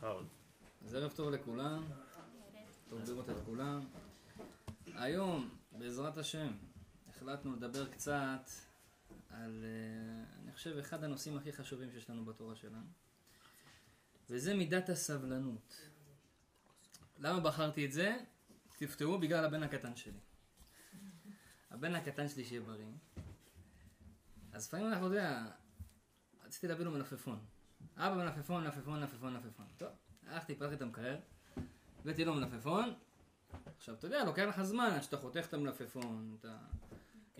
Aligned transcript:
טוב. 0.00 0.26
אז 0.84 0.94
ערב 0.94 1.12
טוב 1.12 1.30
לכולם, 1.30 1.84
טוב 2.88 3.00
לראות 3.08 3.30
את 3.30 3.36
כולם. 3.44 3.80
היום, 4.94 5.50
בעזרת 5.72 6.18
השם, 6.18 6.52
החלטנו 7.08 7.52
לדבר 7.56 7.92
קצת 7.92 8.50
על, 9.30 9.64
אה, 9.64 10.42
אני 10.42 10.52
חושב, 10.52 10.78
אחד 10.78 11.04
הנושאים 11.04 11.36
הכי 11.36 11.52
חשובים 11.52 11.90
שיש 11.90 12.10
לנו 12.10 12.24
בתורה 12.24 12.56
שלנו, 12.56 12.86
וזה 14.30 14.54
מידת 14.54 14.88
הסבלנות. 14.88 15.88
למה 17.18 17.40
בחרתי 17.40 17.86
את 17.86 17.92
זה? 17.92 18.16
תפתרו 18.78 19.18
בגלל 19.18 19.44
הבן 19.44 19.62
הקטן 19.62 19.96
שלי. 19.96 20.18
הבן 21.70 21.94
הקטן 21.94 22.28
שלי 22.28 22.44
שיהיה 22.44 22.60
בריא. 22.60 22.86
אז 24.52 24.66
לפעמים 24.66 24.86
אנחנו, 24.86 25.06
יודע, 25.06 25.46
רציתי 26.54 26.68
להביא 26.68 26.84
לו 26.84 26.90
מלפפון. 26.90 27.38
אבא 27.96 28.14
מלפפון, 28.14 28.64
מלפפון, 28.64 29.00
מלפפון, 29.00 29.32
מלפפון. 29.32 29.66
טוב, 29.76 29.88
הלכתי, 30.26 30.54
פתחתי 30.54 30.74
את 30.74 30.82
המקרר, 30.82 31.16
הבאתי 32.00 32.24
לו 32.24 32.34
מלפפון. 32.34 32.94
עכשיו, 33.76 33.94
אתה 33.94 34.06
יודע, 34.06 34.24
לוקח 34.24 34.42
לך 34.48 34.62
זמן 34.62 34.90
עד 34.94 35.02
שאתה 35.02 35.16
חותך 35.16 35.46
את 35.48 35.54
המלפפון, 35.54 36.36
אתה... 36.40 36.56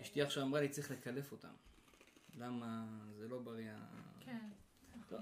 אשתי 0.01 0.21
עכשיו 0.21 0.43
אמרה 0.43 0.61
לי, 0.61 0.69
צריך 0.69 0.91
לקלף 0.91 1.31
אותם. 1.31 1.53
למה 2.37 2.85
זה 3.17 3.27
לא 3.27 3.39
בריא? 3.39 3.71
כן. 4.19 4.49
טוב, 5.09 5.19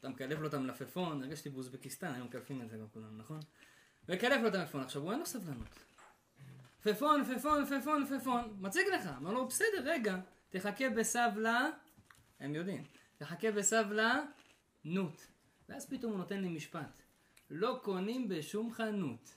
אתה 0.00 0.08
מקלף 0.08 0.38
לו 0.38 0.48
את 0.48 0.54
המלפפון, 0.54 1.22
הרגשתי 1.22 1.50
באוזבקיסטן, 1.50 2.14
היום 2.14 2.26
מקלפים 2.26 2.62
את 2.62 2.70
זה 2.70 2.76
גם 2.76 2.88
כולם, 2.92 3.18
נכון? 3.18 3.40
מקלף 4.08 4.42
לו 4.42 4.48
את 4.48 4.54
המלפפון, 4.54 4.80
עכשיו 4.80 5.02
הוא 5.02 5.10
אין 5.10 5.18
לו 5.18 5.26
סבלנות. 5.26 5.68
פפון, 6.82 7.24
פפון, 7.24 7.64
פפון, 7.66 8.06
פפון, 8.06 8.56
מציג 8.60 8.86
לך, 8.94 9.06
אמר 9.18 9.32
לו, 9.32 9.46
בסדר, 9.46 9.82
רגע, 9.84 10.16
תחכה 10.50 10.90
בסבלה, 10.90 11.70
הם 12.40 12.54
יודעים, 12.54 12.84
תחכה 13.22 13.52
בסבלה, 13.52 14.24
נוט. 14.84 15.20
ואז 15.68 15.86
פתאום 15.86 16.12
הוא 16.12 16.18
נותן 16.18 16.40
לי 16.40 16.48
משפט, 16.48 17.02
לא 17.50 17.80
קונים 17.82 18.28
בשום 18.28 18.72
חנות. 18.72 19.36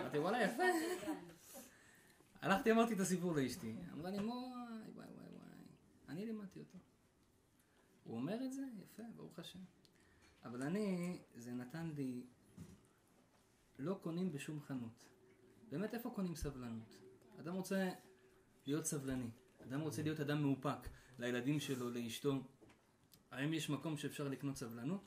אמרתי, 0.00 0.18
וואלה, 0.18 0.42
יפה. 0.42 0.62
הלכתי, 2.40 2.72
אמרתי 2.72 2.94
את 2.94 3.00
הסיפור 3.00 3.34
לאשתי. 3.34 3.74
אמרה 3.92 4.10
לי, 4.10 4.18
וואי, 4.18 4.28
וואי, 4.28 4.90
וואי, 4.94 5.06
וואי. 5.32 5.48
אני 6.08 6.26
לימדתי 6.26 6.58
אותו. 6.58 6.78
הוא 8.04 8.16
אומר 8.16 8.44
את 8.44 8.52
זה? 8.52 8.62
יפה, 8.82 9.02
ברוך 9.16 9.38
השם. 9.38 9.60
אבל 10.44 10.62
אני, 10.62 11.18
זה 11.34 11.52
נתן 11.52 11.90
לי, 11.96 12.22
לא 13.78 13.98
קונים 14.02 14.32
בשום 14.32 14.60
חנות. 14.60 15.08
באמת, 15.70 15.94
איפה 15.94 16.10
קונים 16.10 16.34
סבלנות? 16.34 16.98
אדם 17.40 17.54
רוצה 17.54 17.90
להיות 18.66 18.86
סבלני. 18.86 19.30
אדם 19.70 19.80
רוצה 19.80 20.02
להיות 20.02 20.20
אדם 20.20 20.42
מאופק. 20.42 20.88
לילדים 21.18 21.60
שלו, 21.60 21.90
לאשתו. 21.90 22.42
האם 23.30 23.52
יש 23.52 23.70
מקום 23.70 23.96
שאפשר 23.96 24.28
לקנות 24.28 24.56
סבלנות? 24.56 25.00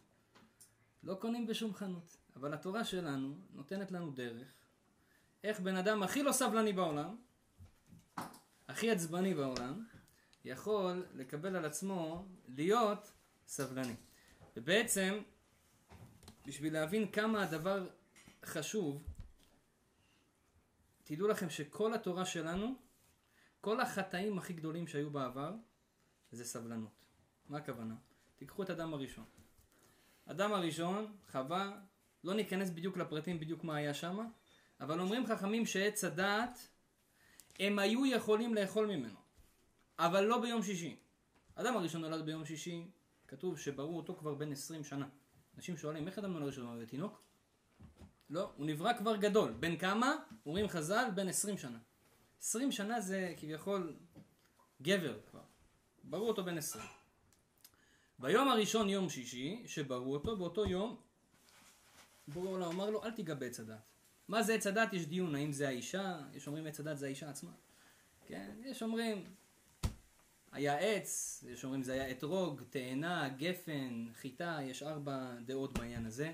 לא 1.04 1.16
קונים 1.16 1.48
בשום 1.48 1.74
חנות. 1.74 2.18
אבל 2.36 2.54
התורה 2.54 2.84
שלנו 2.84 3.36
נותנת 3.54 3.92
לנו 3.92 4.12
דרך 4.12 4.48
איך 5.44 5.60
בן 5.60 5.76
אדם 5.76 6.04
הכי 6.04 6.24
לא 6.24 6.32
סבלני 6.32 6.74
בעולם, 6.74 7.16
הכי 8.68 8.92
עצבני 8.92 9.34
בעולם, 9.34 9.86
יכול 10.46 11.06
לקבל 11.14 11.56
על 11.56 11.66
עצמו 11.66 12.26
להיות 12.48 13.12
סבלני. 13.48 13.96
ובעצם, 14.58 15.20
בשביל 16.48 16.74
להבין 16.74 17.12
כמה 17.12 17.44
הדבר 17.44 17.90
חשוב, 18.46 19.04
תדעו 21.04 21.28
לכם 21.28 21.50
שכל 21.50 21.94
התורה 21.94 22.26
שלנו, 22.26 22.76
כל 23.64 23.80
החטאים 23.80 24.38
הכי 24.38 24.54
גדולים 24.54 24.88
שהיו 24.88 25.10
בעבר, 25.10 25.54
זה 26.32 26.46
סבלנות. 26.46 27.06
מה 27.50 27.58
הכוונה? 27.58 27.96
תיקחו 28.36 28.64
את 28.64 28.70
אדם 28.70 28.94
הראשון. 28.94 29.26
אדם 30.26 30.54
הראשון, 30.54 31.18
חווה, 31.32 31.80
לא 32.24 32.34
ניכנס 32.34 32.70
בדיוק 32.70 32.98
לפרטים 32.98 33.40
בדיוק 33.40 33.64
מה 33.64 33.76
היה 33.76 33.94
שם, 33.94 34.28
אבל 34.80 35.00
אומרים 35.00 35.26
חכמים 35.28 35.66
שעץ 35.66 36.04
הדעת, 36.04 36.68
הם 37.60 37.80
היו 37.80 38.06
יכולים 38.06 38.56
לאכול 38.56 38.88
ממנו, 38.88 39.20
אבל 40.00 40.24
לא 40.24 40.42
ביום 40.42 40.64
שישי. 40.64 41.00
אדם 41.56 41.76
הראשון 41.78 42.02
נולד 42.02 42.26
ביום 42.26 42.46
שישי, 42.46 42.88
כתוב 43.28 43.60
שבראו 43.60 43.98
אותו 43.98 44.16
כבר 44.16 44.34
בן 44.34 44.52
20 44.52 44.84
שנה. 44.84 45.08
אנשים 45.58 45.78
שואלים, 45.78 46.08
איך 46.08 46.20
אדם 46.20 46.34
נולד 46.34 46.46
ראשון 46.46 46.82
בתינוק? 46.82 47.24
לא, 48.30 48.52
הוא 48.56 48.66
נברא 48.66 48.94
כבר 48.98 49.16
גדול. 49.16 49.54
בן 49.60 49.78
כמה? 49.78 50.16
אומרים 50.46 50.68
חז"ל, 50.68 51.10
בן 51.16 51.28
20 51.28 51.58
שנה. 51.58 51.80
20 52.44 52.72
שנה 52.72 53.02
זה 53.02 53.34
כביכול 53.38 53.96
גבר 54.82 55.20
כבר. 55.32 55.42
בראו 56.04 56.28
אותו 56.28 56.44
בן 56.44 56.58
20. 56.58 56.86
ביום 58.20 58.48
הראשון, 58.48 58.90
יום 58.90 59.10
שישי, 59.10 59.64
שבראו 59.66 60.14
אותו, 60.14 60.38
באותו 60.38 60.66
יום, 60.66 60.98
בורא 62.28 62.50
עולם 62.50 62.72
אמר 62.72 62.90
לו, 62.90 63.04
אל 63.04 63.12
תיגע 63.12 63.36
בעץ 63.36 63.60
הדת. 63.60 63.76
מה 64.28 64.44
זה 64.44 64.54
עץ 64.54 64.68
הדת? 64.68 64.94
יש 64.94 65.06
דיון, 65.06 65.36
האם 65.36 65.52
זה 65.52 65.68
האישה, 65.68 66.20
יש 66.34 66.48
אומרים 66.48 66.68
עץ 66.68 66.80
הדת 66.80 66.98
זה 66.98 67.06
האישה 67.06 67.30
עצמה. 67.30 67.52
כן, 68.28 68.52
יש 68.64 68.84
אומרים, 68.84 69.24
היה 70.52 70.78
עץ, 70.78 71.44
יש 71.48 71.64
אומרים 71.64 71.84
זה 71.84 71.94
היה 71.94 72.12
אתרוג, 72.12 72.62
תאנה, 72.70 73.30
גפן, 73.30 74.06
חיטה, 74.14 74.60
יש 74.62 74.84
ארבע 74.84 75.36
דעות 75.46 75.80
בעניין 75.80 76.06
הזה. 76.06 76.34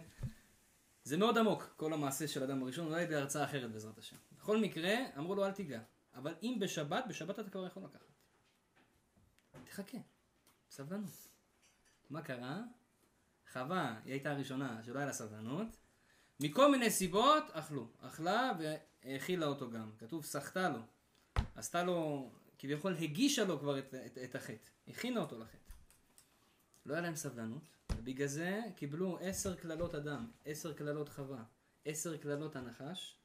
זה 1.03 1.17
מאוד 1.17 1.37
עמוק, 1.37 1.73
כל 1.77 1.93
המעשה 1.93 2.27
של 2.27 2.43
אדם 2.43 2.63
הראשון, 2.63 2.87
אולי 2.87 3.07
בהרצאה 3.07 3.43
אחרת 3.43 3.71
בעזרת 3.71 3.97
השם. 3.97 4.15
בכל 4.37 4.57
מקרה, 4.57 4.95
אמרו 5.17 5.35
לו 5.35 5.45
אל 5.45 5.51
תיגע. 5.51 5.79
אבל 6.19 6.33
אם 6.43 6.57
בשבת, 6.61 7.03
בשבת 7.07 7.39
אתה 7.39 7.49
כבר 7.49 7.65
יכול 7.65 7.83
לקחת. 7.83 8.05
תחכה, 9.65 9.97
סבלנות. 10.69 11.27
מה 12.09 12.21
קרה? 12.21 12.61
חווה, 13.53 13.99
היא 14.05 14.13
הייתה 14.13 14.31
הראשונה 14.31 14.83
שלא 14.83 14.97
היה 14.97 15.05
לה 15.07 15.13
סבלנות. 15.13 15.67
מכל 16.39 16.71
מיני 16.71 16.91
סיבות 16.91 17.43
אכלו. 17.51 17.87
אכלה 17.99 18.51
והאכילה 18.59 19.45
אותו 19.45 19.71
גם. 19.71 19.91
כתוב 19.97 20.25
סחטה 20.25 20.69
לו. 20.69 20.79
עשתה 21.55 21.83
לו, 21.83 22.29
כביכול 22.57 22.95
הגישה 22.95 23.43
לו 23.43 23.59
כבר 23.59 23.79
את, 23.79 23.93
את, 24.05 24.17
את 24.17 24.35
החטא. 24.35 24.69
הכינה 24.87 25.19
אותו 25.19 25.39
לחטא. 25.39 25.71
לא 26.85 26.93
היה 26.93 27.01
להם 27.01 27.15
סבלנות, 27.15 27.77
ובגלל 27.97 28.27
זה 28.27 28.61
קיבלו 28.75 29.17
עשר 29.21 29.55
קללות 29.55 29.95
אדם, 29.95 30.31
עשר 30.45 30.73
קללות 30.73 31.09
חווה, 31.09 31.43
עשר 31.85 32.17
קללות 32.17 32.55
הנחש, 32.55 33.18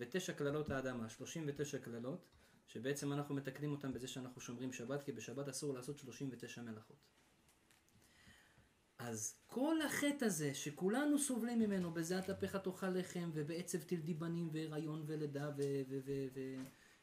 ותשע 0.00 0.32
קללות 0.32 0.70
האדמה, 0.70 1.08
שלושים 1.08 1.44
ותשע 1.46 1.78
קללות, 1.78 2.26
שבעצם 2.66 3.12
אנחנו 3.12 3.34
מתקנים 3.34 3.72
אותם 3.72 3.92
בזה 3.92 4.08
שאנחנו 4.08 4.40
שומרים 4.40 4.72
שבת, 4.72 5.02
כי 5.02 5.12
בשבת 5.12 5.48
אסור 5.48 5.74
לעשות 5.74 5.98
שלושים 5.98 6.28
ותשע 6.32 6.62
מלאכות. 6.62 6.96
אז 8.98 9.34
כל 9.46 9.82
החטא 9.82 10.24
הזה 10.24 10.54
שכולנו 10.54 11.18
סובלים 11.18 11.58
ממנו, 11.58 11.90
בזיעת 11.94 12.30
אפיך 12.30 12.56
תאכל 12.56 12.88
לחם, 12.88 13.30
ובעצב 13.34 13.78
תלדי 13.78 14.14
בנים, 14.14 14.50
והיריון 14.52 15.04
ולידה, 15.06 15.50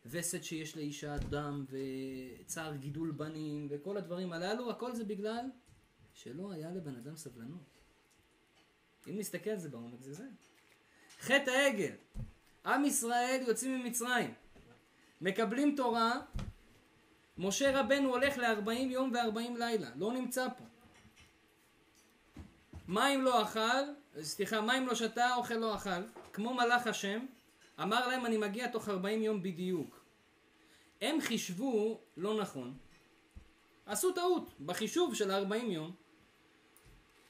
ווסת 0.05 0.43
שיש 0.43 0.77
לאישה 0.77 1.17
דם, 1.17 1.65
וצער 1.69 2.75
גידול 2.75 3.11
בנים, 3.11 3.67
וכל 3.71 3.97
הדברים 3.97 4.33
הללו, 4.33 4.71
הכל 4.71 4.95
זה 4.95 5.03
בגלל 5.03 5.45
שלא 6.13 6.51
היה 6.51 6.71
לבן 6.71 6.95
אדם 6.95 7.15
סבלנות. 7.15 7.77
אם 9.07 9.17
נסתכל 9.17 9.49
על 9.49 9.59
זה 9.59 9.69
בעומק, 9.69 10.01
זה 10.01 10.13
זה. 10.13 10.27
חטא 11.19 11.49
העגל. 11.49 11.95
עם 12.67 12.85
ישראל 12.85 13.43
יוצאים 13.47 13.79
ממצרים, 13.79 14.33
מקבלים 15.21 15.75
תורה, 15.75 16.19
משה 17.37 17.79
רבנו 17.79 18.09
הולך 18.09 18.37
ל-40 18.37 18.71
יום 18.71 19.11
ו-40 19.13 19.57
לילה, 19.57 19.89
לא 19.95 20.13
נמצא 20.13 20.47
פה. 20.57 20.63
מים 22.87 23.21
לא 23.21 23.43
אכל, 23.43 23.83
סליחה, 24.21 24.61
מים 24.61 24.87
לא 24.87 24.95
שתה, 24.95 25.35
אוכל 25.35 25.53
לא 25.53 25.75
אכל, 25.75 26.03
כמו 26.33 26.53
מלאך 26.53 26.87
השם, 26.87 27.25
אמר 27.81 28.07
להם 28.07 28.25
אני 28.25 28.37
מגיע 28.37 28.67
תוך 28.67 28.89
40 28.89 29.21
יום 29.21 29.43
בדיוק. 29.43 30.05
הם 31.01 31.21
חישבו 31.21 32.01
לא 32.17 32.41
נכון, 32.41 32.77
עשו 33.85 34.11
טעות 34.11 34.53
בחישוב 34.59 35.15
של 35.15 35.31
40 35.31 35.71
יום, 35.71 35.91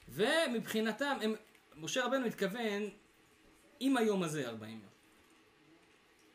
ומבחינתם, 0.08 1.18
הם, 1.22 1.34
משה 1.76 2.04
רבנו 2.04 2.26
התכוון 2.26 2.82
עם 3.80 3.96
היום 3.96 4.22
הזה 4.22 4.48
40 4.48 4.70
יום. 4.70 4.87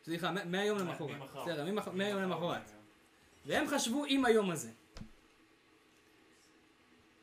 סליחה, 0.04 0.30
מהיום 0.44 0.78
למחרת. 0.78 1.10
בסדר, 1.42 1.64
מהיום 1.92 2.22
למחרת. 2.22 2.70
והם 3.46 3.68
חשבו 3.68 4.04
עם 4.08 4.24
היום 4.24 4.50
הזה. 4.50 4.70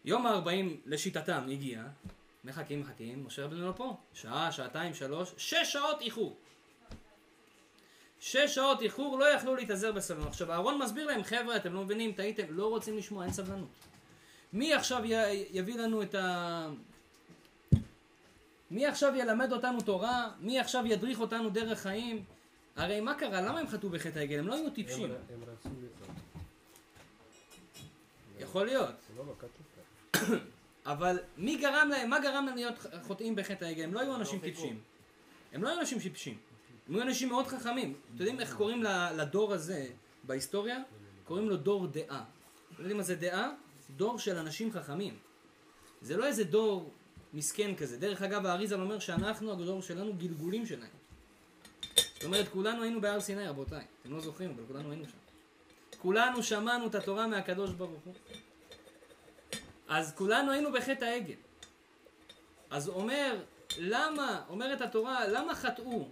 יום 0.05 0.27
ה-40 0.27 0.49
לשיטתם 0.85 1.47
הגיע, 1.51 1.83
מחכים 2.43 2.79
מחכים, 2.81 3.25
משה 3.25 3.45
רבנו 3.45 3.67
לא 3.67 3.71
פה. 3.71 3.95
שעה, 4.13 4.51
שעתיים, 4.51 4.93
שלוש, 4.93 5.33
שש 5.37 5.73
שעות 5.73 6.01
איחור. 6.01 6.37
שש 8.19 8.55
שעות 8.55 8.81
איחור 8.81 9.19
לא 9.19 9.25
יכלו 9.25 9.55
להתאזר 9.55 9.91
בסבלנות. 9.91 10.27
עכשיו 10.27 10.51
אהרון 10.51 10.77
מסביר 10.81 11.05
להם, 11.07 11.23
חבר'ה, 11.23 11.55
אתם 11.55 11.73
לא 11.73 11.83
מבינים, 11.83 12.11
טעיתם, 12.11 12.43
לא 12.49 12.67
רוצים 12.69 12.97
לשמוע, 12.97 13.23
אין 13.25 13.33
סבלנות. 13.33 13.69
מי 14.53 14.73
עכשיו 14.73 15.05
י- 15.05 15.45
יביא 15.51 15.75
לנו 15.75 16.01
את 16.01 16.15
ה... 16.15 16.69
מי 18.71 18.85
עכשיו 18.85 19.15
ילמד 19.15 19.51
אותנו 19.53 19.81
תורה? 19.81 20.29
מי 20.39 20.59
עכשיו 20.59 20.85
ידריך 20.87 21.19
אותנו 21.19 21.49
דרך 21.49 21.79
חיים? 21.79 22.23
הרי 22.75 23.01
מה 23.01 23.13
קרה? 23.13 23.41
למה 23.41 23.59
הם 23.59 23.67
חטאו 23.67 23.89
בחטא 23.89 24.19
העגל? 24.19 24.39
הם 24.39 24.47
לא 24.47 24.55
היו 24.55 24.69
טיפשים. 24.69 25.11
הם 25.11 25.39
רצו 25.41 25.69
לטעות. 25.83 26.15
יכול 28.39 28.65
להיות. 28.65 28.95
לא, 29.17 29.25
לא. 29.25 29.33
אבל 30.85 31.19
מי 31.37 31.57
גרם 31.57 31.89
להם, 31.91 32.09
מה 32.09 32.19
גרם 32.19 32.45
להם 32.45 32.55
להיות 32.55 32.75
חוטאים 33.03 33.35
בחטא 33.35 33.65
העגל? 33.65 33.83
הם 33.83 33.93
לא 33.93 33.99
היו 33.99 34.15
אנשים 34.15 34.39
טיפשים. 34.39 34.79
הם 35.53 35.63
לא 35.63 35.69
היו 35.69 35.79
אנשים 35.79 35.99
טיפשים. 35.99 36.37
הם 36.87 36.95
היו 36.95 37.03
אנשים 37.03 37.29
מאוד 37.29 37.47
חכמים. 37.47 37.93
אתם 37.93 38.19
יודעים 38.19 38.39
איך 38.39 38.55
קוראים 38.55 38.83
לדור 39.15 39.53
הזה 39.53 39.87
בהיסטוריה? 40.23 40.77
קוראים 41.23 41.49
לו 41.49 41.57
דור 41.57 41.87
דעה. 41.87 42.23
אתם 42.73 42.79
יודעים 42.79 42.97
מה 42.97 43.03
זה 43.03 43.15
דעה? 43.15 43.51
דור 43.95 44.19
של 44.19 44.37
אנשים 44.37 44.71
חכמים. 44.71 45.17
זה 46.01 46.17
לא 46.17 46.25
איזה 46.25 46.43
דור 46.43 46.91
מסכן 47.33 47.75
כזה. 47.75 47.97
דרך 47.97 48.21
אגב, 48.21 48.45
האריזל 48.45 48.81
אומר 48.81 48.99
שאנחנו, 48.99 49.51
הדור 49.51 49.81
שלנו, 49.81 50.13
גלגולים 50.13 50.65
שלהם. 50.65 51.00
זאת 52.21 52.25
אומרת, 52.25 52.47
כולנו 52.47 52.83
היינו 52.83 53.01
בהר 53.01 53.19
סיני, 53.19 53.47
רבותיי. 53.47 53.85
אתם 54.01 54.13
לא 54.13 54.19
זוכרים, 54.19 54.49
אבל 54.49 54.63
כולנו 54.67 54.91
היינו 54.91 55.05
שם. 55.05 55.17
כולנו 55.97 56.43
שמענו 56.43 56.87
את 56.87 56.95
התורה 56.95 57.27
מהקדוש 57.27 57.71
ברוך 57.71 58.01
הוא. 58.05 58.13
אז 59.87 60.13
כולנו 60.15 60.51
היינו 60.51 60.71
בחטא 60.71 61.05
העגל. 61.05 61.35
אז 62.69 62.89
אומר, 62.89 63.43
למה, 63.77 64.43
אומרת 64.49 64.81
התורה, 64.81 65.27
למה 65.27 65.55
חטאו? 65.55 66.07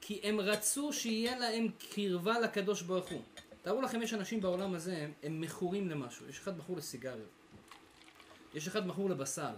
כי 0.00 0.20
הם 0.22 0.40
רצו 0.40 0.92
שיהיה 0.92 1.38
להם 1.38 1.68
קרבה 1.90 2.40
לקדוש 2.40 2.82
ברוך 2.82 3.08
הוא. 3.08 3.22
תארו 3.62 3.82
לכם, 3.82 4.02
יש 4.02 4.14
אנשים 4.14 4.40
בעולם 4.40 4.74
הזה, 4.74 4.96
הם, 4.96 5.12
הם 5.22 5.40
מכורים 5.40 5.88
למשהו. 5.88 6.28
יש 6.28 6.38
אחד 6.38 6.58
מכור 6.58 6.76
לסיגריות. 6.76 7.30
יש 8.54 8.66
אחד 8.68 8.86
מכור 8.86 9.10
לבשר. 9.10 9.52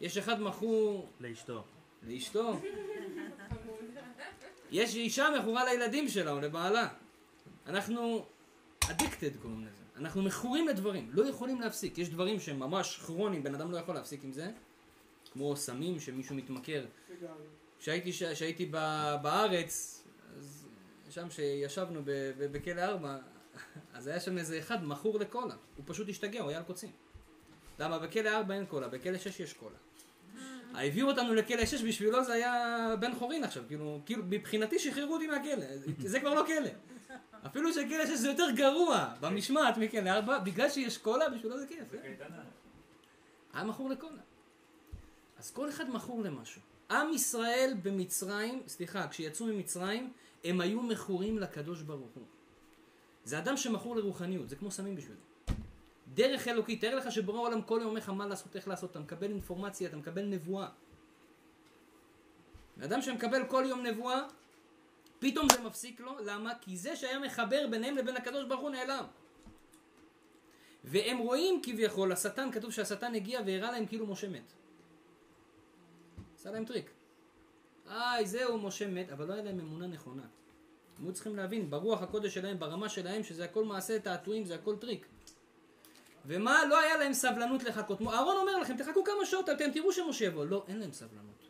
יש 0.00 0.16
אחד 0.16 0.40
מכור 0.40 1.08
לאשתו. 1.20 1.62
לאשתו. 2.02 2.60
יש 4.72 4.94
אישה 4.94 5.28
מכורה 5.38 5.64
לילדים 5.64 6.08
שלה 6.08 6.30
או 6.30 6.40
לבעלה. 6.40 6.88
אנחנו 7.66 8.26
addicted 8.84 9.38
קוראים 9.42 9.60
לזה. 9.66 9.82
אנחנו 9.96 10.22
מכורים 10.22 10.68
לדברים, 10.68 11.10
לא 11.12 11.28
יכולים 11.28 11.60
להפסיק. 11.60 11.98
יש 11.98 12.08
דברים 12.08 12.40
שהם 12.40 12.58
ממש 12.58 12.96
כרוניים, 13.06 13.42
בן 13.42 13.54
אדם 13.54 13.70
לא 13.70 13.76
יכול 13.76 13.94
להפסיק 13.94 14.24
עם 14.24 14.32
זה. 14.32 14.50
כמו 15.32 15.56
סמים 15.56 16.00
שמישהו 16.00 16.36
מתמכר. 16.36 16.84
כשהייתי, 17.78 18.12
כשהייתי 18.12 18.68
ב- 18.70 19.14
בארץ, 19.22 20.02
אז 20.36 20.66
שם 21.10 21.30
שישבנו 21.30 22.00
בכלא 22.38 22.80
4, 22.80 23.18
אז 23.94 24.06
היה 24.06 24.20
שם 24.20 24.38
איזה 24.38 24.58
אחד 24.58 24.84
מכור 24.84 25.18
לקולה. 25.18 25.54
הוא 25.76 25.84
פשוט 25.86 26.08
השתגע, 26.08 26.40
הוא 26.40 26.48
היה 26.48 26.58
על 26.58 26.64
קוצים. 26.64 26.90
למה? 27.78 27.98
בכלא 27.98 28.28
4 28.28 28.54
אין 28.54 28.66
קולה, 28.66 28.88
בכלא 28.88 29.18
6 29.18 29.40
יש 29.40 29.52
קולה. 29.52 29.76
הביאו 30.74 31.08
אותנו 31.08 31.34
לכלא 31.34 31.66
6, 31.66 31.82
בשבילו 31.82 32.24
זה 32.24 32.32
היה 32.32 32.94
בן 33.00 33.14
חורין 33.14 33.44
עכשיו, 33.44 33.62
כאילו, 33.68 34.00
כאילו 34.06 34.22
מבחינתי 34.28 34.78
שחררו 34.78 35.14
אותי 35.14 35.26
מהכלא, 35.26 35.66
זה 35.98 36.20
כבר 36.20 36.34
לא 36.34 36.44
כלא. 36.46 36.70
אפילו 37.46 37.72
שכלא 37.72 38.06
6 38.06 38.12
זה 38.12 38.28
יותר 38.28 38.50
גרוע 38.54 39.08
במשמעת 39.20 39.76
מכלא 39.76 40.10
4, 40.10 40.38
בגלל 40.38 40.70
שיש 40.70 40.98
קולה, 40.98 41.28
בשבילו 41.28 41.58
זה 41.58 41.66
כיף. 41.66 41.94
אה? 41.94 42.42
היה 43.52 43.64
מכור 43.64 43.90
לקולה. 43.90 44.22
אז 45.38 45.50
כל 45.50 45.68
אחד 45.68 45.90
מכור 45.90 46.22
למשהו. 46.22 46.60
עם 46.90 47.12
ישראל 47.12 47.74
במצרים, 47.82 48.62
סליחה, 48.66 49.08
כשיצאו 49.08 49.46
ממצרים, 49.46 50.12
הם 50.44 50.60
היו 50.60 50.82
מכורים 50.82 51.38
לקדוש 51.38 51.82
ברוך 51.82 52.10
הוא. 52.14 52.24
זה 53.24 53.38
אדם 53.38 53.56
שמכור 53.56 53.96
לרוחניות, 53.96 54.48
זה 54.48 54.56
כמו 54.56 54.70
סמים 54.70 54.96
בשבילו. 54.96 55.31
דרך 56.14 56.48
אלוקית, 56.48 56.80
תאר 56.80 56.94
לך 56.94 57.12
שבורא 57.12 57.38
העולם 57.38 57.62
כל 57.62 57.78
יום 57.80 57.88
אומר 57.88 58.00
לך 58.00 58.08
מה 58.08 58.26
לעשות, 58.26 58.56
איך 58.56 58.68
לעשות, 58.68 58.90
אתה 58.90 59.00
מקבל 59.00 59.30
אינפורמציה, 59.30 59.88
אתה 59.88 59.96
מקבל 59.96 60.24
נבואה. 60.24 60.68
אדם 62.84 63.02
שמקבל 63.02 63.46
כל 63.46 63.64
יום 63.68 63.86
נבואה, 63.86 64.22
פתאום 65.18 65.46
זה 65.52 65.60
מפסיק 65.60 66.00
לו, 66.00 66.16
למה? 66.24 66.52
כי 66.60 66.76
זה 66.76 66.96
שהיה 66.96 67.18
מחבר 67.18 67.66
ביניהם 67.70 67.96
לבין 67.96 68.16
הקדוש 68.16 68.44
ברוך 68.44 68.60
הוא 68.60 68.70
נעלם. 68.70 69.04
והם 70.84 71.18
רואים 71.18 71.60
כביכול, 71.62 72.12
השטן, 72.12 72.52
כתוב 72.52 72.72
שהשטן 72.72 73.14
הגיע 73.14 73.40
והראה 73.46 73.72
להם 73.72 73.86
כאילו 73.86 74.06
משה 74.06 74.28
מת. 74.28 74.52
עשה 76.34 76.50
להם 76.50 76.64
טריק. 76.64 76.90
איי, 77.90 78.26
זהו, 78.26 78.58
משה 78.58 78.88
מת, 78.88 79.10
אבל 79.10 79.26
לא 79.28 79.32
היה 79.32 79.42
להם 79.42 79.60
אמונה 79.60 79.86
נכונה. 79.86 80.22
הם 80.98 81.04
היו 81.04 81.12
צריכים 81.12 81.36
להבין, 81.36 81.70
ברוח 81.70 82.02
הקודש 82.02 82.34
שלהם, 82.34 82.58
ברמה 82.58 82.88
שלהם, 82.88 83.22
שזה 83.22 83.44
הכל 83.44 83.64
מעשה 83.64 83.98
תעתועים, 83.98 84.44
זה 84.44 84.54
הכל 84.54 84.76
טריק. 84.76 85.06
ומה, 86.26 86.64
לא 86.64 86.80
היה 86.80 86.96
להם 86.96 87.12
סבלנות 87.12 87.64
לחכות. 87.64 88.00
אהרון 88.02 88.36
אומר 88.36 88.58
לכם, 88.58 88.76
תחכו 88.76 89.04
כמה 89.04 89.26
שעות, 89.26 89.48
אתם 89.48 89.70
תראו 89.70 89.92
שמשה 89.92 90.24
יבוא. 90.24 90.44
לא, 90.44 90.64
אין 90.68 90.78
להם 90.78 90.92
סבלנות. 90.92 91.48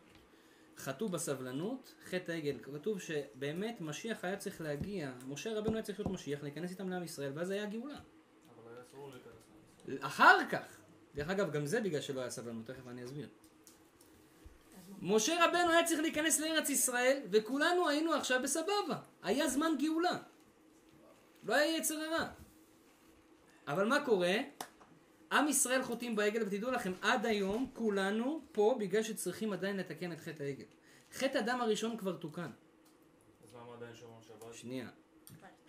חטאו 0.77 1.09
בסבלנות, 1.09 1.93
חטא 2.05 2.31
העגל. 2.31 2.57
כתוב 2.61 2.99
שבאמת 2.99 3.81
משיח 3.81 4.23
היה 4.23 4.37
צריך 4.37 4.61
להגיע, 4.61 5.11
משה 5.27 5.53
רבנו 5.53 5.73
היה 5.73 5.83
צריך 5.83 5.99
להיות 5.99 6.11
משיח, 6.11 6.43
להיכנס 6.43 6.71
איתם 6.71 6.89
לעם 6.89 7.03
ישראל, 7.03 7.31
ואז 7.35 7.49
היה 7.49 7.65
גאולה. 7.65 7.95
אבל 7.95 8.71
היה 8.71 8.81
אסור 8.81 9.11
להיכנס 9.85 10.05
אחר 10.05 10.37
כך. 10.49 10.77
דרך 11.15 11.29
אגב, 11.29 11.51
גם 11.51 11.65
זה 11.65 11.81
בגלל 11.81 12.01
שלא 12.01 12.21
היה 12.21 12.29
סבלנות, 12.29 12.67
תכף 12.67 12.87
אני 12.87 13.05
אסביר. 13.05 13.27
משה 15.01 15.45
רבנו 15.45 15.71
היה 15.71 15.85
צריך 15.85 16.01
להיכנס 16.01 16.39
לארץ 16.39 16.69
ישראל, 16.69 17.21
וכולנו 17.31 17.89
היינו 17.89 18.13
עכשיו 18.13 18.39
בסבבה. 18.43 18.97
היה 19.23 19.47
זמן 19.47 19.71
גאולה. 19.79 20.17
לא 21.43 21.53
היה 21.55 21.77
יצר 21.77 21.99
הרע. 21.99 22.27
אבל 23.67 23.87
מה 23.87 24.05
קורה? 24.05 24.35
עם 25.31 25.47
ישראל 25.47 25.83
חוטאים 25.83 26.15
בעגל, 26.15 26.43
ותדעו 26.43 26.71
לכם, 26.71 26.93
עד 27.01 27.25
היום 27.25 27.69
כולנו 27.73 28.41
פה 28.51 28.75
בגלל 28.79 29.03
שצריכים 29.03 29.53
עדיין 29.53 29.77
לתקן 29.77 30.11
את 30.11 30.19
חטא 30.19 30.43
העגל. 30.43 30.65
חטא 31.13 31.37
הדם 31.37 31.59
הראשון 31.61 31.97
כבר 31.97 32.15
תוקן. 32.15 32.51
אז 33.43 33.55
למה 33.55 33.73
עדיין 33.73 33.95
שומרים 33.95 34.23
שבת? 34.23 34.53
שנייה. 34.53 34.89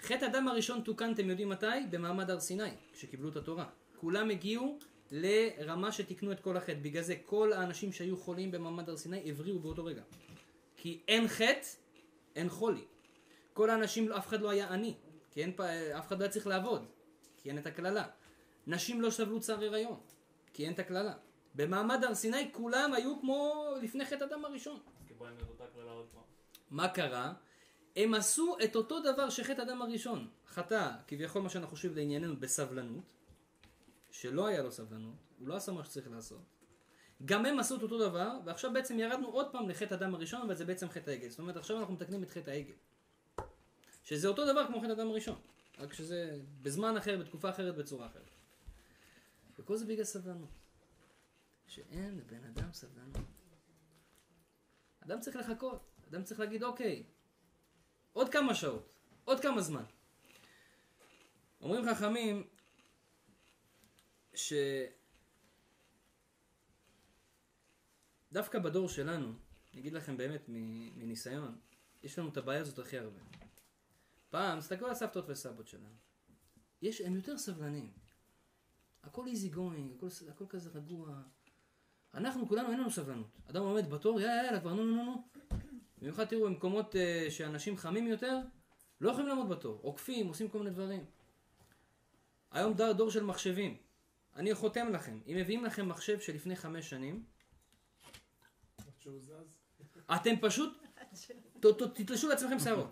חטא 0.00 0.24
הדם 0.24 0.48
הראשון 0.48 0.80
תוקן, 0.80 1.12
אתם 1.12 1.30
יודעים 1.30 1.48
מתי? 1.48 1.66
במעמד 1.90 2.30
הר 2.30 2.40
סיני, 2.40 2.70
כשקיבלו 2.92 3.28
את 3.28 3.36
התורה. 3.36 3.66
כולם 3.96 4.30
הגיעו 4.30 4.78
לרמה 5.10 5.92
שתיקנו 5.92 6.32
את 6.32 6.40
כל 6.40 6.56
החטא. 6.56 6.78
בגלל 6.82 7.02
זה 7.02 7.14
כל 7.24 7.52
האנשים 7.52 7.92
שהיו 7.92 8.16
חולים 8.16 8.50
במעמד 8.50 8.88
הר 8.88 8.96
סיני 8.96 9.30
הבריאו 9.30 9.58
באותו 9.58 9.84
רגע. 9.84 10.02
כי 10.76 11.00
אין 11.08 11.28
חטא, 11.28 11.68
אין 12.36 12.48
חולי. 12.48 12.84
כל 13.52 13.70
האנשים, 13.70 14.12
אף 14.12 14.26
אחד 14.26 14.40
לא 14.40 14.50
היה 14.50 14.72
עני. 14.72 14.94
כי 15.30 15.42
אין, 15.42 15.52
אף 15.98 16.06
אחד 16.06 16.18
לא 16.18 16.24
היה 16.24 16.32
צריך 16.32 16.46
לעבוד. 16.46 16.86
כי 17.44 17.50
אין 17.50 17.58
את 17.58 17.66
הקללה. 17.66 18.06
נשים 18.66 19.00
לא 19.00 19.10
סבלו 19.10 19.40
צער 19.40 19.64
הריון. 19.64 20.00
כי 20.52 20.64
אין 20.64 20.72
את 20.72 20.78
הקללה. 20.78 21.14
במעמד 21.54 22.04
הר 22.04 22.14
סיני 22.14 22.52
כולם 22.52 22.92
היו 22.92 23.20
כמו 23.20 23.64
לפני 23.82 24.04
חטא 24.04 24.24
הדם 24.24 24.44
הראשון. 24.44 24.80
מה 26.70 26.88
קרה? 26.88 27.32
הם 27.96 28.14
עשו 28.14 28.56
את 28.64 28.76
אותו 28.76 29.00
דבר 29.00 29.30
שחטא 29.30 29.62
אדם 29.62 29.82
הראשון. 29.82 30.28
חטא, 30.46 30.90
כביכול 31.06 31.42
מה 31.42 31.48
שאנחנו 31.48 31.70
חושבים 31.70 31.96
לענייננו, 31.96 32.36
בסבלנות, 32.36 33.04
שלא 34.10 34.46
היה 34.46 34.62
לו 34.62 34.72
סבלנות, 34.72 35.14
הוא 35.38 35.48
לא 35.48 35.56
עשה 35.56 35.72
מה 35.72 35.84
שצריך 35.84 36.10
לעשות. 36.10 36.40
גם 37.24 37.46
הם 37.46 37.58
עשו 37.58 37.76
את 37.76 37.82
אותו 37.82 37.98
דבר, 37.98 38.38
ועכשיו 38.44 38.72
בעצם 38.72 38.98
ירדנו 38.98 39.28
עוד 39.28 39.52
פעם 39.52 39.68
לחטא 39.68 39.94
אדם 39.94 40.14
הראשון, 40.14 40.42
אבל 40.42 40.54
זה 40.54 40.64
בעצם 40.64 40.88
חטא 40.88 41.10
העגל. 41.10 41.28
זאת 41.28 41.38
אומרת, 41.38 41.56
עכשיו 41.56 41.78
אנחנו 41.78 41.94
מתקנים 41.94 42.22
את 42.22 42.30
חטא 42.30 42.50
העגל. 42.50 42.74
שזה 44.04 44.28
אותו 44.28 44.52
דבר 44.52 44.66
כמו 44.66 44.80
חטא 44.80 44.92
אדם 44.92 45.08
הראשון, 45.08 45.38
רק 45.78 45.92
שזה 45.92 46.40
בזמן 46.62 46.96
אחר, 46.96 47.18
בתקופה 47.18 47.50
אחרת, 47.50 47.76
בצורה 47.76 48.06
אחרת. 48.06 48.30
וכל 49.58 49.76
זה 49.76 49.86
בגלל 49.86 50.04
סבלנות. 50.04 50.50
שאין 51.66 52.18
לבן 52.18 52.44
אדם 52.44 52.72
סבלנות. 52.72 53.26
אדם 55.00 55.20
צריך 55.20 55.36
לחכות, 55.36 55.90
אדם 56.08 56.24
צריך 56.24 56.40
להגיד 56.40 56.62
אוקיי, 56.62 57.02
עוד 58.12 58.32
כמה 58.32 58.54
שעות, 58.54 58.94
עוד 59.24 59.40
כמה 59.40 59.60
זמן. 59.60 59.84
אומרים 61.60 61.84
חכמים 61.94 62.48
שדווקא 68.30 68.58
בדור 68.58 68.88
שלנו, 68.88 69.32
אני 69.72 69.80
אגיד 69.80 69.92
לכם 69.92 70.16
באמת 70.16 70.42
מניסיון, 70.48 71.58
יש 72.02 72.18
לנו 72.18 72.28
את 72.28 72.36
הבעיה 72.36 72.60
הזאת 72.60 72.78
הכי 72.78 72.98
הרבה. 72.98 73.20
פעם, 74.34 74.60
תסתכלו 74.60 74.86
על 74.86 74.92
הסבתות 74.92 75.24
וסבות 75.28 75.66
שלנו. 75.66 75.94
יש, 76.82 77.00
הם 77.00 77.16
יותר 77.16 77.38
סבלנים. 77.38 77.92
הכל 79.02 79.26
איזי 79.26 79.48
גוינג, 79.48 79.92
הכל, 79.96 80.06
הכל 80.30 80.44
כזה 80.48 80.70
רגוע. 80.74 81.22
אנחנו 82.14 82.48
כולנו 82.48 82.70
אין 82.70 82.80
לנו 82.80 82.90
סבלנות. 82.90 83.26
אדם 83.50 83.62
עומד 83.62 83.90
בתור, 83.90 84.20
יאללה 84.20 84.44
יאללה 84.44 84.60
כבר 84.60 84.74
נו 84.74 84.84
נו 84.84 84.94
נו 84.96 85.04
נו. 85.04 85.28
במיוחד 85.98 86.24
תראו 86.24 86.44
במקומות 86.46 86.94
uh, 86.94 87.30
שאנשים 87.30 87.76
חמים 87.76 88.06
יותר, 88.06 88.38
לא 89.00 89.10
יכולים 89.10 89.28
לעמוד 89.28 89.48
בתור, 89.48 89.78
עוקפים, 89.82 90.28
עושים 90.28 90.48
כל 90.48 90.58
מיני 90.58 90.70
דברים. 90.70 91.04
היום 92.50 92.74
דור, 92.74 92.92
דור 92.92 93.10
של 93.10 93.24
מחשבים. 93.24 93.76
אני 94.36 94.54
חותם 94.54 94.88
לכם, 94.92 95.20
אם 95.26 95.36
מביאים 95.40 95.64
לכם 95.64 95.88
מחשב 95.88 96.20
שלפני 96.20 96.56
חמש 96.56 96.90
שנים. 96.90 97.24
אתם 100.14 100.34
פשוט 100.40 100.82
ת- 101.60 101.66
ת- 101.66 102.00
תתלשו 102.00 102.28
לעצמכם 102.28 102.58
שערות. 102.58 102.90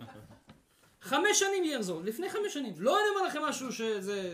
חמש 1.03 1.39
שנים 1.39 1.63
יחזור, 1.63 2.01
לפני 2.03 2.29
חמש 2.29 2.53
שנים. 2.53 2.73
לא 2.77 2.99
אני 2.99 3.09
אומר 3.09 3.27
לכם 3.27 3.41
משהו 3.41 3.71
שזה... 3.71 4.33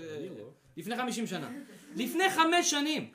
לפני 0.78 0.98
חמישים 0.98 1.28
שנה. 1.28 1.50
לפני 1.96 2.30
חמש 2.30 2.70
שנים. 2.72 3.12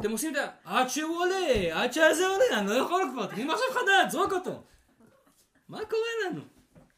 אתם 0.00 0.10
עושים 0.10 0.32
את 0.32 0.36
ה... 0.36 0.48
עד 0.64 0.88
שהוא 0.88 1.18
עולה, 1.18 1.82
עד 1.82 1.92
שזה 1.92 2.26
עולה, 2.26 2.58
אני 2.58 2.66
לא 2.66 2.74
יכול 2.74 3.02
כבר, 3.12 3.26
תקני 3.26 3.44
מחשב 3.44 3.64
חדש, 3.72 4.12
זרוק 4.12 4.32
אותו. 4.32 4.62
מה 5.68 5.78
קורה 5.78 6.30
לנו? 6.30 6.40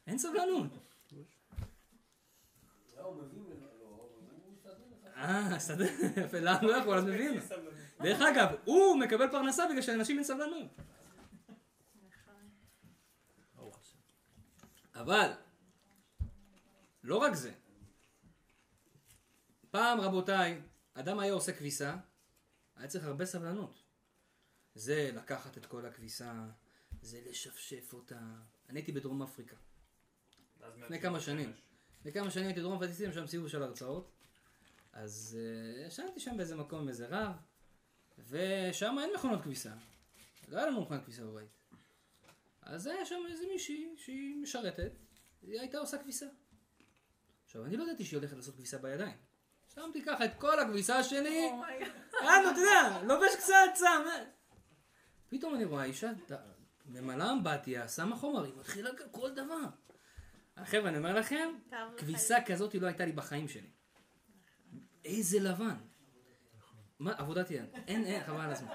אין 0.07 0.19
סבלנות. 0.19 0.67
אה, 5.17 5.57
השדה, 5.57 5.85
ולעם 6.31 6.65
לא 6.65 6.77
יכול, 6.77 6.99
אז 6.99 7.05
לו. 7.07 7.41
דרך 8.01 8.23
אגב, 8.23 8.49
הוא 8.65 8.97
מקבל 8.97 9.31
פרנסה 9.31 9.67
בגלל 9.67 9.83
שלאנשים 9.83 10.17
אין 10.17 10.25
סבלנות. 10.25 10.69
אבל, 14.95 15.31
לא 17.03 17.17
רק 17.17 17.35
זה. 17.35 17.53
פעם, 19.71 20.01
רבותיי, 20.01 20.61
אדם 20.95 21.19
היה 21.19 21.33
עושה 21.33 21.53
כביסה, 21.53 21.97
היה 22.77 22.89
צריך 22.89 23.05
הרבה 23.05 23.27
סבלנות. 23.27 23.83
זה 24.75 25.11
לקחת 25.15 25.59
את 25.59 25.67
כל 25.67 25.87
הכביסה, 25.87 26.47
זה 27.03 27.21
לשפשף 27.27 27.93
אותה. 27.93 28.21
אני 28.69 28.79
הייתי 28.79 28.93
בדרום 28.93 29.23
אפריקה. 29.23 29.57
לפני 30.77 31.01
כמה. 31.01 31.21
שנים. 31.21 31.53
לפני 32.01 32.13
כמה 32.13 32.31
שנים 32.31 32.47
הייתי 32.47 32.61
בדרום 32.61 32.83
עשיתי 32.83 33.13
שם 33.13 33.27
סיבוב 33.27 33.49
של 33.49 33.63
הרצאות. 33.63 34.11
אז 34.93 35.39
uh, 35.39 35.87
ישנתי 35.87 36.21
שם 36.21 36.37
באיזה 36.37 36.57
מקום 36.57 36.89
איזה 36.89 37.07
רב, 37.09 37.33
ושם 38.29 38.97
אין 39.01 39.11
מכונות 39.15 39.43
כביסה. 39.43 39.73
לא 40.49 40.57
היה 40.57 40.67
לנו 40.67 40.83
מכונת 40.83 41.03
כביסה 41.05 41.25
בבית. 41.25 41.49
אז 42.63 42.87
היה 42.87 43.07
שם 43.07 43.23
איזה 43.31 43.45
מישהי 43.53 43.95
שהיא 43.97 44.37
משרתת, 44.37 44.93
היא 45.43 45.61
הייתה 45.61 45.79
עושה 45.79 45.99
כביסה. 45.99 46.27
עכשיו, 47.51 47.65
אני 47.65 47.77
לא 47.77 47.85
ידעתי 47.85 48.05
שהיא 48.05 48.19
הולכת 48.19 48.37
לעשות 48.37 48.55
כביסה 48.55 48.79
בידיים. 48.79 49.17
שמתי 49.75 50.03
ככה 50.03 50.25
את 50.25 50.31
כל 50.39 50.61
הכביסה 50.61 51.05
שלי, 51.05 51.51
יאללה, 52.23 52.51
אתה 52.51 52.61
יודע, 52.61 53.03
לובש 53.03 53.37
קצת, 53.37 53.79
שם. 53.79 54.05
פתאום 55.29 55.55
אני 55.55 55.65
רואה 55.65 55.85
אישה 55.85 56.11
ממלאה 56.87 57.33
אמבטיה, 57.33 57.89
שמה 57.89 58.17
חומרים, 58.17 58.59
מתחילה 58.59 58.91
כל 59.11 59.35
דבר. 59.35 59.65
חבר'ה, 60.65 60.89
אני 60.89 60.99
אומר 60.99 61.15
לכם, 61.19 61.49
כביסה 61.97 62.39
כזאת 62.47 62.75
לא 62.75 62.87
הייתה 62.87 63.05
לי 63.05 63.13
בחיים 63.13 63.49
שלי. 63.49 63.71
איזה 65.05 65.41
לבן. 65.41 65.77
מה, 66.99 67.13
עבודת 67.13 67.51
יד. 67.51 67.65
אין, 67.87 68.05
אין, 68.05 68.25
חבל 68.25 68.41
על 68.41 68.51
הזמן. 68.51 68.75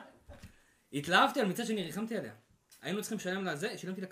התלהבתי 0.94 1.40
על 1.40 1.48
מצד 1.48 1.66
שני, 1.66 1.84
ריחמתי 1.84 2.18
עליה. 2.18 2.34
היינו 2.82 3.02
צריכים 3.02 3.18
לשלם 3.18 3.44
לה 3.44 3.56
זה, 3.56 3.78
שילמתי 3.78 4.02
לה 4.02 4.08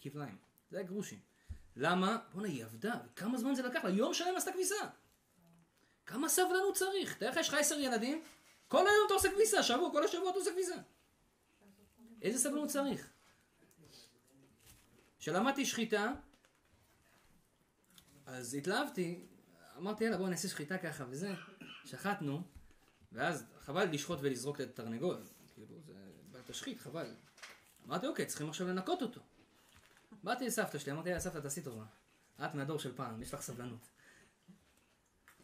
כפליים. 0.00 0.38
זה 0.70 0.76
היה 0.76 0.86
גרושים. 0.86 1.18
למה? 1.76 2.18
בואנה, 2.32 2.48
היא 2.48 2.64
עבדה, 2.64 2.94
וכמה 3.06 3.38
זמן 3.38 3.54
זה 3.54 3.62
לקח 3.62 3.84
לה? 3.84 3.90
יום 3.90 4.14
שלם 4.14 4.36
עשתה 4.36 4.52
כביסה. 4.52 4.74
כמה 6.06 6.28
סבלנות 6.28 6.76
צריך? 6.76 7.18
תאר 7.18 7.30
לך, 7.30 7.36
יש 7.36 7.48
לך 7.48 7.54
עשר 7.54 7.78
ילדים, 7.80 8.22
כל 8.68 8.78
היום 8.78 9.06
אתה 9.06 9.14
עושה 9.14 9.30
כביסה, 9.30 9.62
שבוע, 9.62 9.92
כל 9.92 10.04
השבוע 10.04 10.30
אתה 10.30 10.38
עושה 10.38 10.50
כביסה. 10.52 10.74
איזה 12.22 12.38
סבלנות 12.38 12.68
צריך? 12.68 13.10
כשלמדתי 15.18 15.66
שחיטה, 15.66 16.12
אז 18.26 18.54
התלהבתי, 18.54 19.26
אמרתי 19.76 20.04
יאללה 20.04 20.18
בוא 20.18 20.28
נעשה 20.28 20.48
שחיטה 20.48 20.78
ככה 20.78 21.04
וזה, 21.08 21.34
שחטנו, 21.84 22.42
ואז 23.12 23.44
חבל 23.60 23.90
לשחוט 23.92 24.18
ולזרוק 24.22 24.60
את 24.60 24.68
התרנגול, 24.68 25.16
כאילו 25.54 25.66
זה 26.32 26.42
תשחית, 26.46 26.80
חבל. 26.80 27.14
אמרתי 27.86 28.06
אוקיי, 28.06 28.26
צריכים 28.26 28.48
עכשיו 28.48 28.66
לנקות 28.68 29.02
אותו. 29.02 29.20
באתי 30.22 30.46
לסבתא 30.46 30.78
שלי, 30.78 30.92
אמרתי 30.92 31.10
לה 31.10 31.20
סבתא 31.20 31.38
תעשי 31.38 31.62
טובה, 31.62 31.84
את 32.44 32.54
מהדור 32.54 32.78
של 32.78 32.96
פעם, 32.96 33.22
יש 33.22 33.34
לך 33.34 33.40
סבלנות. 33.40 33.88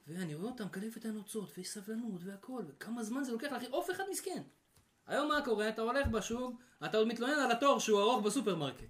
ואני 0.06 0.34
רואה 0.34 0.50
אותה 0.50 0.64
מקלף 0.64 0.96
את 0.96 1.04
הנוצות, 1.04 1.52
ויש 1.56 1.68
סבלנות 1.68 2.20
והכל, 2.24 2.62
וכמה 2.68 3.02
זמן 3.02 3.24
זה 3.24 3.32
לוקח 3.32 3.52
להכין 3.52 3.70
עוף 3.70 3.90
אחד 3.90 4.04
מסכן. 4.10 4.42
היום 5.06 5.28
מה 5.28 5.44
קורה? 5.44 5.68
אתה 5.68 5.82
הולך 5.82 6.06
בשוק, 6.06 6.60
אתה 6.84 6.96
עוד 6.96 7.08
מתלונן 7.08 7.32
על 7.32 7.50
התור 7.50 7.80
שהוא 7.80 8.00
ארוך 8.00 8.24
בסופרמרקט. 8.24 8.84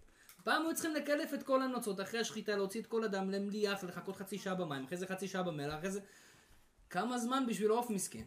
פעם 0.44 0.62
היו 0.62 0.74
צריכים 0.74 0.94
לקלף 0.94 1.34
את 1.34 1.42
כל 1.42 1.62
הנוצות, 1.62 2.00
אחרי 2.00 2.20
השחיטה 2.20 2.56
להוציא 2.56 2.80
את 2.80 2.86
כל 2.86 3.04
הדם 3.04 3.30
למליח, 3.30 3.84
לחכות 3.84 4.16
חצי 4.16 4.38
שעה 4.38 4.54
במים, 4.54 4.84
אחרי 4.84 4.96
זה 4.96 5.06
חצי 5.06 5.28
שעה 5.28 5.42
במלח, 5.42 5.78
אחרי 5.78 5.90
זה... 5.90 6.00
כמה 6.90 7.18
זמן 7.18 7.44
בשביל 7.48 7.70
עוף 7.70 7.90
מסכן? 7.90 8.24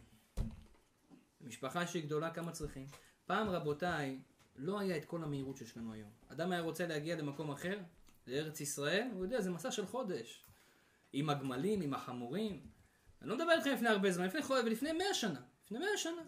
משפחה 1.40 1.86
שהיא 1.86 2.04
גדולה, 2.04 2.30
כמה 2.30 2.52
צריכים? 2.52 2.86
פעם 3.26 3.48
רבותיי, 3.48 4.22
לא 4.56 4.80
היה 4.80 4.96
את 4.96 5.04
כל 5.04 5.24
המהירות 5.24 5.56
שיש 5.56 5.76
לנו 5.76 5.92
היום. 5.92 6.10
אדם 6.28 6.52
היה 6.52 6.60
רוצה 6.60 6.86
להגיע 6.86 7.16
למקום 7.16 7.50
אחר, 7.50 7.78
לארץ 8.26 8.60
ישראל, 8.60 9.08
הוא 9.12 9.24
יודע, 9.24 9.40
זה 9.40 9.50
מסע 9.50 9.70
של 9.70 9.86
חודש. 9.86 10.44
עם 11.12 11.30
הגמלים, 11.30 11.80
עם 11.80 11.94
החמורים. 11.94 12.66
אני 13.22 13.30
לא 13.30 13.36
מדבר 13.36 13.52
איתכם 13.52 13.70
לפני 13.70 13.88
הרבה 13.88 14.12
זמן, 14.12 14.26
לפני 14.26 14.42
חודש, 14.42 14.64
ולפני 14.64 14.92
מאה 14.92 15.14
שנה. 15.14 15.40
לפני 15.64 15.78
מאה 15.78 15.96
שנה. 15.96 16.22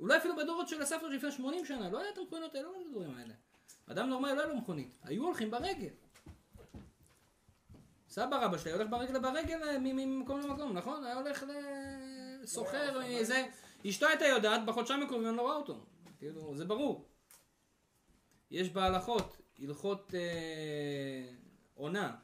אולי 0.00 0.16
אפילו 0.18 0.36
בדורות 0.36 0.68
של 0.68 0.82
הסבתא 0.82 1.06
שלפני 1.10 1.32
80 1.32 1.64
שנה, 1.64 1.90
לא 1.90 2.00
היה 2.00 2.10
את 2.10 2.18
המכוניות 2.18 2.54
האלה, 2.54 2.66
לא 2.66 2.72
היה 2.74 2.82
את 2.82 2.86
הדברים 2.86 3.14
האלה. 3.14 3.34
אדם 3.86 4.08
נורמלי 4.08 4.34
לא 4.34 4.40
היה 4.40 4.48
לו 4.48 4.56
מכונית, 4.56 4.98
היו 5.02 5.24
הולכים 5.24 5.50
ברגל. 5.50 5.88
סבא 8.08 8.44
רבא 8.44 8.58
שלי 8.58 8.72
הולך 8.72 8.90
ברגל 8.90 9.18
ברגל 9.18 9.62
אה, 9.62 9.78
ממקום 9.78 10.40
למקום, 10.40 10.72
נכון? 10.72 11.04
היה 11.04 11.14
הולך 11.14 11.44
לסוחר, 12.42 13.00
זה... 13.22 13.46
אשתו 13.88 14.06
הייתה 14.06 14.24
יודעת, 14.24 14.66
בחודשיים 14.66 15.02
הקרובים 15.02 15.28
אני 15.28 15.36
לא 15.36 15.42
רואה 15.42 15.56
אותו. 15.56 15.86
כאילו, 16.18 16.56
זה 16.56 16.64
ברור. 16.64 17.08
יש 18.50 18.70
בהלכות, 18.70 19.36
הלכות 19.58 20.14
אה, 20.14 21.32
עונה. 21.74 22.16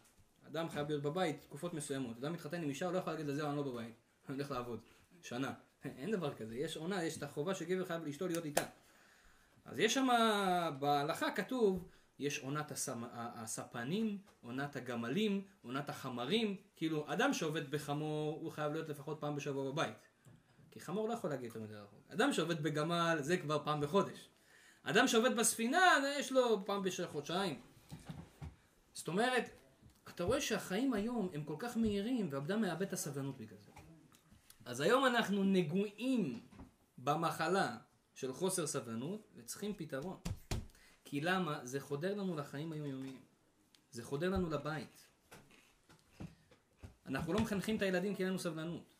אדם 0.47 0.69
חייב 0.69 0.89
להיות 0.89 1.03
בבית 1.03 1.41
תקופות 1.41 1.75
מסוימות. 1.75 2.17
אדם 2.17 2.33
מתחתן 2.33 2.63
עם 2.63 2.69
אישה, 2.69 2.87
הוא 2.87 2.93
לא 2.93 2.99
יכול 2.99 3.13
להגיד 3.13 3.27
לזה, 3.27 3.49
אני 3.49 3.57
לא 3.57 3.63
בבית. 3.63 3.95
אני 4.29 4.37
הולך 4.37 4.51
לעבוד. 4.51 4.81
שנה. 5.23 5.53
אין 5.85 6.11
דבר 6.11 6.35
כזה. 6.35 6.57
יש 6.57 6.77
עונה, 6.77 7.05
יש 7.05 7.19
את 7.19 7.23
החובה 7.23 7.55
שגבר 7.55 7.85
חייב 7.85 8.05
לאשתו 8.05 8.27
להיות 8.27 8.45
איתה. 8.45 8.65
אז 9.65 9.79
יש 9.79 9.95
שם, 9.95 10.09
בהלכה 10.79 11.31
כתוב, 11.31 11.89
יש 12.19 12.39
עונת. 12.39 12.73
הספנים, 13.13 14.19
עונת 14.41 14.77
הגמלים, 14.77 15.45
עונת 15.63 15.89
החמרים. 15.89 16.57
כאילו, 16.77 17.13
אדם 17.13 17.33
שעובד 17.33 17.71
בחמור, 17.71 18.39
הוא 18.41 18.51
חייב 18.51 18.73
להיות 18.73 18.89
לפחות 18.89 19.21
פעם 19.21 19.37
בשבוע 19.37 19.71
בבית. 19.71 19.95
כי 20.73 20.81
חמור 20.81 21.09
לא 21.09 21.15
יכול 21.15 21.31
להגיע 21.31 21.47
יותר 21.47 21.61
מדי 21.61 21.75
רחוק. 21.75 22.01
אדם 22.09 22.33
שעובד 22.33 22.63
בגמל, 22.63 23.19
זה 23.21 23.37
כבר 23.37 23.65
פעם 23.65 23.81
בחודש. 23.81 24.29
אדם 24.83 25.09
שעובד 25.09 25.37
בספינה, 25.37 25.81
יש 26.19 26.33
לו 26.33 26.65
פעם 26.67 26.83
בחודשיים. 26.83 27.61
זאת 28.93 29.09
אומרת, 29.09 29.51
אתה 30.05 30.25
רואה 30.25 30.41
שהחיים 30.41 30.95
היום 30.95 31.29
הם 31.35 31.45
כל 31.45 31.57
כך 31.59 31.77
מהירים, 31.77 32.29
והאדם 32.31 32.61
מאבד 32.61 32.83
את 32.83 32.93
הסבלנות 32.93 33.37
בגלל 33.37 33.59
זה. 33.59 33.71
אז 34.65 34.81
היום 34.81 35.07
אנחנו 35.07 35.45
נגועים 35.45 36.41
במחלה 36.99 37.77
של 38.15 38.33
חוסר 38.33 38.67
סבלנות, 38.67 39.29
וצריכים 39.37 39.75
פתרון. 39.75 40.17
כי 41.05 41.21
למה? 41.21 41.61
זה 41.67 41.81
חודר 41.81 42.15
לנו 42.15 42.37
לחיים 42.37 42.73
היומיומיים. 42.73 43.21
זה 43.91 44.05
חודר 44.05 44.31
לנו 44.31 44.51
לבית. 44.51 45.07
אנחנו 47.07 47.33
לא 47.33 47.41
מחנכים 47.41 47.77
את 47.77 47.83
הילדים 47.83 48.15
כי 48.15 48.23
אין 48.23 48.29
לנו 48.29 48.39
סבלנות. 48.39 48.92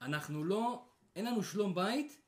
אנחנו 0.00 0.44
לא, 0.44 0.84
אין 1.16 1.24
לנו 1.24 1.42
שלום 1.42 1.74
בית, 1.74 2.20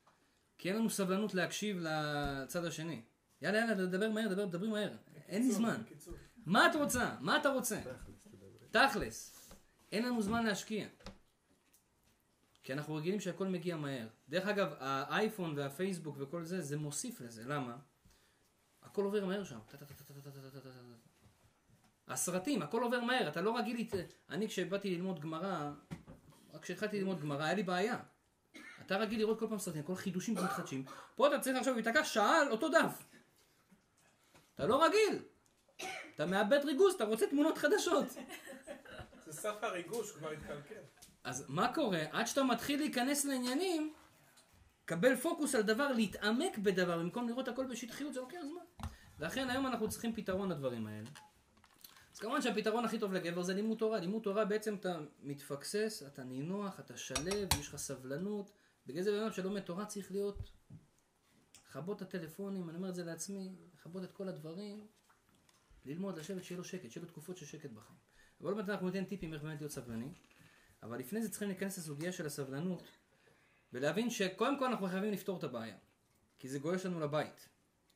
כי 0.58 0.68
אין 0.68 0.76
לנו 0.76 0.90
סבלנות 0.90 1.34
להקשיב 1.34 1.78
לצד 1.80 2.64
השני. 2.64 3.02
יאללה 3.42 3.58
יאללה, 3.58 3.87
דבר 3.87 4.10
מהר, 4.10 4.28
דבר, 4.28 4.44
דברי 4.44 4.68
מהר. 4.68 4.96
אין 5.28 5.42
לי 5.42 5.52
זמן. 5.52 5.82
מה 6.46 6.66
את 6.66 6.76
רוצה? 6.76 7.16
מה 7.20 7.37
אתה 7.37 7.48
רוצה? 7.48 7.80
תכלס. 8.70 9.34
אין 9.92 10.06
לנו 10.06 10.22
זמן 10.22 10.46
להשקיע. 10.46 10.87
כי 12.62 12.72
אנחנו 12.72 12.94
רגילים 12.94 13.20
שהכל 13.20 13.48
מגיע 13.48 13.76
מהר. 13.76 14.06
דרך 14.28 14.46
אגב, 14.46 14.72
האייפון 14.78 15.58
והפייסבוק 15.58 16.16
וכל 16.20 16.44
זה, 16.44 16.60
זה 16.60 16.76
מוסיף 16.76 17.20
לזה. 17.20 17.44
למה? 17.46 17.76
הכל 18.82 19.04
עובר 19.04 19.26
מהר 19.26 19.44
שם. 19.44 19.58
הסרטים, 22.08 22.62
הכל 22.62 22.82
עובר 22.82 23.00
מהר. 23.00 23.28
אתה 23.28 23.40
לא 23.40 23.58
רגיל... 23.58 23.88
אני 24.30 24.48
כשבאתי 24.48 24.96
ללמוד 24.96 25.20
גמרא, 25.20 25.72
רק 26.58 26.64
כשהתחלתי 26.64 26.98
ללמוד 26.98 27.20
גמרא, 27.20 27.44
היה 27.44 27.54
לי 27.54 27.62
בעיה. 27.62 27.96
אתה 28.86 28.96
רגיל 28.96 29.18
לראות 29.18 29.38
כל 29.38 29.46
פעם 29.48 29.58
סרטים, 29.58 29.82
כל 29.82 29.94
חידושים 29.94 30.34
מתחדשים. 30.34 30.84
פה 31.16 31.26
אתה 31.28 31.38
צריך 31.38 31.56
עכשיו 31.56 31.74
להיתקע 31.74 32.04
שעה 32.04 32.40
על 32.40 32.50
אותו 32.50 32.68
דף. 32.68 33.06
אתה 34.54 34.66
לא 34.66 34.84
רגיל. 34.84 35.22
אתה 36.14 36.26
מאבד 36.26 36.64
ריגוש, 36.64 36.94
אתה 36.94 37.04
רוצה 37.04 37.26
תמונות 37.26 37.58
חדשות. 37.58 38.06
זה 39.26 39.32
סף 39.32 39.54
הריגוש, 39.62 40.12
כבר 40.12 40.30
התקלקל. 40.30 40.80
אז 41.24 41.44
מה 41.48 41.74
קורה? 41.74 42.02
עד 42.12 42.26
שאתה 42.26 42.42
מתחיל 42.42 42.80
להיכנס 42.80 43.24
לעניינים, 43.24 43.94
קבל 44.84 45.16
פוקוס 45.16 45.54
על 45.54 45.62
דבר, 45.62 45.92
להתעמק 45.92 46.58
בדבר, 46.58 46.98
במקום 46.98 47.28
לראות 47.28 47.48
הכל 47.48 47.66
בשטחיות, 47.66 48.14
זה 48.14 48.20
לוקח 48.20 48.38
זמן. 48.42 48.88
לכן 49.18 49.50
היום 49.50 49.66
אנחנו 49.66 49.88
צריכים 49.88 50.14
פתרון 50.14 50.52
לדברים 50.52 50.86
האלה. 50.86 51.08
אז 52.18 52.22
כמובן 52.22 52.42
שהפתרון 52.42 52.84
הכי 52.84 52.98
טוב 52.98 53.12
לגבר 53.12 53.42
זה 53.42 53.54
לימוד 53.54 53.78
תורה. 53.78 54.00
לימוד 54.00 54.22
תורה 54.22 54.44
בעצם 54.44 54.75
אתה 54.75 54.98
מתפקסס, 55.22 56.02
אתה 56.06 56.25
נינוח, 56.25 56.80
אתה 56.80 56.96
שלב, 56.96 57.48
יש 57.60 57.68
לך 57.68 57.76
סבלנות. 57.76 58.50
בגלל 58.87 59.02
זה 59.02 59.12
בן 59.12 59.18
אדם 59.18 59.32
שלומד 59.32 59.60
תורה 59.60 59.87
צריך 59.87 60.12
להיות... 60.12 60.50
לכבות 61.68 62.02
את 62.02 62.02
הטלפונים, 62.02 62.68
אני 62.68 62.76
אומר 62.76 62.88
את 62.88 62.94
זה 62.94 63.04
לעצמי, 63.04 63.56
לכבות 63.75 64.04
את 64.04 64.12
כל 64.12 64.28
הדברים, 64.28 64.87
ללמוד, 65.84 66.18
לשבת, 66.18 66.44
שיהיה 66.44 66.58
לו 66.58 66.64
שקט, 66.64 66.90
שיהיה 66.90 67.06
לו 67.06 67.12
תקופות 67.12 67.37
של 67.37 67.46
שקט 67.46 67.70
בחיים. 67.70 67.98
אבל 68.40 68.48
עוד 68.48 68.56
מעט 68.56 68.68
אנחנו 68.68 68.87
ניתן 68.87 69.04
טיפים 69.04 69.34
איך 69.34 69.42
באמת 69.42 69.60
להיות 69.60 69.72
סבלני. 69.72 70.12
אבל 70.82 70.98
לפני 70.98 71.22
זה 71.22 71.30
צריכים 71.30 71.48
להיכנס 71.48 71.78
לסוגיה 71.78 72.12
של 72.12 72.26
הסבלנות, 72.26 72.82
ולהבין 73.72 74.10
שקודם 74.10 74.58
כל 74.58 74.64
אנחנו 74.64 74.87
חייבים 74.87 75.12
לפתור 75.12 75.38
את 75.38 75.44
הבעיה. 75.44 75.76
כי 76.38 76.48
זה 76.48 76.58
גולש 76.58 76.87
לנו 76.87 77.00
לבית. 77.00 77.48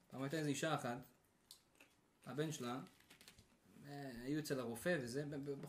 פעם 0.07 0.23
הייתה 0.23 0.37
איזו 0.37 0.49
אישה 0.49 0.75
אחת, 0.75 0.99
הבן 2.25 2.53
שלה, 2.53 2.81
היו 4.25 4.39
אצל 4.39 4.61
הרופא 4.61 4.97
וזה, 5.01 5.25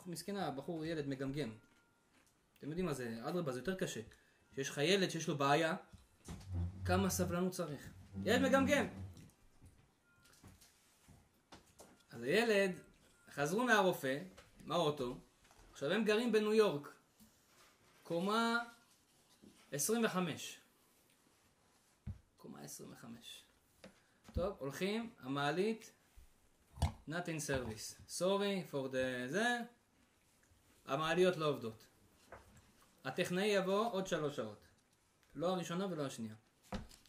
מסכנה, 0.06 0.48
הבחור 0.48 0.86
ילד 0.86 1.08
מגמגם. 1.08 1.52
אתם 2.60 2.68
יודעים 2.68 2.86
מה 2.86 2.94
זה, 2.94 3.20
אדרבה, 3.24 3.52
זה 3.52 3.60
יותר 3.60 3.76
קשה. 3.76 4.02
כשיש 4.52 4.70
לך 4.70 4.78
ילד 4.78 5.10
שיש 5.10 5.28
לו 5.28 5.38
בעיה, 5.38 5.76
כמה 6.86 7.10
סבלנות 7.10 7.52
צריך. 7.52 7.94
ילד 8.26 8.42
מגמגם. 8.42 8.86
אז 12.12 12.24
הילד, 12.24 12.72
חזרו 13.30 13.64
מהרופא, 13.64 14.20
מהאוטו, 14.66 15.18
עכשיו 15.72 15.92
הם 15.92 16.04
גרים 16.04 16.32
בניו 16.32 16.54
יורק, 16.54 16.94
קומה 18.04 18.60
25. 19.72 20.60
קומה 22.38 22.62
25. 22.62 23.44
טוב, 24.34 24.56
הולכים, 24.60 25.14
המעלית, 25.20 25.92
not 27.10 27.28
in 27.28 27.40
service. 27.50 27.96
sorry 28.10 28.72
for 28.72 28.88
the 28.92 29.28
זה, 29.28 29.60
המעליות 30.86 31.38
לא 31.38 31.50
עובדות. 31.50 31.88
הטכנאי 33.06 33.46
יבוא 33.46 33.92
עוד 33.92 34.08
שלוש 34.08 34.36
שעות. 34.36 34.68
לא 35.36 35.48
הראשונה 35.48 35.88
ולא 35.90 36.06
השנייה. 36.06 36.36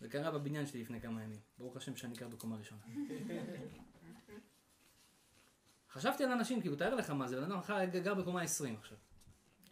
זה 0.01 0.09
קרה 0.09 0.31
בבניין 0.31 0.67
שלי 0.67 0.83
לפני 0.83 1.01
כמה 1.01 1.23
ימים. 1.23 1.41
ברוך 1.59 1.77
השם 1.77 1.97
שאני 1.97 2.15
גר 2.15 2.29
בקומה 2.29 2.57
ראשונה. 2.57 2.83
חשבתי 5.91 6.25
על 6.25 6.31
אנשים, 6.31 6.61
כאילו, 6.61 6.77
תאר 6.77 6.95
לך 6.95 7.11
מה 7.11 7.29
זה, 7.29 7.37
בן 7.37 7.43
אדם 7.43 7.59
אחר 7.59 7.85
גר 7.85 8.15
בקומה 8.15 8.43
20 8.43 8.77
עכשיו. 8.77 8.99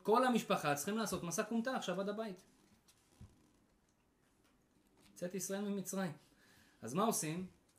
כל 0.03 0.27
המשפחה 0.27 0.75
צריכים 0.75 0.99
לעשות 0.99 1.23
מסע 1.23 1.45
כומתה 1.45 1.77
עכשיו 1.77 2.01
עד 2.01 2.09
הבית. 2.09 2.43
יצאת 5.15 5.35
ישראל 5.35 5.61
ממצרים. 5.61 6.13
אז 6.83 6.95
מה 6.95 7.03
עושים? 7.03 7.47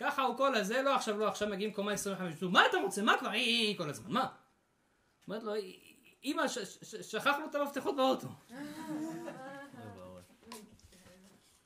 ככה 0.00 0.22
הוא 0.22 0.36
כל 0.36 0.54
הזה, 0.54 0.82
לא 0.82 0.94
עכשיו, 0.94 1.18
לא 1.18 1.28
עכשיו, 1.28 1.48
מגיעים 1.48 1.72
קומה 1.72 1.92
25, 1.92 2.42
מה 2.42 2.66
אתה 2.66 2.76
רוצה, 2.78 3.02
מה 3.02 3.16
כבר, 3.18 3.32
אי, 3.32 3.38
אי, 3.38 3.66
אי, 3.66 3.74
כל 3.76 3.90
הזמן, 3.90 4.12
מה? 4.12 4.26
אומרת 5.28 5.42
לו, 5.42 5.52
אמא, 6.24 6.48
שכחנו 7.02 7.46
את 7.50 7.54
המפתחות 7.54 7.96
באוטו. 7.96 8.28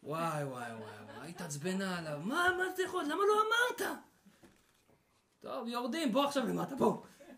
וואי, 0.02 0.44
וואי, 0.44 0.72
וואי, 0.72 1.16
וואי, 1.16 1.28
התעצבנה 1.28 1.98
עליו, 1.98 2.20
מה 2.22 2.44
המפתחות, 2.44 3.04
למה 3.04 3.22
לא 3.28 3.42
אמרת? 3.42 3.98
טוב, 5.40 5.68
יורדים, 5.68 6.12
בוא 6.12 6.24
עכשיו 6.24 6.46
למטה, 6.46 6.74
בוא. 6.74 6.96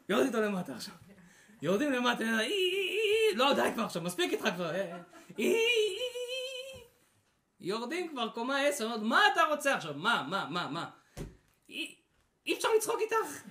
יורד 0.09 0.27
איתו 0.27 0.41
למטה 0.41 0.75
עכשיו. 0.75 0.95
יורדים 1.63 1.93
למטה, 1.93 2.23
אי, 2.23 2.29
אי, 2.39 3.31
אי, 3.31 3.37
לא, 3.37 3.55
די 3.55 3.71
כבר 3.75 3.85
עכשיו, 3.85 4.03
מספיק 4.03 4.33
איתך 4.33 4.49
כבר. 4.55 4.71
יורדים 7.61 8.09
כבר 8.09 8.29
קומה 8.29 8.61
עשר, 8.61 8.85
אומרת, 8.85 9.01
מה 9.03 9.21
אתה 9.33 9.41
רוצה 9.51 9.75
עכשיו? 9.75 9.95
מה, 9.95 10.27
מה, 10.31 10.47
מה, 10.51 10.69
מה? 10.69 10.91
אי 12.47 12.55
אפשר 12.55 12.69
לצחוק 12.77 13.01
איתך. 13.01 13.43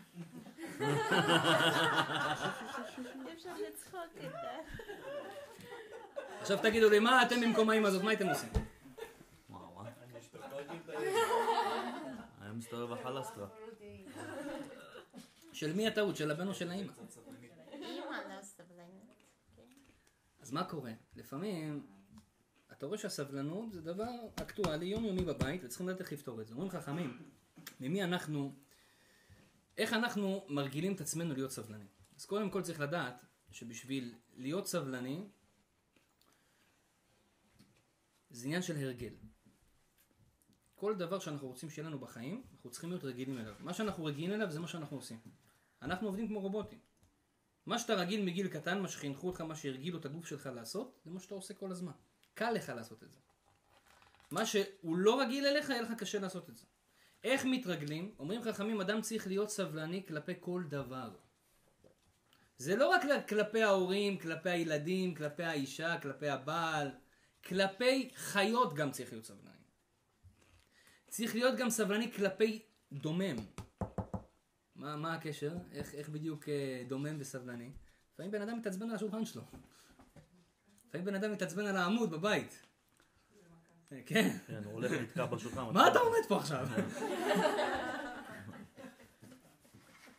אי 3.28 3.34
אפשר 3.34 3.54
לצחוק 3.68 4.10
איתך. 4.18 4.38
עכשיו 6.42 6.58
תגידו 6.62 6.90
לי, 6.90 7.00
מה 7.00 7.24
אתם 7.24 7.42
במקום 7.42 7.70
האמא 7.70 7.88
הזאת, 7.88 8.04
מה 8.04 8.10
הייתם 8.10 8.30
עושים? 8.30 8.50
וואו? 9.50 9.82
אני 12.42 12.54
מסתובב 12.56 12.94
החלסטרה. 12.94 13.48
של 15.54 15.74
מי 15.74 15.88
הטעות, 15.88 16.16
של 16.16 16.32
הבן 16.32 16.48
או 16.48 16.54
של 16.54 16.72
האמא? 16.72 16.92
קצת 16.92 17.10
סבלנית. 17.10 17.52
אימא 17.72 18.16
לא 18.36 18.42
סבלנית. 18.42 19.04
אז 20.42 20.52
מה 20.52 20.64
קורה? 20.64 20.92
לפעמים, 21.16 21.86
אתה 22.78 22.86
רואה 22.86 22.98
שהסבלנות 22.98 23.74
זה 23.74 23.82
דבר 23.82 24.12
אקטואלי, 24.36 24.86
יומיומי 24.86 25.26
בבית, 25.26 25.62
וצריכים 25.64 25.90
לדעת 25.90 26.02
איך 26.02 26.14
לפתור 26.14 26.42
את 26.42 26.48
זה. 26.48 26.54
אומרים 26.54 26.72
חכמים, 26.72 27.18
ממי 27.80 28.04
אנחנו, 28.04 28.56
איך 29.78 29.94
אנחנו 29.94 30.46
מרגילים 30.50 30.94
את 30.94 31.02
עצמנו 31.02 31.34
להיות 31.34 31.52
סבלנים. 31.52 31.88
אז 32.18 32.26
קודם 32.26 32.50
כל 32.50 32.62
צריך 32.62 32.80
לדעת 32.80 33.26
שבשביל 33.52 34.16
להיות 34.36 34.68
סבלני, 34.68 35.28
זה 38.30 38.46
עניין 38.46 38.62
של 38.62 38.78
הרגל. 38.78 39.14
כל 40.76 40.96
דבר 40.96 41.20
שאנחנו 41.20 41.48
רוצים 41.48 41.70
שיהיה 41.70 41.88
לנו 41.88 42.00
בחיים, 42.00 42.44
אנחנו 42.54 42.70
צריכים 42.70 42.90
להיות 42.90 43.04
רגילים 43.04 43.38
אליו. 43.38 43.56
מה 43.60 43.74
שאנחנו 43.74 44.06
רגילים 44.06 44.32
אליו 44.34 44.52
זה 44.52 44.60
מה 44.60 44.68
שאנחנו 44.68 44.98
עושים. 44.98 45.20
אנחנו 45.82 46.08
עובדים 46.08 46.28
כמו 46.28 46.40
רובוטים. 46.40 46.80
מה 47.66 47.80
שאתה 47.80 47.94
רגיל 47.94 48.26
מגיל 48.26 48.48
קטן, 48.48 48.82
מה 48.82 48.88
שחינכו 48.88 49.28
אותך, 49.28 49.42
מה 49.42 49.56
שהרגילו 49.56 50.00
את 50.00 50.06
הגוף 50.06 50.28
שלך 50.28 50.50
לעשות, 50.56 51.00
זה 51.06 51.12
מה 51.12 51.20
שאתה 51.20 51.36
עושה 51.36 51.54
כל 51.54 51.72
הזמן. 51.72 51.92
קל 52.36 52.52
לך 52.52 52.70
לעשות 52.70 53.04
את 53.04 53.12
זה. 53.12 53.20
מה 54.32 54.46
שהוא 54.46 54.98
לא 54.98 55.22
רגיל 55.22 55.46
אליך, 55.46 55.70
יהיה 55.70 55.82
לך 55.82 55.92
קשה 55.98 56.20
לעשות 56.20 56.50
את 56.50 56.58
זה. 56.58 56.66
איך 57.24 57.46
מתרגלים? 57.46 58.16
אומרים 58.20 58.42
חכמים, 58.42 58.82
אדם 58.82 59.02
צריך 59.02 59.28
להיות 59.28 59.50
סבלני 59.50 60.06
כלפי 60.08 60.34
כל 60.40 60.64
דבר. 60.70 61.16
זה 62.58 62.76
לא 62.76 62.88
רק 62.88 63.02
כלפי 63.30 63.64
ההורים, 63.64 64.18
כלפי 64.18 64.50
הילדים, 64.50 65.16
כלפי 65.16 65.44
האישה, 65.44 65.98
כלפי 66.02 66.30
הבעל, 66.30 66.92
כלפי 67.46 68.10
חיות 68.16 68.74
גם 68.74 68.92
צריך 68.92 69.12
להיות 69.12 69.26
סבלני. 69.26 69.56
צריך 71.08 71.36
להיות 71.36 71.58
גם 71.58 71.70
סבלני 71.70 72.12
כלפי 72.12 72.62
דומם. 72.92 73.36
מה, 74.76 74.96
מה 74.96 75.14
הקשר? 75.14 75.54
איך, 75.72 75.96
איך 75.96 76.10
בדיוק 76.10 76.50
אה, 76.50 76.84
דומם 76.88 77.16
וסבלני? 77.20 77.72
לפעמים 78.14 78.32
בן 78.32 78.42
אדם 78.42 78.58
מתעצבן 78.58 78.90
על 78.90 78.96
השולחן 78.96 79.26
שלו. 79.26 79.42
לפעמים 80.96 81.06
בן 81.06 81.16
אדם 81.16 81.32
מתעצבן 81.32 81.66
על 81.66 81.78
העמוד 81.78 82.12
בבית. 82.12 82.62
אה, 83.92 84.02
כן. 84.06 84.38
כן, 84.48 84.64
הוא 84.64 84.74
הולך 84.74 84.92
לתקע 84.92 85.26
בשולחן. 85.26 85.62
מה 85.74 85.88
אתה 85.88 86.00
עומד 86.00 86.20
פה 86.28 86.38
עכשיו? 86.38 86.68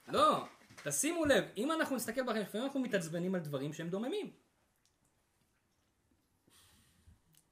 לא, 0.08 0.44
תשימו 0.84 1.24
לב, 1.24 1.44
אם 1.56 1.72
אנחנו 1.72 1.96
נסתכל 1.96 2.22
בחיים, 2.22 2.42
לפעמים 2.42 2.66
אנחנו 2.66 2.80
מתעצבנים 2.80 3.34
על 3.34 3.40
דברים 3.40 3.72
שהם 3.72 3.88
דוממים. 3.88 4.30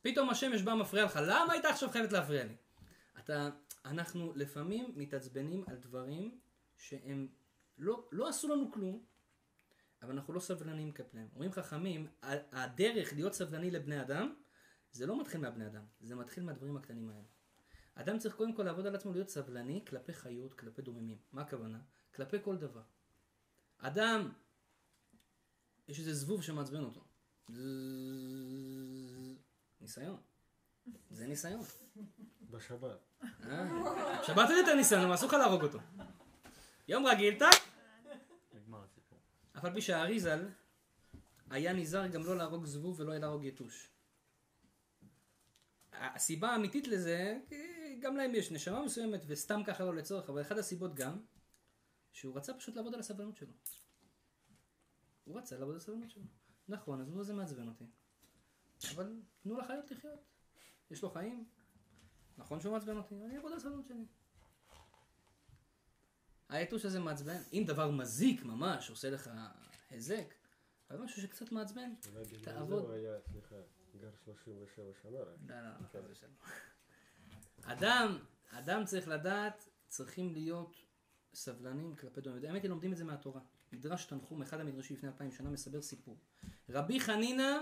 פתאום 0.03 0.31
השמש 0.31 0.63
באה 0.63 0.75
מפריע 0.75 1.05
לך, 1.05 1.21
למה 1.23 1.53
היית 1.53 1.65
עכשיו 1.65 1.91
חייבת 1.91 2.13
להפריע 2.13 2.45
לי? 2.45 2.57
אתה, 3.19 3.51
אנחנו 3.85 4.33
לפעמים 4.37 4.93
מתעצבנים 4.97 5.65
על 5.67 5.77
דברים 5.77 6.39
שהם 6.77 7.29
לא, 7.79 8.09
לא 8.13 8.29
עשו 8.29 8.49
לנו 8.49 8.73
כלום, 8.73 9.03
אבל 10.05 10.13
אנחנו 10.13 10.33
לא 10.33 10.41
סבלניים 10.41 10.93
כלפיהם. 10.93 11.29
אומרים 11.33 11.53
חכמים, 11.53 12.09
הדרך 12.53 13.13
להיות 13.13 13.35
סבלני 13.35 13.71
לבני 13.71 14.01
אדם, 14.01 14.35
זה 14.93 15.07
לא 15.07 15.21
מתחיל 15.21 15.41
מהבני 15.41 15.67
אדם, 15.67 15.85
זה 16.01 16.15
מתחיל 16.15 16.45
מהדברים 16.45 16.77
הקטנים 16.77 17.11
האלה. 17.11 17.27
אדם 17.95 18.19
צריך 18.19 18.35
קודם 18.35 18.55
כל 18.55 18.63
לעבוד 18.63 18.87
על 18.87 18.95
עצמו 18.95 19.13
להיות 19.13 19.29
סבלני 19.29 19.85
כלפי 19.89 20.13
חיות, 20.13 20.55
כלפי 20.55 20.83
דוממים. 20.83 21.19
מה 21.33 21.43
הכוונה? 21.43 21.79
כלפי 22.15 22.37
כל 22.43 22.57
דבר. 22.57 22.83
אדם, 23.79 24.33
יש 25.89 25.99
איזה 25.99 26.15
זבוב 26.15 26.43
שמעצבן 26.43 26.85
אותו. 26.85 27.05
ניסיון. 29.81 30.21
זה 31.11 31.27
ניסיון. 31.27 31.65
בשבת. 32.41 32.99
אה? 33.23 34.25
שבת 34.27 34.49
עוד 34.49 34.59
יותר 34.59 34.75
ניסיון, 34.75 35.05
אבל 35.05 35.15
אסור 35.15 35.29
לך 35.29 35.35
להרוג 35.35 35.63
אותו. 35.63 35.79
יום 36.89 37.07
רגיל, 37.07 37.39
טאק. 37.39 37.74
אף 39.59 39.65
על 39.65 39.75
פי 39.75 39.81
שהאריזל 39.81 40.49
היה 41.51 41.73
נזהר 41.73 42.07
גם 42.07 42.25
לא 42.25 42.37
להרוג 42.37 42.65
זבוב 42.67 43.01
ולא 43.01 43.17
להרוג 43.19 43.45
יתוש. 43.45 43.91
הסיבה 45.93 46.51
האמיתית 46.51 46.89
לזה, 46.89 47.39
גם 48.01 48.17
להם 48.17 48.35
יש 48.35 48.53
נשמה 48.53 48.85
מסוימת 48.85 49.21
וסתם 49.27 49.61
ככה 49.67 49.85
לא 49.85 49.95
לצורך, 49.95 50.31
אבל 50.31 50.43
אחת 50.43 50.57
הסיבות 50.57 50.95
גם, 50.95 51.21
שהוא 52.13 52.37
רצה 52.37 52.55
פשוט 52.55 52.77
לעבוד 52.77 52.95
על 52.95 53.01
הסבלנות 53.01 53.37
שלו. 53.37 53.53
הוא 55.25 55.39
רצה 55.39 55.59
לעבוד 55.59 55.75
על 55.75 55.81
הסבלנות 55.81 56.11
שלו. 56.11 56.23
נכון, 56.69 57.01
אז 57.01 57.27
זה 57.27 57.35
מעצבן 57.35 57.69
אותי. 57.69 57.85
אבל 58.95 59.23
תנו 59.43 59.57
לחיות 59.59 59.91
לחיות. 59.91 60.21
יש 60.91 61.03
לו 61.03 61.11
חיים. 61.11 61.45
נכון 62.39 62.61
שהוא 62.61 62.73
מעצבן 62.73 62.97
אותי, 62.97 63.25
אני 63.25 63.37
אעבוד 63.37 63.53
על 63.53 63.59
הסבלנות 63.59 63.87
שלי. 63.87 64.07
היתוש 66.55 66.85
הזה 66.85 67.01
מעצבן, 67.01 67.39
אם 67.53 67.65
דבר 67.67 67.91
מזיק 67.91 68.45
ממש, 68.45 68.91
עושה 68.91 69.11
לך 69.11 69.31
היזק, 69.91 70.35
אבל 70.91 70.99
משהו 70.99 71.23
שקצת 71.23 71.53
מעצבן, 71.53 71.95
תעבוד. 72.43 72.91
גר 74.01 74.11
37 74.25 74.85
שנה 75.03 75.19
רק. 75.21 75.29
לא, 75.47 75.57
לא, 75.57 75.69
לא, 75.69 75.87
חס 75.89 76.11
ושלום. 76.11 76.35
אדם, 77.63 78.19
אדם 78.51 78.85
צריך 78.85 79.09
לדעת, 79.09 79.69
צריכים 79.89 80.33
להיות 80.33 80.77
סבלנים 81.35 81.97
כלפי 81.97 82.21
דומים. 82.21 82.45
האמת 82.45 82.63
היא, 82.63 82.71
לומדים 82.71 82.93
את 82.93 82.97
זה 82.97 83.05
מהתורה. 83.05 83.41
מדרש 83.73 84.05
תנחום, 84.05 84.43
אחד 84.43 84.61
המדרשים 84.61 84.97
לפני 84.97 85.09
אלפיים 85.09 85.33
שנה, 85.33 85.51
מסבר 85.51 85.83
סיפור. 85.83 86.19
רבי 86.69 87.01
חנינא 87.01 87.59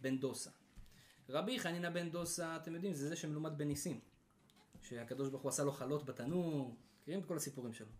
בן 0.00 0.18
דוסה. 0.18 0.50
רבי 1.28 1.58
חנינא 1.58 1.90
בן 1.90 2.10
דוסה, 2.10 2.56
אתם 2.56 2.74
יודעים, 2.74 2.92
זה 2.92 3.08
זה 3.08 3.16
שמלומד 3.16 3.58
בניסים. 3.58 4.00
שהקדוש 4.82 5.28
ברוך 5.28 5.42
הוא 5.42 5.48
עשה 5.48 5.64
לו 5.64 5.72
חלות 5.72 6.04
בתנור, 6.04 6.76
מכירים 7.00 7.20
את 7.20 7.26
כל 7.26 7.36
הסיפורים 7.36 7.72
שלו. 7.72 7.92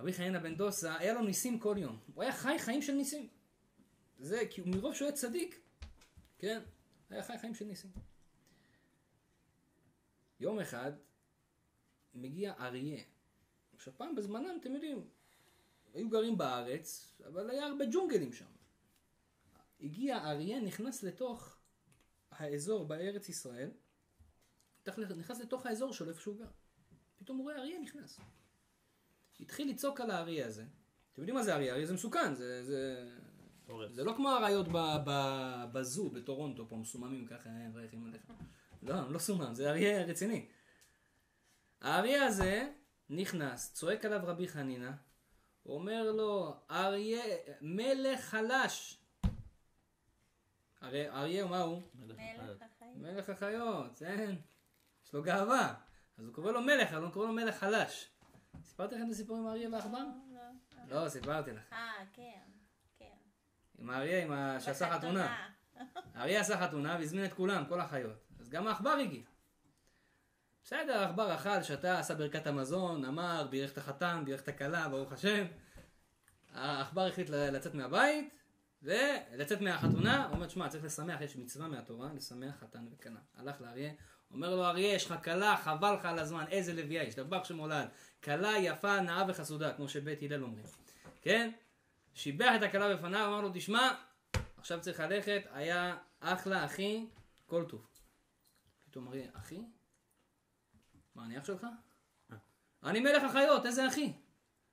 רבי 0.00 0.12
חנינא 0.12 0.38
בן 0.38 0.56
דוסה, 0.56 0.98
היה 0.98 1.14
לו 1.14 1.22
ניסים 1.22 1.58
כל 1.58 1.76
יום. 1.78 2.00
הוא 2.14 2.22
היה 2.22 2.32
חי 2.32 2.56
חיים 2.58 2.82
של 2.82 2.92
ניסים. 2.92 3.28
זה, 4.18 4.42
כי 4.50 4.62
מרוב 4.66 4.94
שהוא 4.94 5.08
היה 5.08 5.16
צדיק, 5.16 5.60
כן, 6.38 6.62
היה 7.10 7.22
חי 7.22 7.38
חיים 7.38 7.54
של 7.54 7.64
ניסים. 7.64 7.90
יום 10.40 10.60
אחד 10.60 10.92
מגיע 12.14 12.54
אריה. 12.58 13.02
עכשיו 13.74 13.94
פעם 13.96 14.14
בזמנם, 14.14 14.58
אתם 14.60 14.74
יודעים, 14.74 15.08
היו 15.94 16.08
גרים 16.08 16.38
בארץ, 16.38 17.16
אבל 17.26 17.50
היה 17.50 17.66
הרבה 17.66 17.84
ג'ונגלים 17.92 18.32
שם. 18.32 18.46
הגיע 19.80 20.18
אריה, 20.18 20.60
נכנס 20.60 21.02
לתוך 21.02 21.56
האזור 22.30 22.84
בארץ 22.84 23.28
ישראל, 23.28 23.70
נכנס 25.16 25.40
לתוך 25.40 25.66
האזור 25.66 25.92
שלו 25.92 26.08
איפה 26.08 26.20
שהוא 26.20 26.38
גר. 26.38 26.50
פתאום 27.22 27.38
הוא 27.38 27.44
רואה 27.44 27.56
אריה 27.56 27.80
נכנס. 27.80 28.20
התחיל 29.40 29.70
לצעוק 29.70 30.00
על 30.00 30.10
האריה 30.10 30.46
הזה. 30.46 30.64
אתם 31.12 31.20
יודעים 31.20 31.36
מה 31.36 31.42
זה 31.42 31.54
אריה? 31.54 31.74
אריה 31.74 31.86
זה 31.86 31.94
מסוכן, 31.94 32.34
זה, 32.34 32.64
זה. 32.64 33.08
זה 33.90 34.04
לא 34.04 34.12
כמו 34.16 34.30
האריות 34.30 34.68
ב- 34.68 34.96
ב- 35.06 35.64
בזו 35.72 36.10
בטורונטו, 36.10 36.68
פה 36.68 36.76
מסוממים 36.76 37.26
ככה, 37.26 37.50
הם 37.50 37.76
רייכים 37.76 38.04
עליך. 38.04 38.22
לא, 38.82 38.94
הם 38.94 39.12
לא 39.12 39.18
סומם, 39.18 39.54
זה 39.54 39.70
אריה 39.70 40.04
רציני. 40.04 40.48
האריה 41.80 42.24
הזה 42.26 42.70
נכנס, 43.10 43.72
צועק 43.74 44.04
עליו 44.04 44.20
רבי 44.22 44.48
חנינא, 44.48 44.90
אומר 45.66 46.12
לו, 46.12 46.54
אריה, 46.70 47.22
מלך 47.60 48.20
חלש. 48.20 48.98
הרי 50.80 51.08
אריה, 51.08 51.46
מה 51.46 51.60
הוא? 51.60 51.82
מלך. 51.94 52.16
החיים. 52.62 53.02
מלך 53.02 53.28
החיות, 53.28 53.98
כן. 53.98 54.34
יש 55.06 55.14
לו 55.14 55.22
גאווה. 55.22 55.74
אז 56.18 56.24
הוא 56.24 56.34
קורא 56.34 56.52
לו 56.52 56.60
מלך, 56.60 56.92
אבל 56.92 57.04
הוא 57.04 57.12
קורא 57.12 57.26
לו 57.26 57.32
מלך 57.32 57.54
חלש. 57.54 58.10
סיפרתי 58.64 58.94
לכם 58.94 59.06
את 59.06 59.10
הסיפור 59.10 59.36
עם 59.36 59.46
האריה 59.46 59.68
והעכבר? 59.72 59.98
לא, 59.98 60.40
לא. 60.88 61.02
לא, 61.02 61.08
סיפרתי 61.08 61.52
לך. 61.52 61.72
אה, 61.72 61.92
כן, 62.12 62.40
כן. 62.98 63.04
עם 63.78 63.90
האריה, 63.90 64.24
עם 64.24 64.32
ה... 64.32 64.60
שעשה 64.60 64.94
חתונה. 64.94 65.48
האריה 66.14 66.40
עשה 66.40 66.66
חתונה 66.66 66.96
והזמין 66.98 67.24
את 67.24 67.32
כולם, 67.32 67.64
כל 67.68 67.80
החיות. 67.80 68.16
אז 68.40 68.48
גם 68.48 68.66
העכבר 68.66 68.90
הגיע. 68.90 69.22
בסדר, 70.64 70.98
העכבר 70.98 71.34
אכל, 71.34 71.62
שתה, 71.62 71.98
עשה 71.98 72.14
ברכת 72.14 72.46
המזון, 72.46 73.04
אמר, 73.04 73.46
בירך 73.50 73.72
את 73.72 73.78
החתן, 73.78 74.22
בירך 74.24 74.40
את 74.40 74.48
הכלה, 74.48 74.88
ברוך 74.88 75.12
השם. 75.12 75.44
העכבר 76.52 77.06
החליט 77.06 77.30
לצאת 77.30 77.74
מהבית, 77.74 78.34
ולצאת 78.82 79.60
מהחתונה, 79.60 80.26
הוא 80.26 80.34
אומר, 80.34 80.48
שמע, 80.48 80.68
צריך 80.68 80.84
לשמח, 80.84 81.20
יש 81.20 81.36
מצווה 81.36 81.68
מהתורה, 81.68 82.12
לשמח 82.14 82.54
חתן 82.60 82.86
וכלה. 82.92 83.20
הלך 83.36 83.60
לאריה, 83.60 83.92
אומר 84.32 84.54
לו, 84.56 84.64
אריה, 84.64 84.94
יש 84.94 85.06
לך 85.06 85.24
כלה, 85.24 85.56
חבל 85.56 85.94
לך 85.94 86.04
על 86.04 86.18
הזמן, 86.18 86.44
איזה 86.50 86.72
לביאה, 86.72 87.06
השתבח 87.06 87.44
שמולד. 87.44 87.88
כלה 88.24 88.58
יפה, 88.58 89.00
נאה 89.00 89.24
וחסודה, 89.28 89.72
כמו 89.72 89.88
שבית 89.88 90.22
הלל 90.22 90.42
אומרים. 90.42 90.64
כן? 91.22 91.50
שיבח 92.14 92.52
את 92.56 92.62
הכלה 92.62 92.96
בפניו, 92.96 93.26
אמר 93.26 93.40
לו, 93.40 93.50
תשמע, 93.54 93.94
עכשיו 94.58 94.80
צריך 94.80 95.00
ללכת, 95.00 95.42
היה 95.52 95.96
אחלה, 96.20 96.64
אחי, 96.64 97.06
כל 97.46 97.64
טוב. 97.68 97.86
פתאום 98.84 99.08
אריה, 99.08 99.30
אחי? 99.32 99.62
מה, 101.14 101.24
אני 101.24 101.38
אח 101.38 101.44
שלך? 101.44 101.66
אני 102.84 103.00
מלך 103.00 103.22
החיות, 103.24 103.66
איזה 103.66 103.88
אחי? 103.88 104.12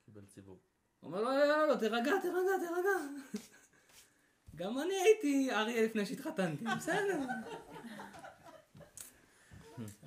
קיבל 0.04 0.24
ציבור. 0.26 0.58
הוא 1.00 1.08
אומר 1.08 1.20
לו, 1.20 1.30
לא, 1.30 1.44
לא, 1.44 1.68
לא, 1.68 1.76
תירגע, 1.76 2.12
תירגע, 2.22 2.58
תירגע. 2.60 3.20
גם 4.56 4.78
אני 4.78 4.94
הייתי 4.94 5.50
אריה 5.52 5.82
לפני 5.84 6.06
שהתחתנתי, 6.06 6.64
בסדר. 6.76 7.18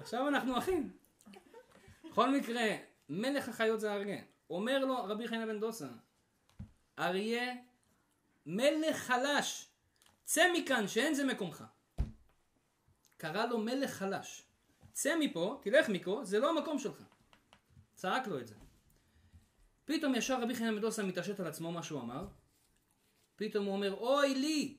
עכשיו 0.03 0.27
אנחנו 0.27 0.57
אחים. 0.57 0.91
בכל 2.11 2.29
מקרה, 2.29 2.63
מלך 3.09 3.49
החיות 3.49 3.79
זה 3.79 3.93
אריה. 3.93 4.21
אומר 4.49 4.85
לו 4.85 5.03
רבי 5.03 5.27
חנינא 5.27 5.45
בן 5.45 5.59
דוסה, 5.59 5.87
אריה, 6.99 7.53
מלך 8.45 8.97
חלש, 8.97 9.69
צא 10.23 10.43
מכאן 10.53 10.87
שאין 10.87 11.13
זה 11.13 11.25
מקומך. 11.25 11.63
קרא 13.17 13.45
לו 13.45 13.57
מלך 13.57 13.91
חלש. 13.91 14.45
צא 14.93 15.15
מפה, 15.19 15.59
תלך 15.63 15.89
מפה, 15.89 16.21
זה 16.23 16.39
לא 16.39 16.49
המקום 16.49 16.79
שלך. 16.79 17.03
צעק 17.93 18.27
לו 18.27 18.39
את 18.39 18.47
זה. 18.47 18.55
פתאום 19.85 20.15
ישר 20.15 20.41
רבי 20.41 20.55
חנינא 20.55 20.71
בן 20.71 20.81
דוסה 20.81 21.03
מתעשת 21.03 21.39
על 21.39 21.47
עצמו 21.47 21.71
מה 21.71 21.83
שהוא 21.83 22.01
אמר. 22.01 22.27
פתאום 23.35 23.65
הוא 23.65 23.73
אומר, 23.73 23.93
אוי 23.93 24.35
לי, 24.35 24.77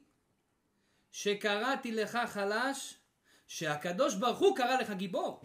שקראתי 1.12 1.92
לך 1.92 2.18
חלש, 2.26 2.98
שהקדוש 3.46 4.14
ברוך 4.14 4.38
הוא 4.38 4.57
קרא 4.57 4.80
לך 4.80 4.90
גיבור. 4.90 5.42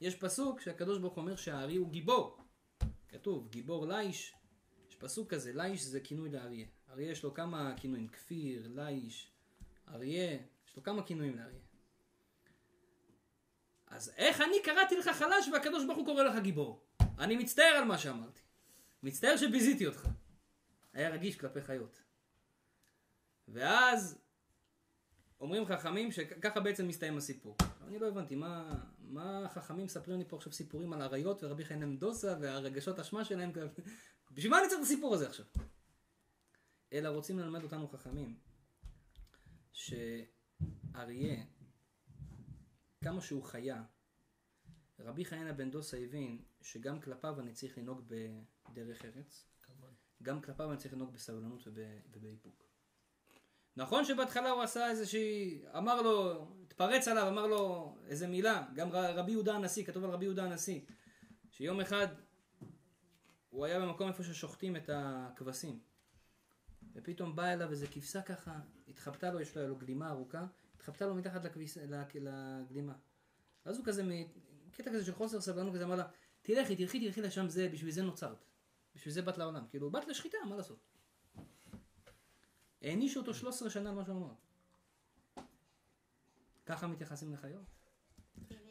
יש 0.00 0.14
פסוק 0.14 0.60
שהקדוש 0.60 0.98
ברוך 0.98 1.14
הוא 1.14 1.22
אומר 1.22 1.36
שהאריה 1.36 1.78
הוא 1.78 1.90
גיבור. 1.90 2.38
כתוב, 3.08 3.48
גיבור 3.48 3.86
ליש. 3.86 4.34
יש 4.88 4.96
פסוק 4.96 5.34
כזה, 5.34 5.52
ליש 5.54 5.82
זה 5.82 6.00
כינוי 6.00 6.30
לאריה. 6.30 6.66
אריה 6.88 7.10
יש 7.10 7.22
לו 7.22 7.34
כמה 7.34 7.74
כינויים, 7.76 8.08
כפיר, 8.08 8.68
ליש, 8.74 9.32
אריה, 9.88 10.38
יש 10.68 10.76
לו 10.76 10.82
כמה 10.82 11.02
כינויים 11.02 11.36
לאריה. 11.36 11.60
אז 13.86 14.12
איך 14.16 14.40
אני 14.40 14.62
קראתי 14.64 14.96
לך 14.96 15.08
חלש 15.08 15.48
והקדוש 15.48 15.84
ברוך 15.84 15.98
הוא 15.98 16.06
קורא 16.06 16.22
לך 16.22 16.42
גיבור? 16.42 16.84
אני 17.18 17.36
מצטער 17.36 17.74
על 17.76 17.84
מה 17.84 17.98
שאמרתי. 17.98 18.40
מצטער 19.02 19.36
שביזיתי 19.36 19.86
אותך. 19.86 20.08
היה 20.92 21.10
רגיש 21.10 21.36
כלפי 21.36 21.62
חיות. 21.62 22.02
ואז 23.48 24.23
אומרים 25.40 25.66
חכמים 25.66 26.12
שככה 26.12 26.60
בעצם 26.60 26.88
מסתיים 26.88 27.16
הסיפור. 27.16 27.56
אני 27.86 27.98
לא 27.98 28.08
הבנתי, 28.08 28.34
מה, 28.34 28.80
מה 28.98 29.44
החכמים 29.44 29.84
מספרים 29.84 30.18
לי 30.18 30.24
פה 30.28 30.36
עכשיו 30.36 30.52
סיפורים 30.52 30.92
על 30.92 31.02
אריות 31.02 31.44
ורבי 31.44 31.64
חנן 31.64 31.88
מנדוסה 31.88 32.36
והרגשות 32.40 32.98
אשמה 32.98 33.24
שלהם? 33.24 33.52
בשביל 34.34 34.50
מה 34.50 34.60
אני 34.60 34.68
צריך 34.68 34.80
את 34.80 34.84
הסיפור 34.84 35.14
הזה 35.14 35.28
עכשיו? 35.28 35.46
אלא 36.92 37.08
רוצים 37.08 37.38
ללמד 37.38 37.62
אותנו 37.62 37.88
חכמים 37.88 38.38
שאריה, 39.72 41.44
כמה 43.04 43.20
שהוא 43.20 43.42
חיה, 43.42 43.82
רבי 44.98 45.24
חנינא 45.24 45.52
בן 45.52 45.70
דוסה 45.70 45.96
הבין 45.96 46.42
שגם 46.60 47.00
כלפיו 47.00 47.40
אני 47.40 47.52
צריך 47.52 47.78
לנהוג 47.78 48.12
בדרך 48.72 49.04
ארץ, 49.04 49.46
גם 50.22 50.42
כלפיו 50.42 50.70
אני 50.70 50.78
צריך 50.78 50.94
לנהוג 50.94 51.12
בסבלנות 51.12 51.66
וב, 51.66 51.78
ובאיפוק. 52.12 52.63
נכון 53.76 54.04
שבהתחלה 54.04 54.50
הוא 54.50 54.62
עשה 54.62 54.90
איזושהי, 54.90 55.62
אמר 55.78 56.02
לו, 56.02 56.46
התפרץ 56.62 57.08
עליו, 57.08 57.28
אמר 57.28 57.46
לו 57.46 57.94
איזה 58.06 58.26
מילה, 58.26 58.66
גם 58.74 58.88
רבי 58.92 59.32
יהודה 59.32 59.54
הנשיא, 59.54 59.84
כתוב 59.84 60.04
על 60.04 60.10
רבי 60.10 60.24
יהודה 60.24 60.44
הנשיא, 60.44 60.80
שיום 61.50 61.80
אחד 61.80 62.06
הוא 63.50 63.64
היה 63.64 63.80
במקום 63.80 64.08
איפה 64.08 64.22
ששוחטים 64.22 64.76
את 64.76 64.90
הכבשים, 64.92 65.80
ופתאום 66.94 67.36
באה 67.36 67.52
אליו 67.52 67.70
איזה 67.70 67.86
כבשה 67.86 68.22
ככה, 68.22 68.58
התחבטה 68.88 69.30
לו, 69.30 69.40
יש 69.40 69.56
לו, 69.56 69.68
לו 69.68 69.76
גלימה 69.76 70.10
ארוכה, 70.10 70.46
התחבטה 70.76 71.06
לו 71.06 71.14
מתחת 71.14 71.44
לכביס, 71.44 71.78
לגלימה. 72.14 72.94
אז 73.64 73.78
הוא 73.78 73.86
כזה, 73.86 74.02
קטע 74.70 74.90
כזה 74.90 75.04
של 75.04 75.14
חוסר 75.14 75.40
סבלנות, 75.40 75.74
כזה 75.74 75.84
אמר 75.84 75.96
לה, 75.96 76.06
תלכי, 76.42 76.76
תלכי, 76.76 77.06
תלכי 77.06 77.22
לשם, 77.22 77.48
זה, 77.48 77.68
בשביל 77.68 77.90
זה 77.90 78.02
נוצרת. 78.02 78.44
בשביל 78.94 79.14
זה 79.14 79.22
באת 79.22 79.38
לעולם. 79.38 79.66
כאילו, 79.70 79.90
באת 79.90 80.08
לשחיטה, 80.08 80.38
מה 80.48 80.56
לעשות? 80.56 80.93
הענישו 82.84 83.20
אותו 83.20 83.34
13 83.34 83.70
שנה 83.70 83.88
על 83.88 83.94
מה 83.94 84.04
שהוא 84.04 84.16
אמר. 84.16 84.32
ככה 86.66 86.86
מתייחסים 86.86 87.32
לחיות? 87.32 87.62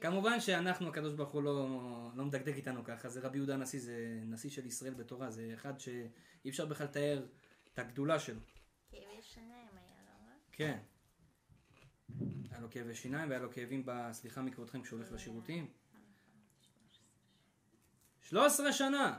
כמובן 0.02 0.40
שאנחנו, 0.40 0.90
הקדוש 0.90 1.14
ברוך 1.14 1.32
הוא 1.32 1.44
לא, 1.44 1.70
לא 2.16 2.26
מדקדק 2.26 2.54
איתנו 2.56 2.84
ככה, 2.84 3.10
זה 3.10 3.20
רבי 3.20 3.38
יהודה 3.38 3.54
הנשיא, 3.54 3.80
זה 3.80 4.20
נשיא 4.26 4.50
של 4.50 4.66
ישראל 4.66 4.94
בתורה, 4.94 5.32
זה 5.32 5.52
אחד 5.54 5.80
שאי 5.80 6.50
אפשר 6.50 6.66
בכלל 6.66 6.88
לתאר 6.88 7.26
את 7.74 7.80
הגדולה 7.80 8.20
שלו. 8.20 8.40
כאבי 8.92 9.22
שיניים 9.22 9.52
היה 9.52 10.04
לו, 10.06 10.30
אה? 10.30 10.36
כן. 10.52 10.80
היה 12.52 12.60
לו 12.60 12.68
כאבי 12.72 12.96
שיניים 12.96 13.30
והיה 13.30 13.42
לו 13.42 13.52
כאבים, 13.52 13.86
ב... 13.86 13.92
סליחה 14.12 14.42
מכבודכם, 14.42 14.82
כשהוא 14.82 15.00
הולך 15.00 15.12
לשירותים. 15.12 15.68
13 18.22 18.74
שנה! 18.74 19.18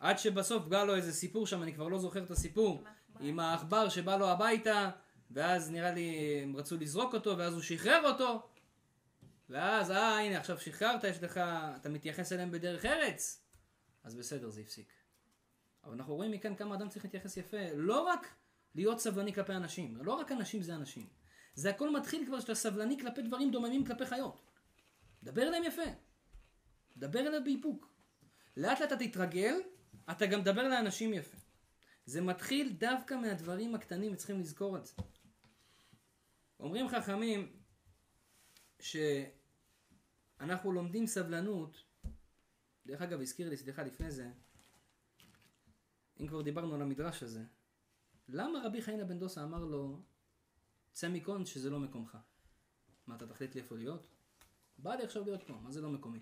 עד 0.00 0.18
שבסוף 0.18 0.64
בא 0.64 0.84
לו 0.84 0.94
איזה 0.94 1.12
סיפור 1.12 1.46
שם, 1.46 1.62
אני 1.62 1.74
כבר 1.74 1.88
לא 1.88 1.98
זוכר 1.98 2.24
את 2.24 2.30
הסיפור, 2.30 2.84
עם 3.20 3.40
העכבר 3.40 3.88
שבא 3.88 4.16
לו 4.16 4.28
הביתה, 4.28 4.90
ואז 5.30 5.70
נראה 5.70 5.90
לי 5.92 6.40
הם 6.42 6.56
רצו 6.56 6.76
לזרוק 6.76 7.14
אותו, 7.14 7.38
ואז 7.38 7.54
הוא 7.54 7.62
שחרר 7.62 8.02
אותו, 8.04 8.48
ואז, 9.48 9.90
אה, 9.90 10.18
הנה, 10.18 10.38
עכשיו 10.38 10.58
שחררת, 10.60 11.04
יש 11.04 11.22
לך, 11.22 11.40
אתה 11.76 11.88
מתייחס 11.88 12.32
אליהם 12.32 12.50
בדרך 12.50 12.84
ארץ, 12.84 13.44
אז 14.04 14.14
בסדר, 14.14 14.50
זה 14.50 14.60
הפסיק. 14.60 14.92
אבל 15.84 15.94
אנחנו 15.94 16.14
רואים 16.14 16.30
מכאן 16.30 16.54
כמה 16.54 16.74
אדם 16.74 16.88
צריך 16.88 17.04
להתייחס 17.04 17.36
יפה, 17.36 17.72
לא 17.74 18.00
רק 18.00 18.34
להיות 18.74 19.00
סבלני 19.00 19.34
כלפי 19.34 19.52
אנשים, 19.52 19.96
לא 19.96 20.12
רק 20.12 20.32
אנשים 20.32 20.62
זה 20.62 20.74
אנשים. 20.74 21.06
זה 21.54 21.70
הכל 21.70 21.96
מתחיל 21.96 22.26
כבר 22.26 22.40
שאתה 22.40 22.54
סבלני 22.54 22.98
כלפי 23.00 23.22
דברים 23.22 23.50
דוממים 23.50 23.84
כלפי 23.84 24.06
חיות. 24.06 24.40
דבר 25.22 25.42
אליהם 25.42 25.64
יפה. 25.64 25.82
דבר 26.96 27.20
אליהם 27.20 27.44
באיפוק. 27.44 27.88
לאט 28.56 28.80
לאט 28.80 28.92
אתה 28.92 29.06
תתרגל, 29.06 29.54
אתה 30.10 30.26
גם 30.26 30.40
מדבר 30.40 30.68
לאנשים 30.68 31.14
יפה. 31.14 31.36
זה 32.08 32.20
מתחיל 32.20 32.72
דווקא 32.72 33.14
מהדברים 33.14 33.74
הקטנים, 33.74 34.12
וצריכים 34.12 34.40
לזכור 34.40 34.76
את 34.76 34.86
זה. 34.86 34.92
אומרים 36.60 36.88
חכמים 36.88 37.52
שאנחנו 38.80 40.72
לומדים 40.72 41.06
סבלנות, 41.06 41.84
דרך 42.86 43.02
אגב, 43.02 43.20
הזכיר 43.20 43.48
לי, 43.48 43.56
סליחה, 43.56 43.82
לפני 43.82 44.10
זה, 44.10 44.30
אם 46.20 46.26
כבר 46.26 46.42
דיברנו 46.42 46.74
על 46.74 46.82
המדרש 46.82 47.22
הזה, 47.22 47.44
למה 48.28 48.62
רבי 48.64 48.82
חיינה 48.82 49.04
בן 49.04 49.18
דוסה 49.18 49.44
אמר 49.44 49.64
לו, 49.64 50.02
צא 50.92 51.08
מכאן 51.08 51.46
שזה 51.46 51.70
לא 51.70 51.80
מקומך? 51.80 52.18
מה, 53.06 53.16
אתה 53.16 53.26
תחליט 53.26 53.54
לי 53.54 53.60
איפה 53.60 53.76
להיות? 53.76 54.08
בא 54.78 54.94
לי 54.94 55.02
עכשיו 55.04 55.24
להיות 55.24 55.42
פה, 55.42 55.52
מה 55.52 55.72
זה 55.72 55.80
לא 55.80 55.88
מקומי? 55.88 56.20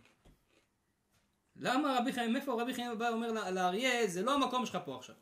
למה 1.57 1.99
רבי 2.01 2.13
חיים, 2.13 2.33
מאיפה 2.33 2.63
רבי 2.63 2.75
חיים 2.75 2.99
בא 2.99 3.05
ואומר 3.05 3.51
לאריה, 3.51 4.07
זה 4.07 4.23
לא 4.23 4.35
המקום 4.35 4.67
שלך 4.67 4.79
פה 4.85 4.97
עכשיו. 4.97 5.17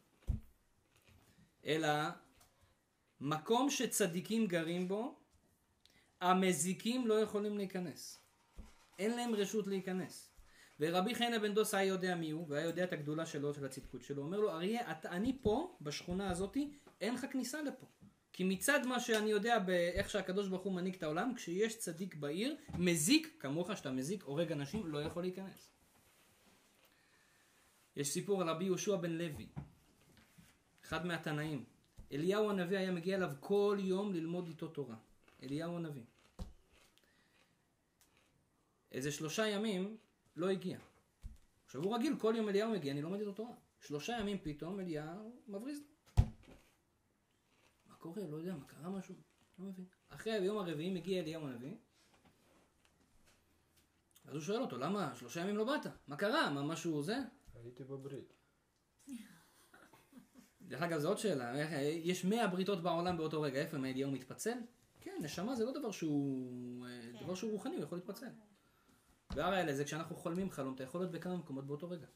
אלא, 1.66 1.88
מקום 3.20 3.70
שצדיקים 3.70 4.46
גרים 4.46 4.88
בו, 4.88 5.16
המזיקים 6.20 7.06
לא 7.06 7.14
יכולים 7.14 7.56
להיכנס. 7.56 8.18
אין 8.98 9.16
להם 9.16 9.34
רשות 9.34 9.66
להיכנס. 9.66 10.30
ורבי 10.80 11.14
חיינה 11.14 11.38
בן 11.38 11.54
דוס 11.54 11.74
היה 11.74 11.84
יודע 11.84 12.14
מי 12.14 12.30
הוא, 12.30 12.46
והיה 12.48 12.64
יודע 12.64 12.84
את 12.84 12.92
הגדולה 12.92 13.26
שלו, 13.26 13.54
של 13.54 13.64
הצדקות 13.64 14.02
שלו. 14.02 14.22
אומר 14.22 14.40
לו, 14.40 14.50
אריה, 14.50 14.90
אתה, 14.90 15.10
אני 15.10 15.38
פה, 15.42 15.76
בשכונה 15.80 16.30
הזאתי, 16.30 16.72
אין 17.00 17.14
לך 17.14 17.26
כניסה 17.30 17.62
לפה. 17.62 17.86
כי 18.32 18.44
מצד 18.44 18.86
מה 18.86 19.00
שאני 19.00 19.30
יודע 19.30 19.58
באיך 19.58 20.10
שהקדוש 20.10 20.48
ברוך 20.48 20.62
הוא 20.62 20.72
מנהיג 20.72 20.94
את 20.94 21.02
העולם, 21.02 21.34
כשיש 21.34 21.78
צדיק 21.78 22.14
בעיר, 22.14 22.56
מזיק, 22.78 23.36
כמוך 23.40 23.76
שאתה 23.76 23.90
מזיק, 23.90 24.22
הורג 24.22 24.52
אנשים, 24.52 24.86
לא 24.86 25.02
יכול 25.02 25.22
להיכנס. 25.22 25.70
יש 27.96 28.08
סיפור 28.08 28.42
על 28.42 28.48
רבי 28.48 28.64
יהושע 28.64 28.96
בן 28.96 29.10
לוי, 29.10 29.46
אחד 30.84 31.06
מהתנאים. 31.06 31.64
אליהו 32.12 32.50
הנביא 32.50 32.78
היה 32.78 32.90
מגיע 32.90 33.16
אליו 33.16 33.32
כל 33.40 33.78
יום 33.80 34.12
ללמוד 34.12 34.46
איתו 34.46 34.68
תורה. 34.68 34.96
אליהו 35.42 35.76
הנביא. 35.76 36.02
איזה 38.92 39.12
שלושה 39.12 39.46
ימים 39.46 39.96
לא 40.36 40.50
הגיע. 40.50 40.78
עכשיו 41.64 41.82
הוא 41.82 41.96
רגיל, 41.96 42.16
כל 42.18 42.34
יום 42.36 42.48
אליהו 42.48 42.70
מגיע, 42.70 42.92
אני 42.92 43.02
לומד 43.02 43.18
איתו 43.18 43.32
תורה. 43.32 43.54
שלושה 43.80 44.12
ימים 44.20 44.38
פתאום 44.42 44.80
אליהו 44.80 45.42
מבריז. 45.48 45.80
מה 47.86 47.94
קורה? 47.98 48.22
לא 48.30 48.36
יודע, 48.36 48.54
מה 48.54 48.64
קרה 48.64 48.90
משהו? 48.90 49.14
לא 49.58 49.64
מבין. 49.64 49.84
אחרי 50.08 50.32
היום 50.32 50.58
הרביעי 50.58 50.90
מגיע 50.90 51.22
אליהו 51.22 51.46
הנביא. 51.46 51.76
אז 54.24 54.34
הוא 54.34 54.42
שואל 54.42 54.60
אותו, 54.60 54.78
למה 54.78 55.14
שלושה 55.14 55.40
ימים 55.40 55.56
לא 55.56 55.64
באת? 55.64 55.92
מה 56.08 56.16
קרה? 56.16 56.50
מה 56.50 56.62
משהו 56.62 57.02
זה? 57.02 57.16
הייתי 57.54 57.84
בברית. 57.84 58.32
דרך 60.68 60.82
אגב, 60.82 60.98
זו 60.98 61.08
עוד 61.08 61.18
שאלה, 61.18 61.54
איך- 61.60 61.70
יש 62.02 62.24
100 62.24 62.46
בריתות 62.48 62.82
בעולם 62.82 63.16
באותו 63.16 63.42
רגע, 63.42 63.60
איפה 63.60 63.76
אם 63.76 63.84
אליהו 63.84 64.10
מתפצל? 64.10 64.58
כן, 65.00 65.16
נשמה 65.22 65.54
זה 65.56 65.64
לא 65.64 65.72
דבר 65.72 65.90
שהוא, 65.90 66.86
אה, 66.86 67.00
כן. 67.18 67.24
דבר 67.24 67.34
שהוא 67.34 67.52
רוחני, 67.52 67.74
הוא 67.76 67.82
יכול 67.84 67.98
להתפצל. 67.98 68.26
והר 69.34 69.54
האלה 69.54 69.74
זה 69.74 69.84
כשאנחנו 69.84 70.16
חולמים 70.16 70.50
חלום, 70.50 70.74
אתה 70.74 70.82
יכול 70.82 71.00
להיות 71.00 71.12
בכמה 71.12 71.36
מקומות 71.36 71.66
באותו 71.66 71.90
רגע. 71.90 72.06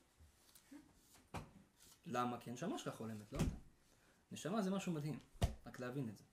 למה? 2.07 2.41
כי 2.41 2.51
הנשמה 2.51 2.79
שלך 2.79 2.95
חולמת, 2.97 3.33
לא 3.33 3.39
אתה. 3.39 3.45
נשמה 4.33 4.63
זה 4.63 4.71
משהו 4.71 4.93
מדהים, 4.93 5.19
רק 5.67 5.81
להבין 5.81 6.09
את 6.09 6.17
זה. 6.17 6.25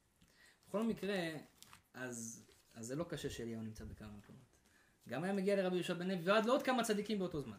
בכל 0.68 0.84
מקרה, 0.84 1.16
אז, 1.94 2.46
אז 2.74 2.86
זה 2.88 2.96
לא 2.96 3.04
קשה 3.04 3.30
שאליהו 3.30 3.62
נמצא 3.62 3.84
בכמה 3.86 4.08
מקומות. 4.18 4.42
גם 5.10 5.24
היה 5.24 5.34
מגיע 5.34 5.56
לרבי 5.56 5.76
יהושע 5.76 5.94
בן 5.94 6.08
לוי, 6.08 6.22
ועד 6.24 6.46
לעוד 6.46 6.64
כמה 6.64 6.84
צדיקים 6.84 7.20
באותו 7.20 7.42
זמן. 7.42 7.58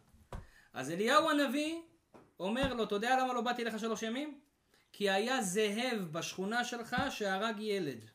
אז 0.72 0.90
אליהו 0.90 1.30
הנביא 1.30 1.80
אומר 2.40 2.74
לו, 2.74 2.84
אתה 2.84 2.94
יודע 2.94 3.18
למה 3.22 3.34
לא 3.34 3.40
באתי 3.40 3.62
אליך 3.62 3.78
שלוש 3.78 4.02
ימים? 4.02 4.40
כי 4.96 5.10
היה 5.10 5.42
זאב 5.42 6.08
בשכונה 6.12 6.64
שלך 6.64 6.96
שהרג 7.10 7.60
ילד. 7.60 8.10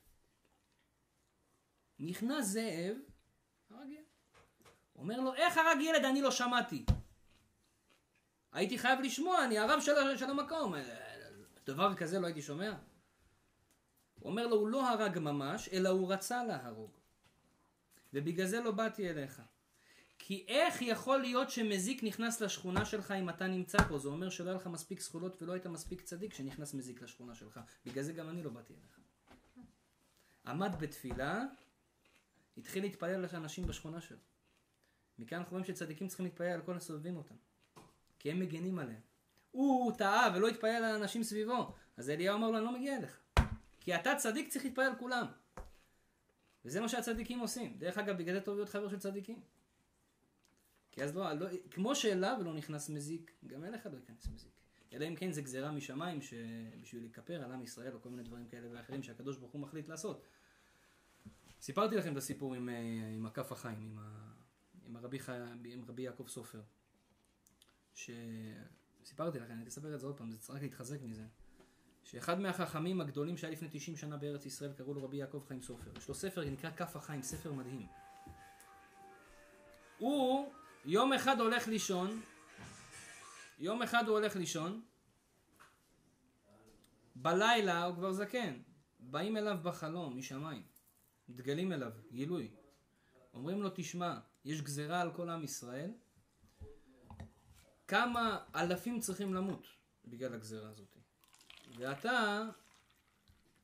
נכנס 1.99 2.45
זאב, 2.45 2.95
הרג 3.69 3.89
ילד. 3.89 4.05
אומר 4.95 5.19
לו, 5.19 5.33
איך 5.33 5.57
הרג 5.57 5.81
ילד? 5.81 6.05
אני 6.05 6.21
לא 6.21 6.31
שמעתי. 6.31 6.85
הייתי 8.51 8.77
חייב 8.77 8.99
לשמוע, 8.99 9.45
אני 9.45 9.59
הרב 9.59 9.79
של, 9.81 10.17
של 10.17 10.29
המקום. 10.29 10.73
דבר 11.65 11.95
כזה 11.95 12.19
לא 12.19 12.25
הייתי 12.27 12.41
שומע. 12.41 12.73
הוא 14.19 14.29
אומר 14.29 14.47
לו, 14.47 14.55
הוא 14.55 14.67
לא 14.67 14.89
הרג 14.89 15.19
ממש, 15.19 15.69
אלא 15.69 15.89
הוא 15.89 16.13
רצה 16.13 16.43
להרוג. 16.43 16.91
ובגלל 18.13 18.47
זה 18.47 18.61
לא 18.61 18.71
באתי 18.71 19.09
אליך. 19.09 19.41
כי 20.31 20.45
איך 20.47 20.81
יכול 20.81 21.19
להיות 21.19 21.49
שמזיק 21.49 22.03
נכנס 22.03 22.41
לשכונה 22.41 22.85
שלך 22.85 23.11
אם 23.11 23.29
אתה 23.29 23.47
נמצא 23.47 23.77
פה? 23.77 23.97
זה 23.97 24.07
אומר 24.07 24.29
שלא 24.29 24.49
היה 24.49 24.55
לך 24.55 24.67
מספיק 24.67 25.01
זכויות 25.01 25.41
ולא 25.41 25.53
היית 25.53 25.65
מספיק 25.65 26.01
צדיק 26.01 26.33
שנכנס 26.33 26.73
מזיק 26.73 27.01
לשכונה 27.01 27.35
שלך. 27.35 27.59
בגלל 27.85 28.03
זה 28.03 28.13
גם 28.13 28.29
אני 28.29 28.43
לא 28.43 28.49
באתי 28.49 28.73
אליך. 28.73 28.99
עמד 30.47 30.75
בתפילה, 30.79 31.43
התחיל 32.57 32.83
להתפלל 32.83 33.25
על 33.25 33.25
אנשים 33.33 33.67
בשכונה 33.67 34.01
שלו. 34.01 34.17
מכאן 35.19 35.37
אנחנו 35.37 35.51
רואים 35.51 35.65
שצדיקים 35.65 36.07
צריכים 36.07 36.25
להתפלל 36.25 36.47
על 36.47 36.61
כל 36.61 36.75
הסובבים 36.75 37.17
אותם. 37.17 37.35
כי 38.19 38.31
הם 38.31 38.39
מגנים 38.39 38.79
עליהם. 38.79 39.01
הוא 39.51 39.91
טעה 39.97 40.33
ולא 40.35 40.47
התפלל 40.47 40.69
על 40.69 40.83
האנשים 40.83 41.23
סביבו. 41.23 41.73
אז 41.97 42.09
אליהו 42.09 42.37
אמר 42.37 42.51
לו, 42.51 42.57
אני 42.57 42.65
לא 42.65 42.73
מגיע 42.73 42.97
אליך. 42.97 43.19
כי 43.79 43.95
אתה 43.95 44.15
צדיק 44.15 44.49
צריך 44.49 44.65
להתפלל 44.65 44.85
על 44.85 44.95
כולם. 44.95 45.25
וזה 46.65 46.81
מה 46.81 46.89
שהצדיקים 46.89 47.39
עושים. 47.39 47.77
דרך 47.79 47.97
אגב, 47.97 48.17
בגלל 48.17 48.35
זה 48.35 48.41
טוב 48.41 48.55
להיות 48.55 48.69
חבר 48.69 48.89
של 48.89 48.99
צדיקים. 48.99 49.41
כי 50.91 51.03
אז 51.03 51.15
לא, 51.15 51.33
לא 51.33 51.47
כמו 51.71 51.95
שאליו 51.95 52.37
לא 52.43 52.53
נכנס 52.53 52.89
מזיק, 52.89 53.31
גם 53.47 53.63
אליך 53.63 53.85
לא 53.85 53.97
ייכנס 53.97 54.27
מזיק. 54.33 54.51
אלא 54.93 55.07
אם 55.07 55.15
כן 55.15 55.31
זה 55.31 55.41
גזירה 55.41 55.71
משמיים 55.71 56.21
שבשביל 56.21 57.05
לכפר 57.05 57.43
על 57.43 57.51
עם 57.51 57.63
ישראל 57.63 57.93
או 57.93 58.01
כל 58.01 58.09
מיני 58.09 58.23
דברים 58.23 58.47
כאלה 58.47 58.67
ואחרים 58.71 59.03
שהקדוש 59.03 59.37
ברוך 59.37 59.51
הוא 59.51 59.61
מחליט 59.61 59.87
לעשות. 59.87 60.25
סיפרתי 61.61 61.95
לכם 61.95 62.11
את 62.11 62.17
הסיפור 62.17 62.53
עם, 62.53 62.69
אה, 62.69 62.75
עם 63.15 63.25
הכף 63.25 63.51
החיים, 63.51 63.81
עם, 63.81 63.97
ה, 63.99 64.31
עם, 64.85 64.95
הרבי, 64.95 65.19
חי, 65.19 65.37
עם 65.65 65.85
רבי 65.87 66.01
יעקב 66.01 66.27
סופר. 66.27 66.61
שסיפרתי 67.93 69.39
לכם, 69.39 69.53
אני 69.53 69.67
אספר 69.67 69.95
את 69.95 69.99
זה 69.99 70.07
עוד 70.07 70.17
פעם, 70.17 70.31
זה 70.31 70.37
צריך 70.37 70.63
להתחזק 70.63 71.01
מזה. 71.01 71.23
שאחד 72.03 72.39
מהחכמים 72.39 73.01
הגדולים 73.01 73.37
שהיה 73.37 73.53
לפני 73.53 73.67
90 73.71 73.97
שנה 73.97 74.17
בארץ 74.17 74.45
ישראל, 74.45 74.73
קראו 74.73 74.93
לו 74.93 75.03
רבי 75.03 75.17
יעקב 75.17 75.43
חיים 75.47 75.61
סופר. 75.61 75.91
יש 75.97 76.07
לו 76.07 76.15
ספר 76.15 76.49
נקרא 76.49 76.71
כף 76.71 76.95
החיים, 76.95 77.21
ספר 77.21 77.53
מדהים. 77.53 77.87
הוא 79.97 80.53
יום 80.85 81.13
אחד 81.13 81.39
הולך 81.39 81.67
לישון, 81.67 82.21
יום 83.59 83.81
אחד 83.81 84.03
הוא 84.07 84.17
הולך 84.17 84.35
לישון, 84.35 84.81
בלילה 87.15 87.83
הוא 87.83 87.95
כבר 87.95 88.13
זקן, 88.13 88.61
באים 88.99 89.37
אליו 89.37 89.57
בחלום 89.63 90.17
משמיים, 90.17 90.63
מתגלים 91.29 91.71
אליו, 91.71 91.91
גילוי. 92.11 92.51
אומרים 93.33 93.61
לו, 93.63 93.69
תשמע, 93.75 94.17
יש 94.45 94.61
גזירה 94.61 95.01
על 95.01 95.13
כל 95.13 95.29
עם 95.29 95.43
ישראל, 95.43 95.91
כמה 97.87 98.39
אלפים 98.55 98.99
צריכים 98.99 99.33
למות 99.33 99.67
בגלל 100.05 100.33
הגזירה 100.33 100.69
הזאת. 100.69 100.97
ואתה, 101.77 102.43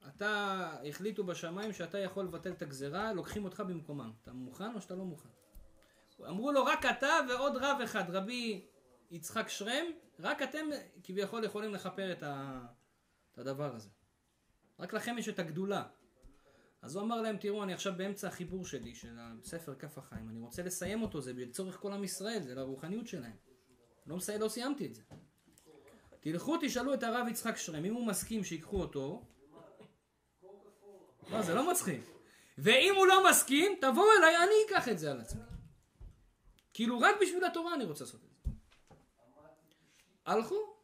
אתה, 0.07 0.71
החליטו 0.89 1.23
בשמיים 1.23 1.73
שאתה 1.73 1.99
יכול 1.99 2.25
לבטל 2.25 2.51
את 2.51 2.61
הגזירה, 2.61 3.13
לוקחים 3.13 3.45
אותך 3.45 3.59
במקומם. 3.59 4.11
אתה 4.23 4.33
מוכן 4.33 4.75
או 4.75 4.81
שאתה 4.81 4.95
לא 4.95 5.05
מוכן? 5.05 5.36
אמרו 6.29 6.51
לו, 6.51 6.65
רק 6.65 6.85
אתה 6.85 7.19
ועוד 7.29 7.57
רב 7.57 7.81
אחד, 7.83 8.03
רבי 8.09 8.65
יצחק 9.11 9.49
שרם, 9.49 9.85
רק 10.19 10.41
אתם 10.41 10.65
כביכול 11.03 11.43
יכולים 11.43 11.73
לכפר 11.73 12.11
את, 12.11 12.23
ה... 12.23 12.61
את 13.33 13.37
הדבר 13.37 13.75
הזה. 13.75 13.89
רק 14.79 14.93
לכם 14.93 15.17
יש 15.17 15.29
את 15.29 15.39
הגדולה. 15.39 15.83
אז 16.81 16.95
הוא 16.95 17.03
אמר 17.03 17.21
להם, 17.21 17.37
תראו, 17.37 17.63
אני 17.63 17.73
עכשיו 17.73 17.93
באמצע 17.97 18.27
החיבור 18.27 18.65
שלי, 18.65 18.95
של 18.95 19.17
הספר 19.19 19.75
כף 19.75 19.97
החיים, 19.97 20.29
אני 20.29 20.39
רוצה 20.39 20.63
לסיים 20.63 21.01
אותו, 21.01 21.21
זה 21.21 21.33
לצורך 21.33 21.75
כל 21.75 21.93
עם 21.93 22.03
ישראל, 22.03 22.43
זה 22.43 22.55
לרוחניות 22.55 23.07
שלהם. 23.07 23.35
לא, 24.05 24.15
מסי... 24.15 24.37
לא 24.37 24.47
סיימתי 24.47 24.85
את 24.85 24.95
זה. 24.95 25.01
תלכו 26.19 26.57
תשאלו 26.61 26.93
את 26.93 27.03
הרב 27.03 27.27
יצחק 27.27 27.57
שרם, 27.57 27.85
אם 27.85 27.93
הוא 27.93 28.07
מסכים 28.07 28.43
שיקחו 28.43 28.81
אותו, 28.81 29.25
לא, 31.31 31.41
זה 31.41 31.53
לא 31.53 31.71
מצחיק. 31.71 32.01
ואם 32.57 32.93
הוא 32.97 33.07
לא 33.07 33.29
מסכים, 33.29 33.77
תבואו 33.81 34.05
אליי, 34.19 34.37
אני 34.37 34.53
אקח 34.67 34.87
את 34.87 34.99
זה 34.99 35.11
על 35.11 35.19
עצמי. 35.19 35.56
כאילו 36.77 36.99
רק 36.99 37.15
בשביל 37.21 37.45
התורה 37.45 37.73
אני 37.73 37.85
רוצה 37.85 38.03
לעשות 38.03 38.21
את 38.23 38.29
זה. 38.29 38.51
הלכו, 40.25 40.75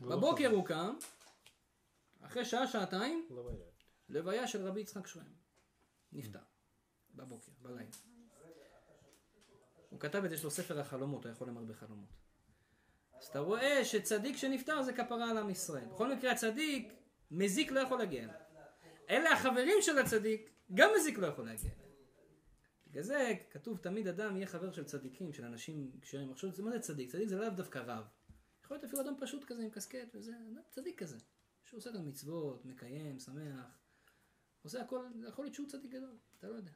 בבוקר 0.00 0.50
הוא 0.50 0.66
קם, 0.66 0.94
אחרי 2.20 2.44
שעה, 2.44 2.66
שעתיים, 2.66 3.26
לא. 3.30 3.50
לוויה 4.08 4.46
של 4.46 4.66
רבי 4.66 4.80
יצחק 4.80 5.06
שרם. 5.06 5.24
נפטר. 6.12 6.38
בבוקר, 7.14 7.52
בלילה. 7.62 7.90
הוא 9.90 10.00
כתב 10.00 10.24
את 10.24 10.30
זה, 10.30 10.36
יש 10.36 10.44
לו 10.44 10.50
ספר 10.50 10.80
החלומות, 10.80 11.24
הוא 11.24 11.32
יכול 11.32 11.46
לומר 11.46 11.62
בחלומות. 11.64 12.10
אז 13.18 13.26
אתה 13.26 13.38
רואה 13.38 13.84
שצדיק 13.84 14.36
שנפטר 14.36 14.82
זה 14.82 14.92
כפרה 14.92 15.30
על 15.30 15.38
עם 15.38 15.50
ישראל. 15.50 15.84
בכל 15.84 16.14
מקרה 16.14 16.32
הצדיק, 16.32 16.92
מזיק 17.30 17.72
לא 17.72 17.80
יכול 17.80 17.98
להגיע 17.98 18.22
אליו. 18.22 18.34
אלה 19.10 19.32
החברים 19.32 19.76
של 19.80 19.98
הצדיק, 19.98 20.50
גם 20.74 20.90
מזיק 20.96 21.18
לא 21.18 21.26
יכול 21.26 21.44
להגיע 21.44 21.70
אליהם. 21.70 21.81
בגלל 22.92 23.04
זה 23.04 23.34
כתוב 23.50 23.78
תמיד 23.78 24.08
אדם 24.08 24.36
יהיה 24.36 24.46
חבר 24.46 24.72
של 24.72 24.84
צדיקים, 24.84 25.32
של 25.32 25.44
אנשים 25.44 25.98
כשרים. 26.00 26.30
עכשיו, 26.30 26.50
מה 26.58 26.70
זה 26.70 26.78
צדיק? 26.78 27.10
צדיק 27.10 27.28
זה 27.28 27.36
לאו 27.36 27.50
דווקא 27.50 27.78
רב. 27.78 28.04
יכול 28.64 28.76
להיות 28.76 28.84
אפילו 28.84 29.02
אדם 29.02 29.14
פשוט 29.20 29.44
כזה 29.44 29.62
עם 29.62 29.70
קסקט 29.70 30.14
וזה, 30.14 30.32
אדם 30.52 30.62
צדיק 30.70 30.98
כזה. 30.98 31.18
שהוא 31.64 31.78
עושה 31.78 31.90
גם 31.90 32.08
מצוות, 32.08 32.64
מקיים, 32.64 33.18
שמח. 33.18 33.78
עושה 34.62 34.82
הכל, 34.82 35.06
זה 35.20 35.28
יכול 35.28 35.44
להיות 35.44 35.54
שהוא 35.54 35.68
צדיק 35.68 35.90
גדול, 35.90 36.16
אתה 36.38 36.48
לא 36.48 36.54
יודע. 36.54 36.72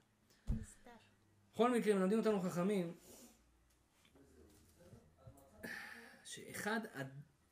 בכל 1.52 1.70
מקרה, 1.78 1.94
מלמדים 1.94 2.18
אותנו 2.18 2.40
חכמים, 2.40 2.96
שאחד 6.24 6.80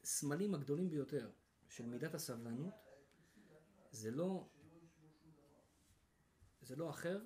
הסמלים 0.02 0.54
הגדולים 0.54 0.90
ביותר 0.90 1.30
של 1.68 1.86
מידת 1.86 2.14
הסבלנות, 2.14 2.74
זה 3.90 4.10
לא, 4.10 4.48
זה 6.62 6.76
לא 6.76 6.90
אחר, 6.90 7.20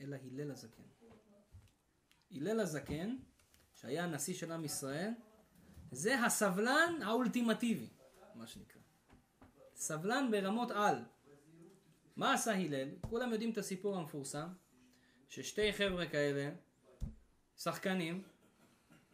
אלא 0.00 0.16
הלל 0.16 0.50
הזקן. 0.50 0.82
הלל 2.30 2.60
הזקן, 2.60 3.16
שהיה 3.74 4.04
הנשיא 4.04 4.34
של 4.34 4.52
עם 4.52 4.64
ישראל, 4.64 5.10
זה 5.90 6.24
הסבלן 6.24 7.02
האולטימטיבי, 7.02 7.88
מה 8.34 8.46
שנקרא. 8.46 8.80
סבלן 9.74 10.28
ברמות 10.30 10.70
על. 10.70 11.04
מה 12.16 12.34
עשה 12.34 12.52
הלל? 12.52 12.88
כולם 13.00 13.32
יודעים 13.32 13.50
את 13.50 13.58
הסיפור 13.58 13.96
המפורסם, 13.96 14.48
ששתי 15.28 15.72
חבר'ה 15.72 16.06
כאלה, 16.06 16.50
שחקנים, 17.56 18.22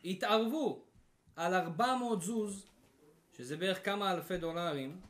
התערבו 0.04 0.86
על 1.36 1.54
400 1.54 2.22
זוז, 2.22 2.66
שזה 3.32 3.56
בערך 3.56 3.84
כמה 3.84 4.12
אלפי 4.12 4.38
דולרים, 4.38 5.00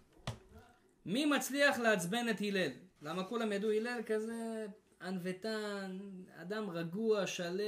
מי 1.07 1.27
מצליח 1.27 1.79
לעצבן 1.79 2.29
את 2.31 2.41
הלל? 2.41 2.71
למה 3.03 3.25
כולם 3.25 3.53
ידעו 3.53 3.71
הלל 3.71 4.01
כזה 4.07 4.67
ענוותן, 5.01 5.99
אדם 6.35 6.71
רגוע, 6.71 7.27
שלו, 7.27 7.65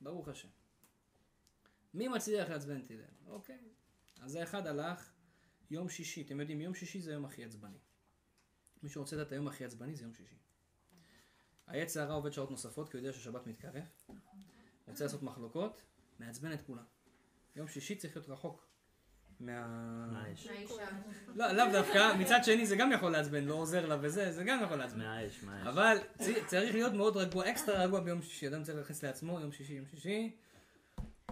ברוך 0.00 0.28
השם. 0.28 0.48
מי 1.94 2.08
מצליח 2.08 2.48
לעצבן 2.48 2.80
את 2.80 2.90
הלל? 2.90 3.00
אוקיי. 3.26 3.58
אז 4.20 4.34
האחד 4.34 4.66
הלך 4.66 5.12
יום 5.70 5.88
שישי, 5.88 6.22
אתם 6.22 6.40
יודעים, 6.40 6.60
יום 6.60 6.74
שישי 6.74 7.00
זה 7.00 7.10
היום 7.10 7.24
הכי 7.24 7.44
עצבני. 7.44 7.78
מי 8.82 8.88
שרוצה 8.88 9.16
לדעת 9.16 9.32
היום 9.32 9.48
הכי 9.48 9.64
עצבני 9.64 9.96
זה 9.96 10.04
יום 10.04 10.14
שישי. 10.14 10.36
העץ 11.66 11.96
הרע 11.96 12.14
עובד 12.14 12.32
שעות 12.32 12.50
נוספות 12.50 12.88
כי 12.88 12.96
הוא 12.96 13.06
יודע 13.06 13.18
ששבת 13.18 13.46
מתקרב, 13.46 13.84
רוצה 14.86 15.04
לעשות 15.04 15.22
מחלוקות, 15.22 15.82
מעצבן 16.18 16.52
את 16.52 16.62
כולם. 16.62 16.84
יום 17.56 17.68
שישי 17.68 17.96
צריך 17.96 18.16
להיות 18.16 18.28
רחוק 18.28 18.68
מה... 19.40 19.66
מהאש. 20.12 20.46
מהאישה. 20.46 20.74
לא, 21.34 21.52
לאו 21.52 21.64
דווקא, 21.72 22.16
מצד 22.18 22.40
שני 22.44 22.66
זה 22.66 22.76
גם 22.76 22.92
יכול 22.92 23.12
לעצבן, 23.12 23.44
לא 23.44 23.54
עוזר 23.54 23.86
לה 23.86 23.96
וזה, 24.00 24.32
זה 24.32 24.44
גם 24.44 24.60
יכול 24.64 24.76
לעצבן. 24.76 24.98
מהאש, 24.98 25.42
מהאש. 25.42 25.66
אבל 25.66 25.98
צריך 26.46 26.74
להיות 26.74 26.92
מאוד 26.92 27.16
רגוע, 27.16 27.50
אקסטרה 27.50 27.84
רגוע 27.84 28.00
ביום 28.00 28.22
שישי, 28.22 28.48
אדם 28.48 28.62
צריך 28.62 28.78
להכניס 28.78 29.04
לעצמו 29.04 29.40
יום 29.40 29.52
שישי, 29.52 29.72
יום 29.72 29.86
שישי. 29.86 30.36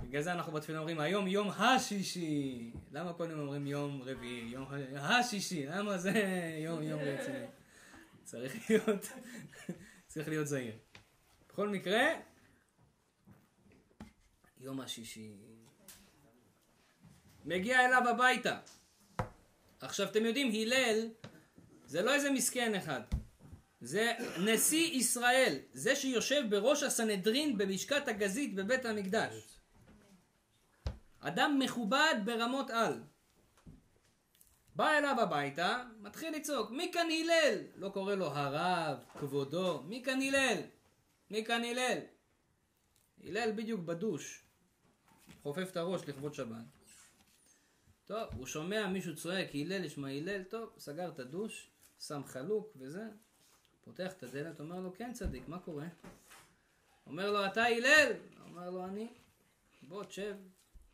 בגלל 0.02 0.22
זה 0.22 0.32
אנחנו 0.32 0.52
בתפילה 0.52 0.78
אומרים 0.78 1.00
היום 1.00 1.26
יום 1.28 1.50
השישי. 1.50 2.72
למה 2.92 3.12
יום 3.20 3.40
אומרים 3.40 3.66
יום 3.66 4.02
רביעי, 4.02 4.48
יום 4.48 4.66
השישי? 4.96 5.66
למה 5.66 5.98
זה 5.98 6.12
יום 6.64 6.82
יום 6.82 7.00
רציני? 7.00 7.46
צריך 8.24 8.70
להיות, 8.70 9.08
צריך 10.06 10.28
להיות 10.28 10.46
זהיר. 10.46 10.74
בכל 11.48 11.68
מקרה, 11.68 12.00
יום 14.60 14.80
השישי. 14.80 15.32
מגיע 17.44 17.86
אליו 17.86 18.08
הביתה. 18.08 18.58
עכשיו 19.80 20.08
אתם 20.08 20.24
יודעים, 20.24 20.52
הלל 20.54 21.08
זה 21.86 22.02
לא 22.02 22.14
איזה 22.14 22.30
מסכן 22.30 22.74
אחד. 22.74 23.00
זה 23.80 24.12
נשיא 24.44 24.92
ישראל, 24.92 25.58
זה 25.72 25.96
שיושב 25.96 26.42
בראש 26.50 26.82
הסנהדרין 26.82 27.58
בלשכת 27.58 28.08
הגזית 28.08 28.54
בבית 28.54 28.84
המקדש. 28.84 29.58
אדם 31.20 31.58
מכובד 31.58 32.14
ברמות 32.24 32.70
על. 32.70 33.02
בא 34.76 34.90
אליו 34.98 35.20
הביתה, 35.20 35.82
מתחיל 36.00 36.36
לצעוק, 36.36 36.70
מי 36.70 36.90
כאן 36.92 37.06
הלל? 37.10 37.58
לא 37.76 37.88
קורא 37.88 38.14
לו 38.14 38.26
הרב, 38.26 38.98
כבודו, 39.18 39.82
מי 39.82 40.02
כאן 40.04 40.22
הלל? 40.22 40.58
מי 41.30 41.44
כאן 41.44 41.64
הלל? 41.64 41.98
הלל 43.24 43.52
בדיוק 43.52 43.80
בדוש, 43.80 44.42
חופף 45.42 45.68
את 45.70 45.76
הראש 45.76 46.08
לכבוד 46.08 46.34
שבת. 46.34 46.81
טוב, 48.06 48.28
הוא 48.36 48.46
שומע 48.46 48.86
מישהו 48.86 49.16
צועק, 49.16 49.48
הלל, 49.54 49.84
ישמע 49.84 50.08
הלל, 50.08 50.42
טוב, 50.42 50.70
סגר 50.78 51.08
את 51.08 51.18
הדוש, 51.18 51.70
שם 52.00 52.22
חלוק 52.26 52.76
וזה, 52.76 53.08
פותח 53.84 54.12
את 54.12 54.22
הדלת, 54.22 54.60
אומר 54.60 54.80
לו, 54.80 54.94
כן 54.94 55.12
צדיק, 55.12 55.48
מה 55.48 55.58
קורה? 55.58 55.86
אומר 57.06 57.32
לו, 57.32 57.46
אתה 57.46 57.64
הלל? 57.64 58.12
אומר 58.44 58.70
לו, 58.70 58.84
אני. 58.84 59.08
בוא, 59.82 60.04
תשב, 60.04 60.36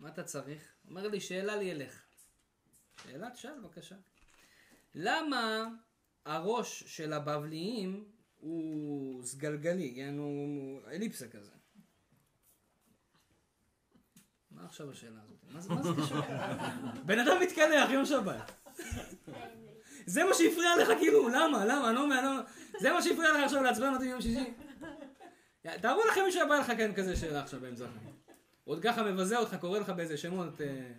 מה 0.01 0.09
אתה 0.09 0.25
צריך? 0.25 0.73
אומר 0.89 1.09
לי, 1.09 1.21
שאלה 1.21 1.57
לי 1.57 1.73
אליך. 1.73 2.07
שאלה 3.03 3.31
תשאל, 3.31 3.61
בבקשה. 3.61 3.97
למה 4.95 5.69
הראש 6.25 6.85
של 6.87 7.13
הבבליים 7.13 8.05
הוא 8.41 9.25
סגלגלי, 9.25 9.95
כן? 9.97 10.15
הוא 10.19 10.81
אליפסה 10.87 11.29
כזה? 11.29 11.58
מה 14.59 14.65
עכשיו 14.65 14.91
השאלה 14.91 15.19
הזאת? 15.55 15.71
מה 15.71 15.83
זה, 15.83 15.91
קשור? 16.03 16.19
בן 17.07 17.19
אדם 17.19 17.41
מתקלח 17.43 17.91
יום 17.91 18.07
שבת. 18.07 18.53
זה 20.07 20.25
מה 20.25 20.35
שהפריע 20.35 20.77
לך 20.77 20.89
כאילו, 20.99 21.29
למה, 21.29 21.65
למה, 21.65 21.89
אני 21.89 21.95
לא 21.95 22.09
לא... 22.09 22.41
זה 22.81 22.93
מה 22.93 23.03
שהפריע 23.03 23.33
לך 23.33 23.45
עכשיו 23.45 23.63
לעצבן 23.63 23.95
אותי 23.95 24.05
ביום 24.05 24.21
שישי? 24.21 24.55
תארו 25.63 26.03
לכם 26.11 26.21
מישהו 26.25 26.43
הבא 26.43 26.59
לך 26.59 26.67
כאן 26.67 26.95
כזה 26.95 27.17
שאלה 27.17 27.41
עכשיו 27.43 27.61
באמצע 27.61 27.85
החיים. 27.85 28.17
עוד 28.65 28.83
ככה 28.83 29.03
מבזה 29.03 29.39
אותך, 29.39 29.57
קורא 29.61 29.79
לך 29.79 29.91
באיזה 29.91 30.17
שמות. 30.17 30.61
אה... 30.61 30.93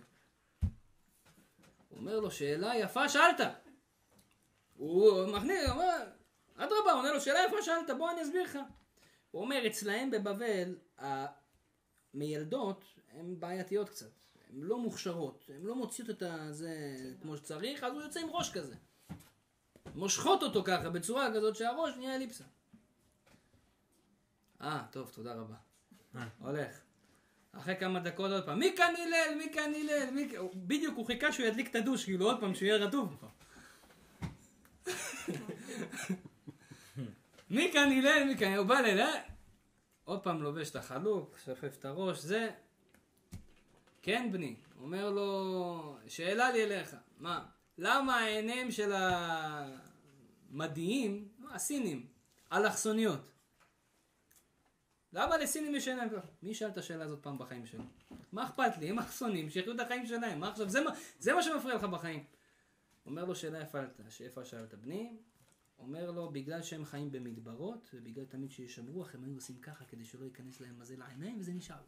הוא 1.88 1.98
אומר 1.98 2.20
לו, 2.20 2.30
שאלה 2.30 2.76
יפה 2.76 3.08
שאלת. 3.08 3.40
הוא 4.76 5.26
מכניס, 5.26 5.64
הוא 5.64 5.72
אומר, 5.72 6.04
אדרבה, 6.56 6.92
עונה 6.92 7.12
לו, 7.12 7.20
שאלה 7.20 7.38
יפה 7.48 7.62
שאלת, 7.62 7.90
בוא 7.98 8.10
אני 8.10 8.22
אסביר 8.22 8.42
לך. 8.42 8.58
הוא 9.30 9.42
אומר, 9.42 9.66
אצלהם 9.66 10.10
בבבל, 10.10 10.76
המיילדות 12.14 12.84
הן 13.10 13.40
בעייתיות 13.40 13.88
קצת. 13.88 14.10
הן 14.50 14.60
לא 14.60 14.78
מוכשרות, 14.78 15.50
הן 15.54 15.62
לא 15.62 15.74
מוציאות 15.74 16.10
את 16.10 16.22
זה 16.50 16.96
כמו 17.22 17.36
שצריך, 17.36 17.84
אז 17.84 17.92
הוא 17.92 18.02
יוצא 18.02 18.20
עם 18.20 18.28
ראש 18.30 18.52
כזה. 18.52 18.74
מושכות 19.94 20.42
אותו 20.42 20.62
ככה, 20.64 20.90
בצורה 20.90 21.34
כזאת 21.34 21.56
שהראש 21.56 21.96
נהיה 21.96 22.14
אליפסה. 22.14 22.44
אה, 24.60 24.82
טוב, 24.90 25.10
תודה 25.14 25.34
רבה. 25.34 25.54
הולך. 26.38 26.80
אחרי 27.52 27.76
כמה 27.76 28.00
דקות 28.00 28.30
עוד 28.30 28.44
פעם, 28.44 28.58
מי 28.58 28.74
כאן 28.76 28.94
הלל? 28.96 29.34
מי 29.38 29.52
כאן 29.54 29.72
הלל? 29.74 30.10
מי... 30.10 30.28
כאן-" 30.30 30.46
בדיוק, 30.54 30.96
הוא 30.96 31.06
חיכה 31.06 31.32
שהוא 31.32 31.46
ידליק 31.46 31.70
את 31.70 31.74
הדוש, 31.74 32.04
כאילו 32.04 32.26
עוד 32.26 32.40
פעם, 32.40 32.54
שהוא 32.54 32.66
יהיה 32.66 32.76
רטוב. 32.76 33.16
מי 37.50 37.70
כאן 37.72 37.92
הלל? 37.92 38.24
מי 38.24 38.38
כאן? 38.38 38.54
הוא 38.54 38.66
בא 38.66 38.80
להלל. 38.80 39.18
עוד 40.04 40.22
פעם 40.22 40.42
לובש 40.42 40.70
את 40.70 40.76
החלוק, 40.76 41.38
שופף 41.44 41.76
את 41.78 41.84
הראש, 41.84 42.18
זה... 42.18 42.50
כן 44.02 44.28
בני, 44.32 44.56
אומר 44.80 45.10
לו, 45.10 45.96
שאלה 46.08 46.50
לי 46.50 46.64
אליך, 46.64 46.96
מה, 47.18 47.46
למה 47.78 48.16
העיניהם 48.16 48.70
של 48.70 48.92
המדיים, 50.50 51.28
הסינים, 51.50 52.06
אלכסוניות? 52.52 53.30
למה 55.12 55.38
לסינים 55.38 55.74
יש 55.74 55.88
עיניים 55.88 56.10
ככה? 56.10 56.28
מי 56.42 56.54
שאל 56.54 56.68
את 56.68 56.78
השאלה 56.78 57.04
הזאת 57.04 57.22
פעם 57.22 57.38
בחיים 57.38 57.66
שלו? 57.66 57.84
מה 58.32 58.44
אכפת 58.44 58.78
לי? 58.78 58.90
הם 58.90 58.98
אלכסונים, 58.98 59.50
שיחיו 59.50 59.74
את 59.74 59.80
החיים 59.80 60.06
שלהם, 60.06 60.40
מה 60.40 60.48
עכשיו? 60.48 60.68
זה 60.68 60.80
מה, 60.80 60.90
זה 61.18 61.34
מה 61.34 61.42
שמפריע 61.42 61.74
לך 61.74 61.84
בחיים. 61.84 62.24
אומר 63.06 63.24
לו 63.24 63.34
שאלה 63.34 63.60
יפה, 63.60 63.78
שאיפה 64.08 64.44
שאלת 64.44 64.74
בני? 64.74 65.16
אומר 65.78 66.10
לו, 66.10 66.30
בגלל 66.30 66.62
שהם 66.62 66.84
חיים 66.84 67.12
במדברות, 67.12 67.90
ובגלל 67.94 68.24
תמיד 68.24 68.50
שיש 68.50 68.74
שם 68.74 68.86
רוח, 68.86 69.14
הם 69.14 69.24
היו 69.24 69.34
עושים 69.34 69.56
ככה 69.56 69.84
כדי 69.84 70.04
שלא 70.04 70.24
ייכנס 70.24 70.60
להם 70.60 70.78
מזה 70.78 70.96
לעיניים, 70.96 71.40
וזה 71.40 71.52
נשאר. 71.52 71.82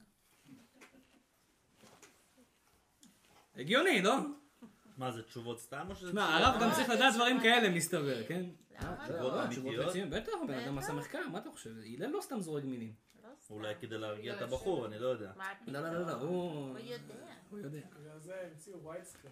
הגיוני, 3.56 4.02
לא? 4.02 4.16
מה 4.96 5.10
זה, 5.10 5.22
תשובות 5.22 5.60
סתם 5.60 5.86
או 5.90 5.96
שזה... 5.96 6.12
מה, 6.12 6.36
הרב 6.36 6.62
גם 6.62 6.70
צריך 6.72 6.88
לדעת 6.88 7.14
דברים 7.14 7.40
כאלה, 7.40 7.70
מסתבר, 7.70 8.26
כן? 8.28 8.44
למה 8.80 9.46
תשובות 9.50 9.74
לא? 9.74 9.82
רציניות, 9.82 10.10
בטח, 10.10 10.32
בן 10.48 10.54
אדם. 10.54 10.78
עשה 10.78 10.92
מחקר, 10.92 11.28
מה 11.32 11.38
אתה 11.38 11.50
חושב? 11.50 11.70
הלל 11.98 12.10
לא 12.10 12.20
סתם 12.20 12.40
זורק 12.40 12.64
מילים. 12.64 12.94
לא. 13.22 13.28
אולי 13.50 13.74
כדי 13.80 13.98
להרגיע 13.98 14.36
את 14.36 14.42
הבחור, 14.42 14.86
אני 14.86 14.98
לא 14.98 15.06
יודע. 15.06 15.32
מה 15.36 15.52
לא, 15.66 15.80
לא, 15.80 15.92
לא, 15.92 16.06
לא? 16.06 16.12
הוא... 16.12 16.68
הוא 16.68 16.78
יודע. 16.78 17.14
הוא 17.50 17.58
יודע. 17.58 17.80
בגלל 18.00 18.18
זה 18.18 18.34
המציאו 18.50 18.84
וייצקל. 18.84 19.28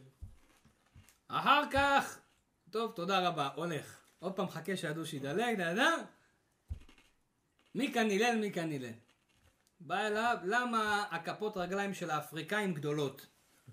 אחר 1.28 1.62
כך, 1.72 2.18
טוב, 2.70 2.92
תודה 2.92 3.28
רבה, 3.28 3.48
הולך. 3.54 4.00
עוד 4.18 4.32
פעם 4.32 4.48
חכה 4.48 4.76
שהדוש 4.76 5.14
ידלג, 5.14 5.60
אתה 5.60 5.70
יודע? 5.70 5.90
מי 7.74 7.92
כאן 7.92 8.10
הלל, 8.10 8.36
מי 8.40 8.52
כאן 8.52 8.72
הלל. 8.72 8.92
בא 9.80 10.06
אליו, 10.06 10.38
למה 10.44 11.04
הכפות 11.10 11.56
רגליים 11.56 11.94
של 11.94 12.10
האפריקאים 12.10 12.74
גדולות? 12.74 13.26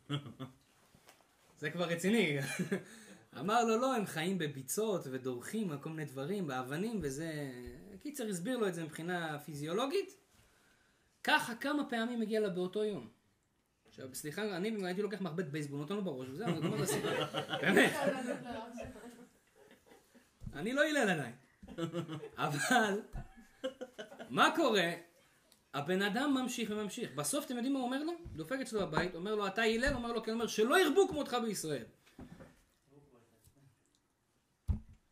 זה 1.60 1.70
כבר 1.70 1.86
רציני. 1.86 2.38
אמר 3.40 3.64
לו, 3.64 3.78
לא, 3.78 3.96
הם 3.96 4.06
חיים 4.06 4.38
בביצות 4.38 5.08
ודורכים 5.12 5.72
על 5.72 5.78
כל 5.78 5.90
מיני 5.90 6.06
דברים, 6.06 6.48
באבנים, 6.48 7.00
וזה... 7.04 7.52
קיצר, 8.00 8.28
הסביר 8.28 8.58
לו 8.58 8.68
את 8.68 8.76
זה 8.76 8.84
מבחינה 8.84 9.40
פיזיולוגית. 9.40 10.18
ככה 11.24 11.56
כמה 11.56 11.90
פעמים 11.90 12.22
הגיע 12.22 12.40
לה 12.40 12.50
באותו 12.50 12.84
יום. 12.84 13.10
עכשיו, 13.88 14.16
סליחה, 14.16 14.58
אני 14.58 14.86
הייתי 14.86 15.02
לוקח 15.02 15.22
מחבט 15.22 15.46
בייסבול, 15.46 15.80
נותן 15.80 15.96
לו 15.96 16.04
בראש, 16.04 16.28
וזהו, 16.30 16.48
אני 16.48 16.62
גומר 16.62 16.78
את 16.78 16.82
הסיפור. 16.82 17.12
באמת. 17.62 17.94
אני 20.54 20.74
לא 20.74 20.84
הלל 20.84 21.10
עליי. 21.10 21.32
אבל, 22.38 23.02
מה 24.30 24.54
קורה? 24.56 24.92
הבן 25.74 26.02
אדם 26.02 26.38
ממשיך 26.42 26.72
וממשיך. 26.72 27.14
בסוף 27.16 27.46
אתם 27.46 27.56
יודעים 27.56 27.74
מה 27.74 27.80
הוא 27.80 27.86
אומר 27.86 28.04
לו? 28.04 28.14
דופק 28.36 28.58
אצלו 28.62 28.80
בבית, 28.88 29.16
אומר 29.16 29.36
לו, 29.36 29.48
אתה 29.48 29.62
הלל? 29.62 29.94
אומר 29.94 30.12
לו, 30.12 30.24
כן, 30.24 30.32
אומר, 30.32 30.48
שלא 30.48 30.80
ירבו 30.80 31.08
כמותך 31.08 31.38
בישראל. 31.46 31.86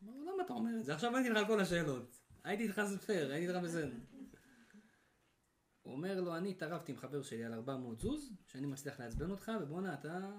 למה 0.02 0.42
אתה 0.44 0.52
אומר 0.52 0.70
את 0.78 0.84
זה? 0.84 0.94
עכשיו 0.94 1.16
עניתי 1.16 1.30
לך 1.30 1.36
על 1.36 1.46
כל 1.46 1.60
השאלות. 1.60 2.16
הייתי 2.44 2.62
איתך 2.62 2.82
פייר, 3.06 3.32
הייתי 3.32 3.52
איתך 3.52 3.64
בסדר. 3.64 3.90
הוא 5.82 5.92
אומר 5.92 6.20
לו, 6.20 6.36
אני 6.36 6.50
התערבתי 6.50 6.92
עם 6.92 6.98
חבר 6.98 7.22
שלי 7.22 7.44
על 7.44 7.54
400 7.54 8.00
זוז, 8.00 8.32
שאני 8.46 8.66
מצליח 8.66 9.00
לעצבן 9.00 9.30
אותך, 9.30 9.52
ובואנה, 9.62 9.94
אתה... 9.94 10.30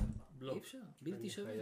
אי 0.00 0.06
בלוק. 0.38 0.58
אפשר, 0.58 0.78
בלתי 1.02 1.16
אני 1.16 1.28
שווה. 1.28 1.52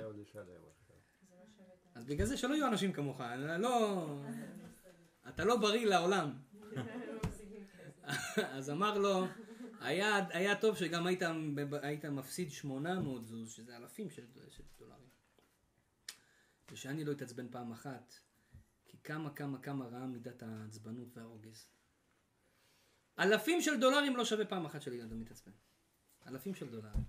אז 1.94 2.04
בגלל 2.04 2.26
זה 2.26 2.36
שלא 2.36 2.54
יהיו 2.54 2.66
אנשים 2.66 2.92
כמוך, 2.92 3.20
לא... 3.58 4.06
אתה 5.28 5.44
לא 5.44 5.56
בריא 5.56 5.86
לעולם. 5.86 6.30
אז 8.56 8.70
אמר 8.70 8.98
לו, 8.98 9.26
היה, 9.80 10.26
היה 10.28 10.56
טוב 10.56 10.76
שגם 10.76 11.06
היית, 11.06 11.22
היית 11.82 12.04
מפסיד 12.04 12.50
800 12.50 13.26
זוז, 13.26 13.52
שזה 13.52 13.76
אלפים 13.76 14.10
של, 14.10 14.26
של 14.48 14.62
דולרים. 14.78 15.08
ושאני 16.70 17.04
לא 17.04 17.12
אתעצבן 17.12 17.48
פעם 17.48 17.72
אחת, 17.72 18.14
כי 18.86 18.98
כמה 19.04 19.30
כמה 19.30 19.58
כמה 19.58 19.84
רעה 19.86 20.06
מידת 20.06 20.42
העצבנות 20.42 21.08
והרוגז. 21.16 21.66
אלפים 23.18 23.60
של 23.60 23.80
דולרים 23.80 24.16
לא 24.16 24.24
שווה 24.24 24.44
פעם 24.44 24.66
אחת 24.66 24.82
שלי 24.82 25.02
אדם 25.02 25.20
מתעצבן. 25.20 25.52
אלפים 26.26 26.54
של 26.54 26.68
דולרים. 26.68 27.04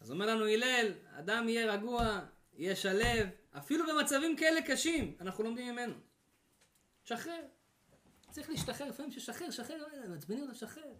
אז 0.00 0.10
אומר 0.10 0.26
לנו 0.26 0.44
הלל, 0.44 0.92
אדם 1.10 1.48
יהיה 1.48 1.72
רגוע, 1.72 2.20
יהיה 2.52 2.76
שלב, 2.76 3.28
אפילו 3.50 3.84
במצבים 3.86 4.36
כאלה 4.36 4.60
קשים, 4.66 5.16
אנחנו 5.20 5.44
לומדים 5.44 5.72
ממנו. 5.72 5.94
שחרר. 7.04 7.40
צריך 8.34 8.50
להשתחרר, 8.50 8.88
לפעמים 8.88 9.12
ששחרר, 9.12 9.50
שחרר, 9.50 9.84
אה, 9.92 10.08
מעצבנים 10.08 10.42
אותה, 10.42 10.54
שחרר. 10.54 10.94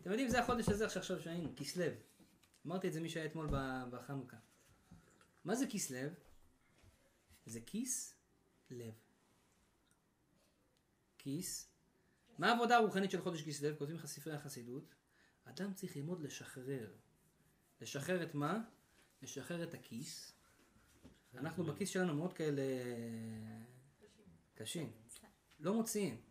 אתם 0.00 0.10
יודעים, 0.10 0.28
זה 0.28 0.40
החודש 0.40 0.68
הזה 0.68 0.86
עכשיו 0.86 1.20
שהיינו, 1.20 1.52
כסלו. 1.56 1.84
אמרתי 2.66 2.88
את 2.88 2.92
זה 2.92 3.00
מי 3.00 3.08
שהיה 3.08 3.26
אתמול 3.26 3.48
בחנוכה. 3.90 4.36
מה 5.44 5.54
זה 5.54 5.66
כסלו? 5.66 6.08
זה 7.46 7.60
כיס 7.60 8.14
לב. 8.70 8.94
כיס. 11.18 11.70
מה 12.38 12.52
העבודה 12.52 12.76
הרוחנית 12.76 13.10
של 13.10 13.22
חודש 13.22 13.42
כסלו? 13.42 13.78
כותבים 13.78 13.96
לך 13.96 14.06
ספרי 14.06 14.34
החסידות. 14.34 14.94
אדם 15.44 15.74
צריך 15.74 15.96
ללמוד 15.96 16.20
לשחרר. 16.20 16.92
לשחרר 17.80 18.22
את 18.22 18.34
מה? 18.34 18.60
לשחרר 19.22 19.62
את 19.62 19.74
הכיס. 19.74 20.32
אנחנו 21.34 21.64
בכיס 21.64 21.88
שלנו 21.88 22.14
מאוד 22.14 22.32
כאלה 22.32 22.62
קשים. 24.54 24.92
לא 25.60 25.74
מוציאים. 25.74 26.27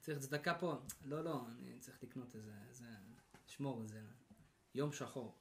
צריך 0.00 0.18
צדקה 0.18 0.54
פה. 0.54 0.74
לא, 1.04 1.24
לא, 1.24 1.40
אני 1.48 1.78
צריך 1.78 2.02
לקנות 2.02 2.36
איזה, 2.36 2.52
איזה, 2.68 2.84
לשמור 3.48 3.82
איזה 3.82 4.00
יום 4.74 4.92
שחור. 4.92 5.36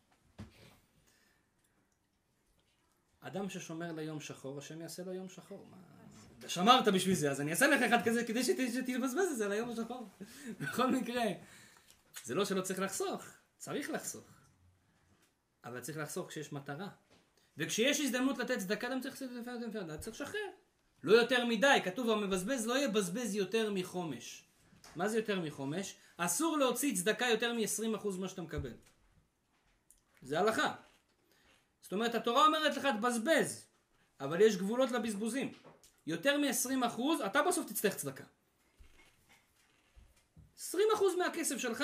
אדם 3.22 3.50
ששומר 3.50 3.92
ליום 3.92 4.20
שחור, 4.20 4.58
השם 4.58 4.82
יעשה 4.82 5.04
לו 5.04 5.14
יום 5.14 5.30
שחור. 5.30 5.68
מה... 5.72 5.78
שמרת 6.50 6.88
בשביל 6.88 7.16
זה, 7.16 7.32
אז 7.32 7.42
אני 7.42 7.52
אעשה 7.52 7.68
לך 7.68 7.82
אחד 7.82 8.06
כזה 8.06 8.24
כדי 8.24 8.44
שת- 8.44 8.74
שתבזבז 8.74 9.32
את 9.32 9.38
זה 9.38 9.48
ליום 9.48 9.70
השחור. 9.70 10.10
בכל 10.62 10.92
מקרה, 10.92 11.24
זה 12.24 12.36
לא 12.36 12.46
שלא 12.46 12.62
צריך 12.62 12.80
לחסוך, 12.80 13.24
צריך 13.58 13.90
לחסוך. 13.90 14.26
אבל 15.66 15.82
צריך 15.82 15.98
לחסוך 15.98 16.28
כשיש 16.30 16.54
מטרה. 16.54 16.90
וכשיש 17.58 18.00
הזדמנות 18.00 18.38
לתת 18.38 18.58
צדקה, 18.60 18.90
לעשות 18.90 20.00
צריך 20.00 20.22
לשחרר. 20.22 20.50
לא 21.04 21.14
יותר 21.14 21.46
מדי, 21.46 21.78
כתוב 21.86 22.10
המבזבז 22.10 22.68
לא 22.68 22.86
יבזבז 22.86 23.36
יותר 23.36 23.72
מחומש. 23.74 24.49
מה 24.96 25.10
זה 25.10 25.18
יותר 25.18 25.40
מחומש? 25.40 25.96
אסור 26.18 26.58
להוציא 26.58 26.96
צדקה 26.96 27.26
יותר 27.26 27.54
מ-20% 27.54 28.08
ממה 28.18 28.30
שאתה 28.30 28.42
מקבל. 28.42 28.74
זה 30.22 30.40
הלכה. 30.40 30.76
זאת 31.82 31.94
אומרת, 31.94 32.16
התורה 32.16 32.46
אומרת 32.46 32.78
לך 32.78 32.88
תבזבז, 33.00 33.66
אבל 34.20 34.42
יש 34.42 34.58
גבולות 34.58 34.92
לבזבוזים. 34.92 35.54
יותר 36.08 36.38
מ-20% 36.38 37.02
אתה 37.26 37.42
בסוף 37.44 37.70
תצטרך 37.70 37.96
צדקה. 37.96 38.24
20% 40.58 40.62
מהכסף 41.18 41.58
שלך 41.58 41.84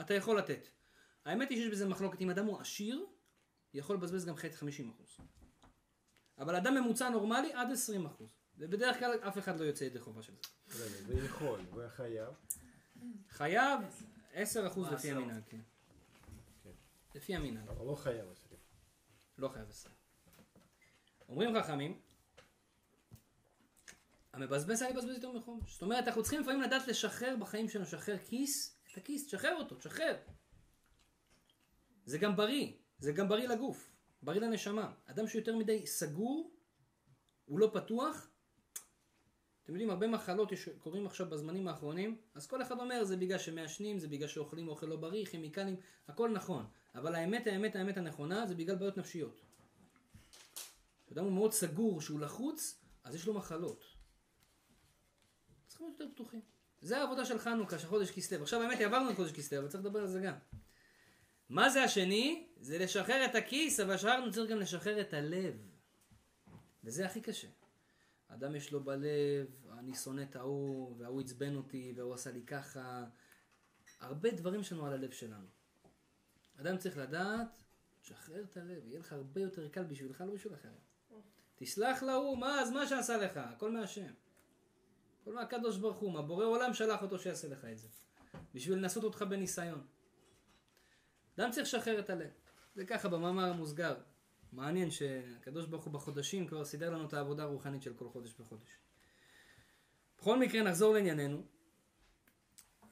אתה 0.00 0.14
יכול 0.14 0.38
לתת. 0.38 0.68
האמת 1.24 1.50
היא 1.50 1.58
שיש 1.58 1.68
בזה 1.68 1.88
מחלוקת, 1.88 2.20
אם 2.20 2.30
אדם 2.30 2.46
הוא 2.46 2.60
עשיר, 2.60 3.06
יכול 3.74 3.96
לבזבז 3.96 4.24
גם 4.24 4.36
חצי 4.36 4.82
50%. 5.18 5.22
אבל 6.38 6.56
אדם 6.56 6.74
ממוצע 6.74 7.08
נורמלי 7.08 7.52
עד 7.52 7.68
20%. 8.20 8.37
ובדרך 8.58 8.98
כלל 8.98 9.18
אף 9.28 9.38
אחד 9.38 9.60
לא 9.60 9.64
יוצא 9.64 9.84
ידי 9.84 10.00
חובה 10.00 10.22
של 10.22 10.32
זה. 10.68 10.84
ויכול, 11.06 11.60
וחייב. 11.74 12.34
חייב 13.30 13.80
10% 14.34 14.36
לפי. 14.92 15.10
המנהג, 15.10 15.42
כן. 15.48 15.60
כן. 16.62 16.70
לפי 17.14 17.36
המנהג, 17.36 17.68
אבל 17.68 17.86
לא 17.86 17.94
חייב 17.94 18.30
עשרים. 18.30 18.60
לא 19.38 19.48
חייב 19.48 19.68
10. 19.70 19.90
אומרים 21.28 21.62
חכמים, 21.62 22.00
המבזבז 24.32 24.82
היה 24.82 24.90
לבזבז 24.90 25.14
יותר 25.14 25.32
מחומש. 25.32 25.72
זאת 25.72 25.82
אומרת, 25.82 26.06
אנחנו 26.08 26.22
צריכים 26.22 26.40
לפעמים 26.40 26.62
לדעת 26.62 26.88
לשחרר 26.88 27.36
בחיים 27.40 27.68
שלנו, 27.68 27.84
לשחרר 27.84 28.18
כיס, 28.18 28.80
את 28.92 28.96
הכיס, 28.96 29.26
תשחרר 29.26 29.54
אותו, 29.56 29.74
תשחרר. 29.74 30.16
זה 32.04 32.18
גם 32.18 32.36
בריא, 32.36 32.72
זה 32.98 33.12
גם 33.12 33.28
בריא 33.28 33.48
לגוף, 33.48 33.90
בריא 34.22 34.40
לנשמה. 34.40 34.94
אדם 35.06 35.28
שיותר 35.28 35.56
מדי 35.56 35.86
סגור, 35.86 36.54
הוא 37.44 37.58
לא 37.58 37.70
פתוח. 37.74 38.30
אתם 39.68 39.74
יודעים, 39.74 39.90
הרבה 39.90 40.06
מחלות 40.06 40.52
קורים 40.78 41.06
עכשיו 41.06 41.30
בזמנים 41.30 41.68
האחרונים, 41.68 42.16
אז 42.34 42.46
כל 42.46 42.62
אחד 42.62 42.80
אומר, 42.80 43.04
זה 43.04 43.16
בגלל 43.16 43.38
שמעשנים, 43.38 43.98
זה 43.98 44.08
בגלל 44.08 44.28
שאוכלים 44.28 44.68
אוכל 44.68 44.86
לא 44.86 44.96
בריא, 44.96 45.26
כימיקלים, 45.26 45.76
הכל 46.08 46.30
נכון. 46.30 46.66
אבל 46.94 47.14
האמת, 47.14 47.46
האמת, 47.46 47.76
האמת 47.76 47.96
הנכונה, 47.96 48.46
זה 48.46 48.54
בגלל 48.54 48.76
בעיות 48.76 48.96
נפשיות. 48.96 49.40
כשאדם 51.06 51.24
הוא 51.24 51.32
מאוד 51.32 51.52
סגור, 51.52 52.00
שהוא 52.00 52.20
לחוץ, 52.20 52.80
אז 53.04 53.14
יש 53.14 53.26
לו 53.26 53.34
מחלות. 53.34 53.84
צריכים 55.66 55.86
להיות 55.86 56.00
יותר 56.00 56.12
פתוחים. 56.14 56.40
זה 56.80 56.98
העבודה 56.98 57.24
של 57.24 57.38
חנוכה, 57.38 57.78
של 57.78 57.86
חודש 57.86 58.10
כסלו. 58.10 58.42
עכשיו 58.42 58.62
האמת, 58.62 58.80
עברנו 58.80 59.10
את 59.10 59.16
חודש 59.16 59.32
כסלו, 59.32 59.58
אבל 59.58 59.68
צריך 59.68 59.84
לדבר 59.84 60.00
על 60.00 60.06
זה 60.06 60.20
גם. 60.20 60.34
מה 61.48 61.70
זה 61.70 61.82
השני? 61.82 62.46
זה 62.60 62.78
לשחרר 62.78 63.24
את 63.24 63.34
הכיס, 63.34 63.80
אבל 63.80 63.96
שחררנו 63.96 64.32
צריך 64.32 64.50
גם 64.50 64.58
לשחרר 64.58 65.00
את 65.00 65.14
הלב. 65.14 65.54
וזה 66.84 67.06
הכי 67.06 67.20
קשה. 67.20 67.48
אדם 68.28 68.56
יש 68.56 68.72
לו 68.72 68.84
בלב, 68.84 69.66
אני 69.78 69.94
שונא 69.94 70.22
את 70.22 70.36
ההוא, 70.36 70.96
וההוא 70.98 71.20
עצבן 71.20 71.56
אותי, 71.56 71.92
והוא 71.96 72.14
עשה 72.14 72.30
לי 72.30 72.42
ככה. 72.42 73.04
הרבה 74.00 74.30
דברים 74.30 74.60
יש 74.60 74.72
לנו 74.72 74.86
על 74.86 74.92
הלב 74.92 75.10
שלנו. 75.10 75.46
אדם 76.56 76.78
צריך 76.78 76.96
לדעת, 76.98 77.48
תשחרר 78.00 78.42
את 78.42 78.56
הלב, 78.56 78.86
יהיה 78.86 79.00
לך 79.00 79.12
הרבה 79.12 79.40
יותר 79.40 79.68
קל 79.68 79.84
בשבילך, 79.84 80.20
לא 80.20 80.34
בשביל 80.34 80.54
אחרים. 80.54 80.88
תסלח 81.56 82.02
להוא, 82.02 82.38
מה, 82.38 82.60
אז 82.60 82.70
מה 82.70 82.86
שעשה 82.86 83.16
לך? 83.16 83.36
הכל 83.36 83.70
מהשם. 83.70 84.12
הכל 85.22 85.34
מהקדוש 85.34 85.78
ברוך 85.78 85.96
הוא, 85.96 86.12
מה 86.12 86.22
בורא 86.22 86.44
עולם 86.44 86.74
שלח 86.74 87.02
אותו 87.02 87.18
שיעשה 87.18 87.48
לך 87.48 87.64
את 87.64 87.78
זה. 87.78 87.88
בשביל 88.54 88.78
לנסות 88.78 89.04
אותך 89.04 89.22
בניסיון. 89.22 89.86
אדם 91.38 91.50
צריך 91.50 91.66
לשחרר 91.66 91.98
את 91.98 92.10
הלב. 92.10 92.30
זה 92.74 92.86
ככה 92.86 93.08
במאמר 93.08 93.44
המוסגר. 93.44 93.96
מעניין 94.52 94.90
שהקדוש 94.90 95.66
ברוך 95.66 95.84
הוא 95.84 95.92
בחודשים 95.92 96.46
כבר 96.46 96.64
סידר 96.64 96.90
לנו 96.90 97.06
את 97.06 97.12
העבודה 97.12 97.42
הרוחנית 97.42 97.82
של 97.82 97.94
כל 97.94 98.08
חודש 98.08 98.40
וחודש. 98.40 98.78
בכל 100.18 100.38
מקרה 100.38 100.62
נחזור 100.62 100.94
לענייננו. 100.94 101.46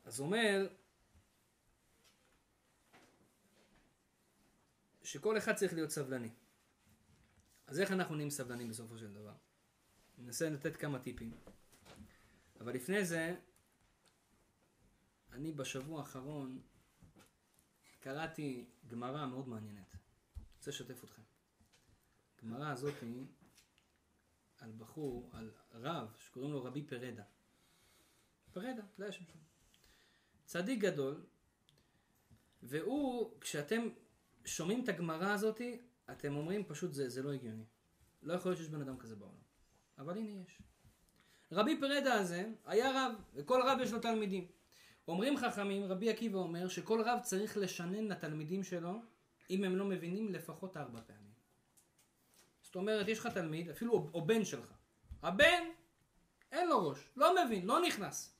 אז 0.04 0.20
אומר 0.20 0.68
שכל 5.02 5.38
אחד 5.38 5.54
צריך 5.54 5.72
להיות 5.74 5.90
סבלני. 5.90 6.30
אז 7.66 7.80
איך 7.80 7.92
אנחנו 7.92 8.14
נהיים 8.14 8.30
סבלנים 8.30 8.68
בסופו 8.68 8.98
של 8.98 9.12
דבר? 9.12 9.34
ננסה 10.18 10.50
לתת 10.50 10.76
כמה 10.76 10.98
טיפים. 10.98 11.34
אבל 12.60 12.74
לפני 12.74 13.04
זה, 13.04 13.36
אני 15.32 15.52
בשבוע 15.52 16.00
האחרון 16.00 16.60
קראתי 18.00 18.70
גמרא 18.86 19.26
מאוד 19.26 19.48
מעניינת. 19.48 19.94
אני 20.36 20.44
רוצה 20.56 20.70
לשתף 20.70 21.04
אתכם. 21.04 21.22
הגמרא 22.46 22.70
הזאת 22.70 22.94
היא 23.02 23.26
על 24.58 24.72
בחור, 24.78 25.30
על 25.32 25.50
רב, 25.74 26.08
שקוראים 26.18 26.52
לו 26.52 26.64
רבי 26.64 26.82
פרדה. 26.82 27.22
פרדה, 28.52 28.82
זה 28.98 29.08
השם 29.08 29.24
שלו. 29.24 29.40
צדיק 30.44 30.80
גדול, 30.80 31.26
והוא, 32.62 33.40
כשאתם 33.40 33.88
שומעים 34.44 34.84
את 34.84 34.88
הגמרא 34.88 35.32
הזאת, 35.32 35.60
אתם 36.10 36.36
אומרים 36.36 36.64
פשוט 36.64 36.92
זה, 36.92 37.08
זה 37.08 37.22
לא 37.22 37.32
הגיוני. 37.32 37.64
לא 38.22 38.32
יכול 38.32 38.50
להיות 38.50 38.58
שיש 38.58 38.68
בן 38.68 38.80
אדם 38.80 38.98
כזה 38.98 39.16
בעולם. 39.16 39.42
אבל 39.98 40.18
הנה 40.18 40.30
יש. 40.30 40.62
רבי 41.52 41.80
פרדה 41.80 42.14
הזה 42.14 42.52
היה 42.64 42.90
רב, 42.90 43.12
וכל 43.34 43.62
רב 43.66 43.78
יש 43.82 43.92
לו 43.92 44.00
תלמידים. 44.00 44.48
אומרים 45.08 45.36
חכמים, 45.36 45.84
רבי 45.84 46.10
עקיבא 46.10 46.38
אומר, 46.38 46.68
שכל 46.68 47.02
רב 47.04 47.18
צריך 47.22 47.56
לשנן 47.56 48.04
לתלמידים 48.04 48.62
שלו, 48.62 49.02
אם 49.50 49.64
הם 49.64 49.76
לא 49.76 49.84
מבינים, 49.84 50.32
לפחות 50.32 50.76
ארבע 50.76 51.00
פעמים. 51.06 51.25
זאת 52.76 52.80
אומרת, 52.80 53.08
יש 53.08 53.18
לך 53.18 53.26
תלמיד, 53.26 53.70
אפילו 53.70 54.10
או, 54.14 54.26
בן 54.26 54.44
שלך, 54.44 54.72
הבן, 55.22 55.62
אין 56.52 56.68
לו 56.68 56.88
ראש, 56.88 56.98
לא 57.16 57.44
מבין, 57.44 57.66
לא 57.66 57.80
נכנס. 57.80 58.36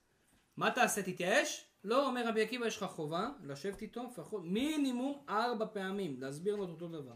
מה 0.56 0.70
תעשה, 0.70 1.02
תתייאש? 1.02 1.64
לא, 1.84 2.06
אומר 2.06 2.28
רבי 2.28 2.42
עקיבא, 2.42 2.66
יש 2.66 2.76
לך 2.76 2.84
חובה 2.84 3.28
לשבת 3.42 3.82
איתו 3.82 4.04
לפחות 4.04 4.42
מינימום 4.44 5.24
ארבע 5.28 5.66
פעמים, 5.72 6.20
להסביר 6.20 6.56
לו 6.56 6.64
את 6.64 6.68
אותו 6.68 6.88
דבר. 6.88 7.12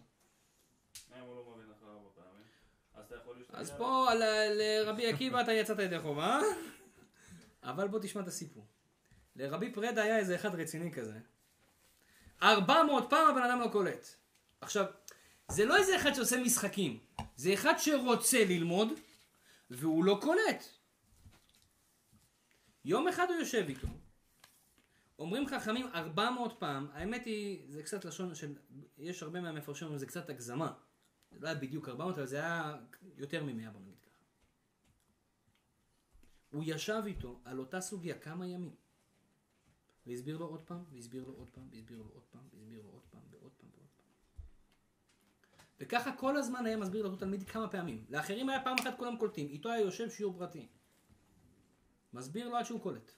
לא? 3.52 3.58
אז 3.58 3.70
פה 3.70 4.08
לרבי 4.54 5.12
עקיבא 5.12 5.40
אתה 5.40 5.52
יצאת 5.52 5.78
ידי 5.78 5.98
חובה, 5.98 6.40
אבל 7.62 7.88
בוא 7.88 7.98
תשמע 8.02 8.22
את 8.22 8.28
הסיפור. 8.28 8.66
לרבי 9.36 9.72
פרדה 9.72 10.02
היה 10.02 10.18
איזה 10.18 10.34
אחד 10.34 10.54
רציני 10.54 10.92
כזה. 10.92 11.18
400 12.42 13.10
פעם 13.10 13.30
הבן 13.30 13.42
אדם 13.42 13.60
לא 13.60 13.68
קולט. 13.68 14.06
עכשיו, 14.60 14.86
זה 15.50 15.64
לא 15.64 15.76
איזה 15.76 15.96
אחד 15.96 16.12
שעושה 16.12 16.40
משחקים, 16.40 16.98
זה 17.40 17.54
אחד 17.54 17.74
שרוצה 17.78 18.44
ללמוד, 18.44 18.88
והוא 19.70 20.04
לא 20.04 20.18
קולט. 20.22 20.64
יום 22.84 23.08
אחד 23.08 23.26
הוא 23.28 23.36
יושב 23.36 23.64
איתו, 23.68 23.88
אומרים 25.18 25.46
חכמים 25.46 25.86
400 25.94 26.56
פעם, 26.58 26.88
האמת 26.92 27.24
היא, 27.24 27.72
זה 27.72 27.82
קצת 27.82 28.04
לשון 28.04 28.34
של, 28.34 28.54
יש 28.98 29.22
הרבה 29.22 29.40
מהמפרשים 29.40 29.86
אומרים 29.86 29.98
זה 29.98 30.06
קצת 30.06 30.30
הגזמה. 30.30 30.72
זה 31.30 31.38
לא 31.40 31.46
היה 31.48 31.54
בדיוק 31.54 31.88
400, 31.88 32.18
אבל 32.18 32.26
זה 32.26 32.36
היה 32.36 32.76
יותר 33.16 33.44
מ-100 33.44 33.70
בוא 33.70 33.80
נגיד 33.80 33.98
ככה. 34.00 34.24
הוא 36.50 36.62
ישב 36.66 37.02
איתו 37.06 37.40
על 37.44 37.58
אותה 37.58 37.80
סוגיה 37.80 38.18
כמה 38.18 38.46
ימים. 38.46 38.74
והסביר 40.06 40.38
לו 40.38 40.46
עוד 40.46 40.62
פעם, 40.62 40.84
והסביר 40.92 41.24
לו 41.24 41.32
עוד 41.32 41.48
פעם, 41.48 41.68
והסביר 41.70 41.98
לו 41.98 42.10
עוד 42.14 42.24
פעם, 42.30 42.48
והסביר 42.52 42.82
לו 42.82 42.90
עוד 42.90 43.02
פעם. 43.02 43.09
וככה 45.80 46.16
כל 46.16 46.36
הזמן 46.36 46.66
היה 46.66 46.76
מסביר 46.76 47.02
לאותו 47.02 47.16
תלמיד 47.16 47.48
כמה 47.48 47.68
פעמים. 47.68 48.04
לאחרים 48.08 48.48
היה 48.48 48.64
פעם 48.64 48.76
אחת 48.80 48.98
כולם 48.98 49.16
קולטים, 49.16 49.48
איתו 49.48 49.68
היה 49.68 49.80
יושב 49.80 50.10
שיעור 50.10 50.38
פרטי. 50.38 50.68
מסביר 52.12 52.48
לו 52.48 52.56
עד 52.56 52.64
שהוא 52.64 52.80
קולט. 52.80 53.12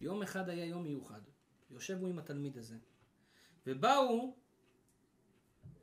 יום 0.00 0.22
אחד 0.22 0.48
היה 0.48 0.64
יום 0.64 0.82
מיוחד. 0.82 1.20
יושב 1.70 1.98
הוא 2.00 2.08
עם 2.08 2.18
התלמיד 2.18 2.58
הזה. 2.58 2.76
ובאו 3.66 4.36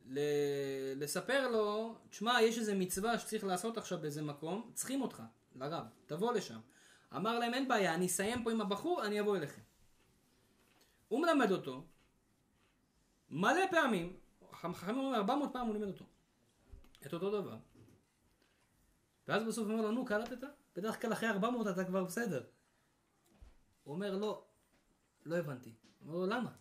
ל- 0.06 1.04
לספר 1.04 1.48
לו, 1.48 1.96
תשמע, 2.10 2.42
יש 2.42 2.60
איזה 2.60 2.76
מצווה 2.76 3.20
שצריך 3.20 3.44
לעשות 3.44 3.78
עכשיו 3.78 4.02
באיזה 4.02 4.22
מקום, 4.22 4.72
צריכים 4.74 5.02
אותך, 5.02 5.24
לרב, 5.56 5.86
תבוא 6.06 6.34
לשם. 6.34 6.60
אמר 7.16 7.40
להם, 7.40 7.54
אין 7.54 7.68
בעיה, 7.68 7.96
אני 7.96 8.06
אסיים 8.06 8.44
פה 8.44 8.52
עם 8.52 8.62
הבחור, 8.62 9.06
אני 9.06 9.20
אבוא 9.20 9.38
אליכם. 9.38 9.62
הוא 11.08 11.22
מלמד 11.22 11.52
אותו, 11.52 11.86
מלא 13.30 13.62
פעמים, 13.72 14.18
חכמים 14.70 14.98
אומרים 14.98 15.16
400 15.16 15.54
פעם 15.54 15.68
הוא 15.68 15.74
לימד 15.74 15.88
אותו, 15.88 16.06
את 17.06 17.14
אותו 17.14 17.42
דבר. 17.42 17.58
ואז 19.28 19.44
בסוף 19.44 19.66
הוא 19.66 19.74
אומר 19.74 19.86
לו, 19.86 19.92
נו, 19.92 20.06
קלטת? 20.06 20.38
בדרך 20.76 21.02
כלל 21.02 21.14
אחרי 21.14 21.30
400 21.30 21.68
אתה 21.68 21.86
כבר 21.86 22.04
בסדר. 22.04 22.44
הוא 23.84 23.94
אומר, 23.96 24.18
לא, 24.18 24.46
לא 25.26 25.36
הבנתי. 25.36 25.74
הוא 26.00 26.08
אומר 26.08 26.20
לו, 26.20 26.26
למה? 26.26 26.52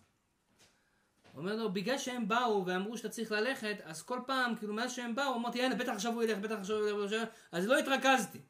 הוא 1.31 1.41
אומר 1.41 1.55
לו, 1.55 1.73
בגלל 1.73 1.97
שהם 1.97 2.27
באו 2.27 2.65
ואמרו 2.65 2.97
שאתה 2.97 3.09
צריך 3.09 3.31
ללכת, 3.31 3.77
אז 3.83 4.03
כל 4.03 4.19
פעם, 4.27 4.55
כאילו, 4.55 4.73
מאז 4.73 4.91
שהם 4.91 5.15
באו, 5.15 5.35
אמרתי, 5.35 5.63
הנה, 5.63 5.75
בטח 5.75 5.91
עכשיו 5.91 6.13
הוא 6.13 6.23
ילך, 6.23 6.37
בטח 6.37 6.55
עכשיו 6.59 6.77
הוא 6.77 7.05
ילך. 7.05 7.29
אז 7.51 7.65
לא 7.65 7.77
התרכזתי. 7.79 8.41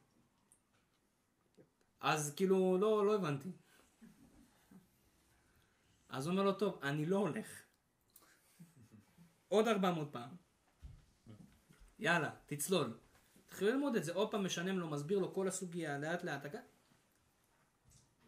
אז 2.00 2.34
כאילו, 2.36 2.78
לא, 2.80 3.06
לא 3.06 3.14
הבנתי. 3.14 3.52
אז 6.08 6.26
הוא 6.26 6.32
אומר 6.32 6.42
לו, 6.42 6.52
טוב, 6.52 6.78
אני 6.82 7.06
לא 7.06 7.16
הולך. 7.16 7.61
עוד 9.52 9.68
400 9.68 10.08
פעם. 10.12 10.30
יאללה, 11.98 12.30
תצלול. 12.46 12.98
תתחילו 13.46 13.70
ללמוד 13.70 13.96
את 13.96 14.04
זה, 14.04 14.12
עוד 14.12 14.30
פעם 14.30 14.44
משנם 14.44 14.78
לו, 14.78 14.90
מסביר 14.90 15.18
לו 15.18 15.34
כל 15.34 15.48
הסוגיה, 15.48 15.98
לאט 15.98 16.24
לאט. 16.24 16.46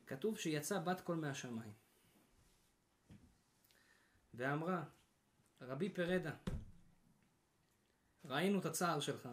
כתוב 0.07 0.39
שיצא 0.39 0.79
בת 0.79 1.01
קול 1.01 1.17
מהשמיים. 1.17 1.73
ואמרה, 4.35 4.85
רבי 5.61 5.89
פרדה, 5.89 6.35
ראינו 8.25 8.59
את 8.59 8.67
הצער 8.67 9.01
שלך, 9.01 9.29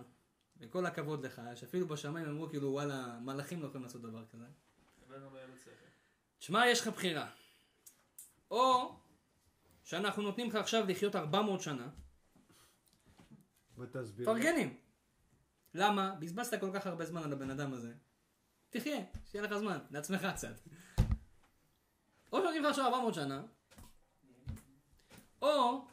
וכל 0.57 0.85
הכבוד 0.85 1.25
לך, 1.25 1.41
שאפילו 1.55 1.87
בשמיים 1.87 2.27
אמרו 2.27 2.49
כאילו 2.49 2.71
וואלה, 2.71 3.19
מלאכים 3.19 3.61
לא 3.61 3.67
יכולים 3.67 3.83
לעשות 3.83 4.01
דבר 4.01 4.25
כזה. 4.25 4.45
שכל. 5.57 5.71
תשמע, 6.39 6.67
יש 6.67 6.81
לך 6.81 6.87
בחירה. 6.87 7.31
או 8.51 8.95
שאנחנו 9.83 10.23
נותנים 10.23 10.49
לך 10.49 10.55
עכשיו 10.55 10.85
לחיות 10.87 11.15
400 11.15 11.61
שנה, 11.61 11.89
ותסביר. 13.77 14.25
פרגנים. 14.25 14.77
למה? 15.73 16.15
בזבזת 16.19 16.59
כל 16.59 16.71
כך 16.73 16.87
הרבה 16.87 17.05
זמן 17.05 17.23
על 17.23 17.33
הבן 17.33 17.49
אדם 17.49 17.73
הזה. 17.73 17.93
תחיה, 18.69 18.99
שיהיה 19.25 19.43
לך 19.43 19.57
זמן, 19.57 19.77
לעצמך 19.91 20.27
קצת. 20.35 20.59
או 22.31 22.39
שנותנים 22.41 22.63
לך 22.63 22.69
עכשיו 22.69 22.85
400 22.85 23.13
שנה, 23.13 23.43
או 25.41 25.87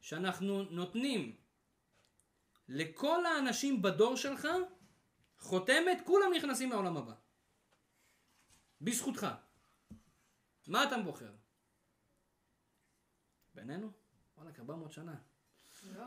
שאנחנו 0.00 0.62
נותנים 0.62 1.36
לכל 2.68 3.26
האנשים 3.26 3.82
בדור 3.82 4.16
שלך 4.16 4.48
חותמת, 5.38 5.98
כולם 6.06 6.32
נכנסים 6.36 6.70
לעולם 6.70 6.96
הבא. 6.96 7.14
בזכותך. 8.80 9.26
מה 10.66 10.84
אתה 10.84 10.98
בוחר? 10.98 11.32
בינינו? 13.66 13.90
וואלכ, 14.38 14.60
400 14.60 14.92
שנה. 14.92 15.14
לא. 15.96 16.04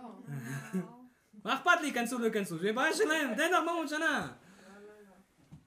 מה 1.44 1.56
אכפת 1.56 1.72
לי, 1.82 1.88
ייכנסו, 1.88 2.20
לא 2.20 2.26
ייכנסו? 2.26 2.58
זה 2.58 2.74
בעיה 2.74 2.94
שלהם, 2.94 3.36
תן 3.36 3.54
400 3.54 3.90
שנה. 3.90 4.36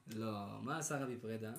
לא, 0.07 0.61
מה 0.61 0.77
עשה 0.77 0.97
רבי 1.03 1.17
פרדה? 1.17 1.53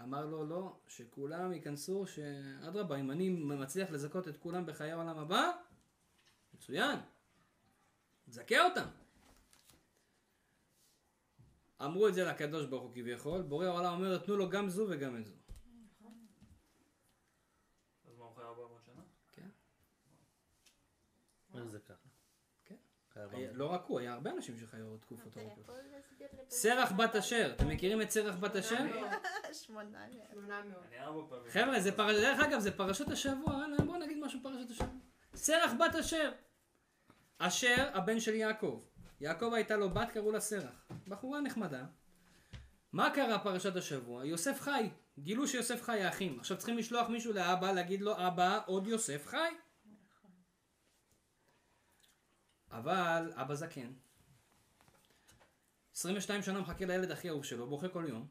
אמר 0.00 0.26
לו 0.26 0.46
לא, 0.46 0.76
שכולם 0.88 1.52
ייכנסו, 1.52 2.06
שאדרבה, 2.06 2.96
אם 2.96 3.10
אני 3.10 3.28
מצליח 3.30 3.90
לזכות 3.90 4.28
את 4.28 4.36
כולם 4.36 4.66
בחיי 4.66 4.90
העולם 4.92 5.18
הבא, 5.18 5.50
מצוין, 6.54 6.98
תזכה 8.28 8.64
אותם. 8.68 8.86
אמרו 11.84 12.08
את 12.08 12.14
זה 12.14 12.24
לקדוש 12.24 12.66
ברוך 12.66 12.82
הוא 12.82 12.92
כביכול, 12.94 13.42
בורא 13.42 13.66
העולם 13.66 13.94
אומר, 13.94 14.18
תנו 14.18 14.36
לו 14.36 14.50
גם 14.50 14.68
זו 14.68 14.86
וגם 14.90 15.16
את 15.16 15.26
זו. 15.26 15.34
אז 18.04 18.16
מה 18.18 18.24
הוא 18.24 18.34
חי 18.34 18.42
400 18.42 18.84
שנה? 18.84 19.02
כן. 19.32 19.48
איך 21.54 21.64
זה 21.64 21.78
ככה? 21.80 22.08
כן. 22.64 22.74
חי 22.74 22.74
ארבע 22.74 22.74
היה- 22.74 22.94
מאות. 22.94 23.05
לא 23.52 23.66
רק 23.66 23.84
הוא, 23.86 24.00
היה 24.00 24.12
הרבה 24.12 24.30
אנשים 24.30 24.56
שחיו 24.56 24.96
תקופות 24.96 25.38
ארוכות. 25.38 25.68
לי? 25.68 25.98
סרח 26.50 26.92
בת 26.92 27.16
אשר, 27.16 27.52
אתם 27.56 27.68
מכירים 27.68 28.02
את 28.02 28.10
סרח 28.10 28.36
בת 28.36 28.56
אשר? 28.56 28.76
שמונה 30.32 30.62
מאות. 30.64 30.84
חבר'ה, 31.52 31.80
זה. 31.80 31.90
דרך 31.90 32.40
אגב, 32.40 32.58
זה 32.58 32.76
פרשת 32.76 33.10
השבוע, 33.10 33.64
בואו 33.86 33.98
נגיד 33.98 34.18
משהו 34.20 34.40
פרשת 34.42 34.70
השבוע. 34.70 34.88
סרח 35.34 35.72
בת 35.80 35.94
אשר. 35.94 36.32
אשר, 37.38 37.90
הבן 37.94 38.20
של 38.20 38.34
יעקב. 38.34 38.80
יעקב 39.20 39.52
הייתה 39.54 39.76
לו 39.76 39.90
בת, 39.90 40.10
קראו 40.10 40.32
לה 40.32 40.40
סרח. 40.40 40.88
בחורה 41.08 41.40
נחמדה. 41.40 41.84
מה 42.92 43.10
קרה 43.10 43.38
פרשת 43.38 43.76
השבוע? 43.76 44.24
יוסף 44.24 44.60
חי. 44.60 44.90
גילו 45.18 45.48
שיוסף 45.48 45.82
חי 45.82 46.02
האחים. 46.02 46.40
עכשיו 46.40 46.56
צריכים 46.56 46.78
לשלוח 46.78 47.08
מישהו 47.08 47.32
לאבא, 47.32 47.72
להגיד 47.72 48.00
לו, 48.00 48.26
אבא, 48.26 48.60
עוד 48.66 48.86
יוסף 48.86 49.26
חי. 49.26 49.48
אבל 52.78 53.32
אבא 53.34 53.54
זקן. 53.54 53.92
22 55.94 56.42
שנה 56.42 56.60
מחכה 56.60 56.84
לילד 56.84 57.10
הכי 57.10 57.28
אהוב 57.28 57.44
שלו, 57.44 57.66
בוכה 57.66 57.88
כל 57.88 58.04
יום. 58.08 58.26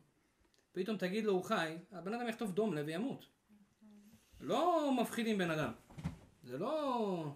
פתאום 0.71 0.97
תגיד 0.97 1.25
לו 1.25 1.33
הוא 1.33 1.43
חי, 1.43 1.77
הבן 1.91 2.13
אדם 2.13 2.27
יכתוב 2.29 2.51
דום 2.51 2.73
לב 2.73 2.85
וימות. 2.85 3.25
לא 4.39 4.91
מפחידים 5.01 5.37
בן 5.37 5.51
אדם. 5.51 5.71
זה 6.43 6.57
לא... 6.57 7.35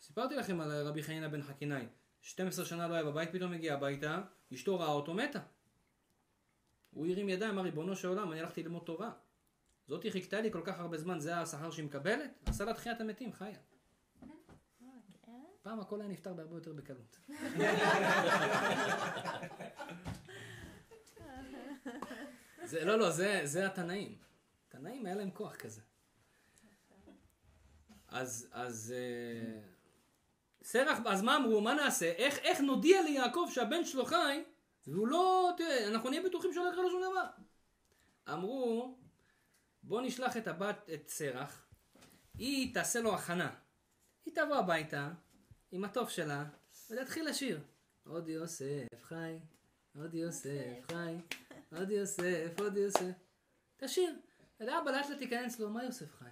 סיפרתי 0.00 0.36
לכם 0.36 0.60
על 0.60 0.86
רבי 0.86 1.02
חנינא 1.02 1.28
בן 1.28 1.42
חכינאי. 1.42 1.86
12 2.20 2.64
שנה 2.64 2.88
לא 2.88 2.94
היה 2.94 3.04
בבית, 3.04 3.32
פתאום 3.32 3.52
הגיע 3.52 3.74
הביתה, 3.74 4.22
אשתו 4.54 4.78
ראה 4.78 4.88
אותו 4.88 5.14
מתה. 5.14 5.40
הוא 6.90 7.06
הרים 7.06 7.28
ידיים, 7.28 7.50
אמר 7.50 7.62
ריבונו 7.62 7.96
של 7.96 8.08
עולם, 8.08 8.32
אני 8.32 8.40
הלכתי 8.40 8.62
ללמוד 8.62 8.82
תורה. 8.86 9.10
זאתי 9.88 10.10
חיכתה 10.10 10.40
לי 10.40 10.52
כל 10.52 10.62
כך 10.64 10.80
הרבה 10.80 10.98
זמן, 10.98 11.20
זה 11.20 11.38
השכר 11.38 11.70
שהיא 11.70 11.84
מקבלת? 11.84 12.30
עשה 12.46 12.64
לה 12.64 12.74
תחיית 12.74 13.00
המתים, 13.00 13.32
חיה. 13.32 13.58
פעם 15.62 15.80
הכל 15.80 16.00
היה 16.00 16.08
נפתר 16.08 16.32
בהרבה 16.32 16.56
יותר 16.56 16.72
בקלות. 16.72 17.18
זה, 22.64 22.84
לא, 22.84 22.98
לא, 22.98 23.10
זה, 23.10 23.40
זה 23.44 23.66
התנאים. 23.66 24.18
תנאים 24.68 25.06
היה 25.06 25.14
להם 25.14 25.30
כוח 25.30 25.56
כזה. 25.56 25.80
אז, 28.08 28.48
אז, 28.52 28.94
אה, 28.96 29.60
סרח, 30.62 30.98
אז 31.06 31.22
מה 31.22 31.36
אמרו, 31.36 31.60
מה 31.60 31.74
נעשה? 31.74 32.12
איך, 32.12 32.38
איך 32.38 32.60
נודיע 32.60 33.02
ליעקב 33.02 33.48
שהבן 33.50 33.84
שלו 33.84 34.04
חי, 34.04 34.44
והוא 34.86 35.08
לא, 35.08 35.50
תראה, 35.56 35.88
אנחנו 35.88 36.10
נהיה 36.10 36.22
בטוחים 36.22 36.52
שלא 36.52 36.70
יקרה 36.72 36.82
לו 36.82 36.90
שום 36.90 37.02
דבר. 37.10 37.26
אמרו, 38.32 38.98
בוא 39.82 40.00
נשלח 40.00 40.36
את 40.36 40.46
הבת, 40.46 40.90
את 40.94 41.08
סרח, 41.08 41.66
היא 42.34 42.74
תעשה 42.74 43.00
לו 43.00 43.14
הכנה. 43.14 43.54
היא 44.24 44.34
תבוא 44.34 44.56
הביתה, 44.56 45.10
עם 45.72 45.84
התוף 45.84 46.10
שלה, 46.10 46.44
ותתחיל 46.90 47.28
לשיר. 47.28 47.60
עוד 48.08 48.28
יוסף 48.28 48.86
חי, 49.02 49.38
עוד 49.98 50.14
יוסף 50.14 50.80
חי, 50.82 51.14
עוד 51.76 51.90
יוסף, 51.90 52.54
עוד 52.58 52.76
יוסף. 52.76 53.12
תשאיר. 53.76 54.14
אבא 54.60 54.90
לאט 54.90 55.10
לאט 55.10 55.18
תיכנס 55.18 55.60
לו, 55.60 55.70
מה 55.70 55.84
יוסף 55.84 56.14
חי? 56.14 56.30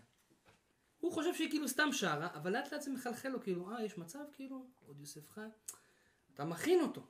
הוא 1.01 1.13
חושב 1.13 1.35
שהיא 1.35 1.51
כאילו 1.51 1.69
סתם 1.69 1.89
שרה, 1.93 2.29
אבל 2.35 2.53
לאט 2.53 2.73
לאט 2.73 2.83
זה 2.83 2.91
מחלחל 2.91 3.29
לו, 3.29 3.43
כאילו, 3.43 3.71
אה, 3.71 3.85
יש 3.85 3.99
מצב, 3.99 4.25
כאילו, 4.33 4.67
עוד 4.87 5.01
יוסף 5.01 5.31
חי. 5.31 5.49
אתה 6.35 6.45
מכין 6.45 6.81
אותו. 6.81 7.07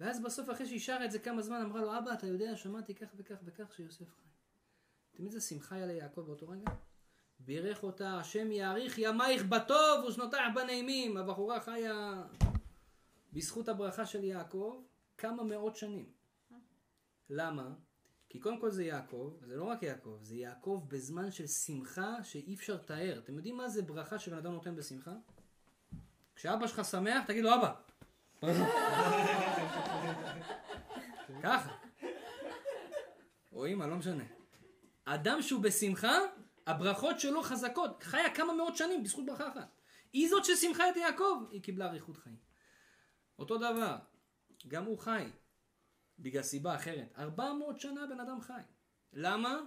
ואז 0.00 0.22
בסוף, 0.22 0.50
אחרי 0.50 0.66
שהיא 0.66 0.80
שרה 0.80 1.04
את 1.04 1.10
זה 1.10 1.18
כמה 1.18 1.42
זמן, 1.42 1.60
אמרה 1.60 1.80
לו, 1.80 1.98
אבא, 1.98 2.12
אתה 2.12 2.26
יודע, 2.26 2.56
שמעתי 2.56 2.94
כך 2.94 3.08
וכך 3.16 3.36
וכך 3.44 3.74
שיוסף 3.74 4.10
חי. 4.10 4.28
יודעים 5.12 5.26
איזה 5.26 5.40
שמחה 5.40 5.76
היה 5.76 5.86
ליעקב 5.86 6.20
באותו 6.20 6.48
רגע? 6.48 6.70
בירך 7.40 7.82
אותה, 7.82 8.18
השם 8.18 8.52
יאריך 8.52 8.98
ימייך 8.98 9.44
בטוב 9.44 10.04
ושנותייך 10.08 10.54
בנעימים. 10.54 11.16
הבחורה 11.16 11.60
חיה 11.60 12.22
בזכות 13.32 13.68
הברכה 13.68 14.06
של 14.06 14.24
יעקב 14.24 14.82
כמה 15.18 15.42
מאות 15.42 15.76
שנים. 15.76 16.06
למה? 17.30 17.70
כי 18.28 18.40
קודם 18.40 18.60
כל 18.60 18.70
זה 18.70 18.84
יעקב, 18.84 19.36
זה 19.40 19.56
לא 19.56 19.64
רק 19.64 19.82
יעקב, 19.82 20.18
זה 20.22 20.36
יעקב 20.36 20.84
בזמן 20.88 21.30
של 21.30 21.46
שמחה 21.46 22.24
שאי 22.24 22.54
אפשר 22.54 22.74
לתאר. 22.74 23.20
אתם 23.24 23.36
יודעים 23.36 23.56
מה 23.56 23.68
זה 23.68 23.82
ברכה 23.82 24.18
שבן 24.18 24.36
אדם 24.36 24.52
נותן 24.52 24.76
בשמחה? 24.76 25.12
כשאבא 26.34 26.66
שלך 26.66 26.84
שמח, 26.84 27.26
תגיד 27.26 27.44
לו 27.44 27.50
אבא. 27.54 27.74
ככה. 31.42 31.76
או 33.52 33.66
אמא, 33.66 33.84
לא 33.84 33.96
משנה. 33.96 34.24
אדם 35.04 35.42
שהוא 35.42 35.62
בשמחה, 35.62 36.18
הברכות 36.68 37.20
שלו 37.20 37.42
חזקות. 37.42 38.02
חיה 38.02 38.34
כמה 38.34 38.52
מאות 38.52 38.76
שנים 38.76 39.02
בזכות 39.02 39.26
ברכה 39.26 39.48
אחת. 39.48 39.80
היא 40.12 40.28
זאת 40.28 40.44
ששמחה 40.44 40.90
את 40.90 40.96
יעקב, 40.96 41.44
היא 41.50 41.62
קיבלה 41.62 41.86
אריכות 41.86 42.16
חיים. 42.16 42.36
אותו 43.38 43.58
דבר, 43.58 43.96
גם 44.68 44.84
הוא 44.84 44.98
חי, 44.98 45.30
בגלל 46.18 46.42
סיבה 46.42 46.74
אחרת. 46.74 47.12
400 47.18 47.80
שנה 47.80 48.06
בן 48.06 48.20
אדם 48.20 48.40
חי. 48.40 48.60
למה? 49.12 49.60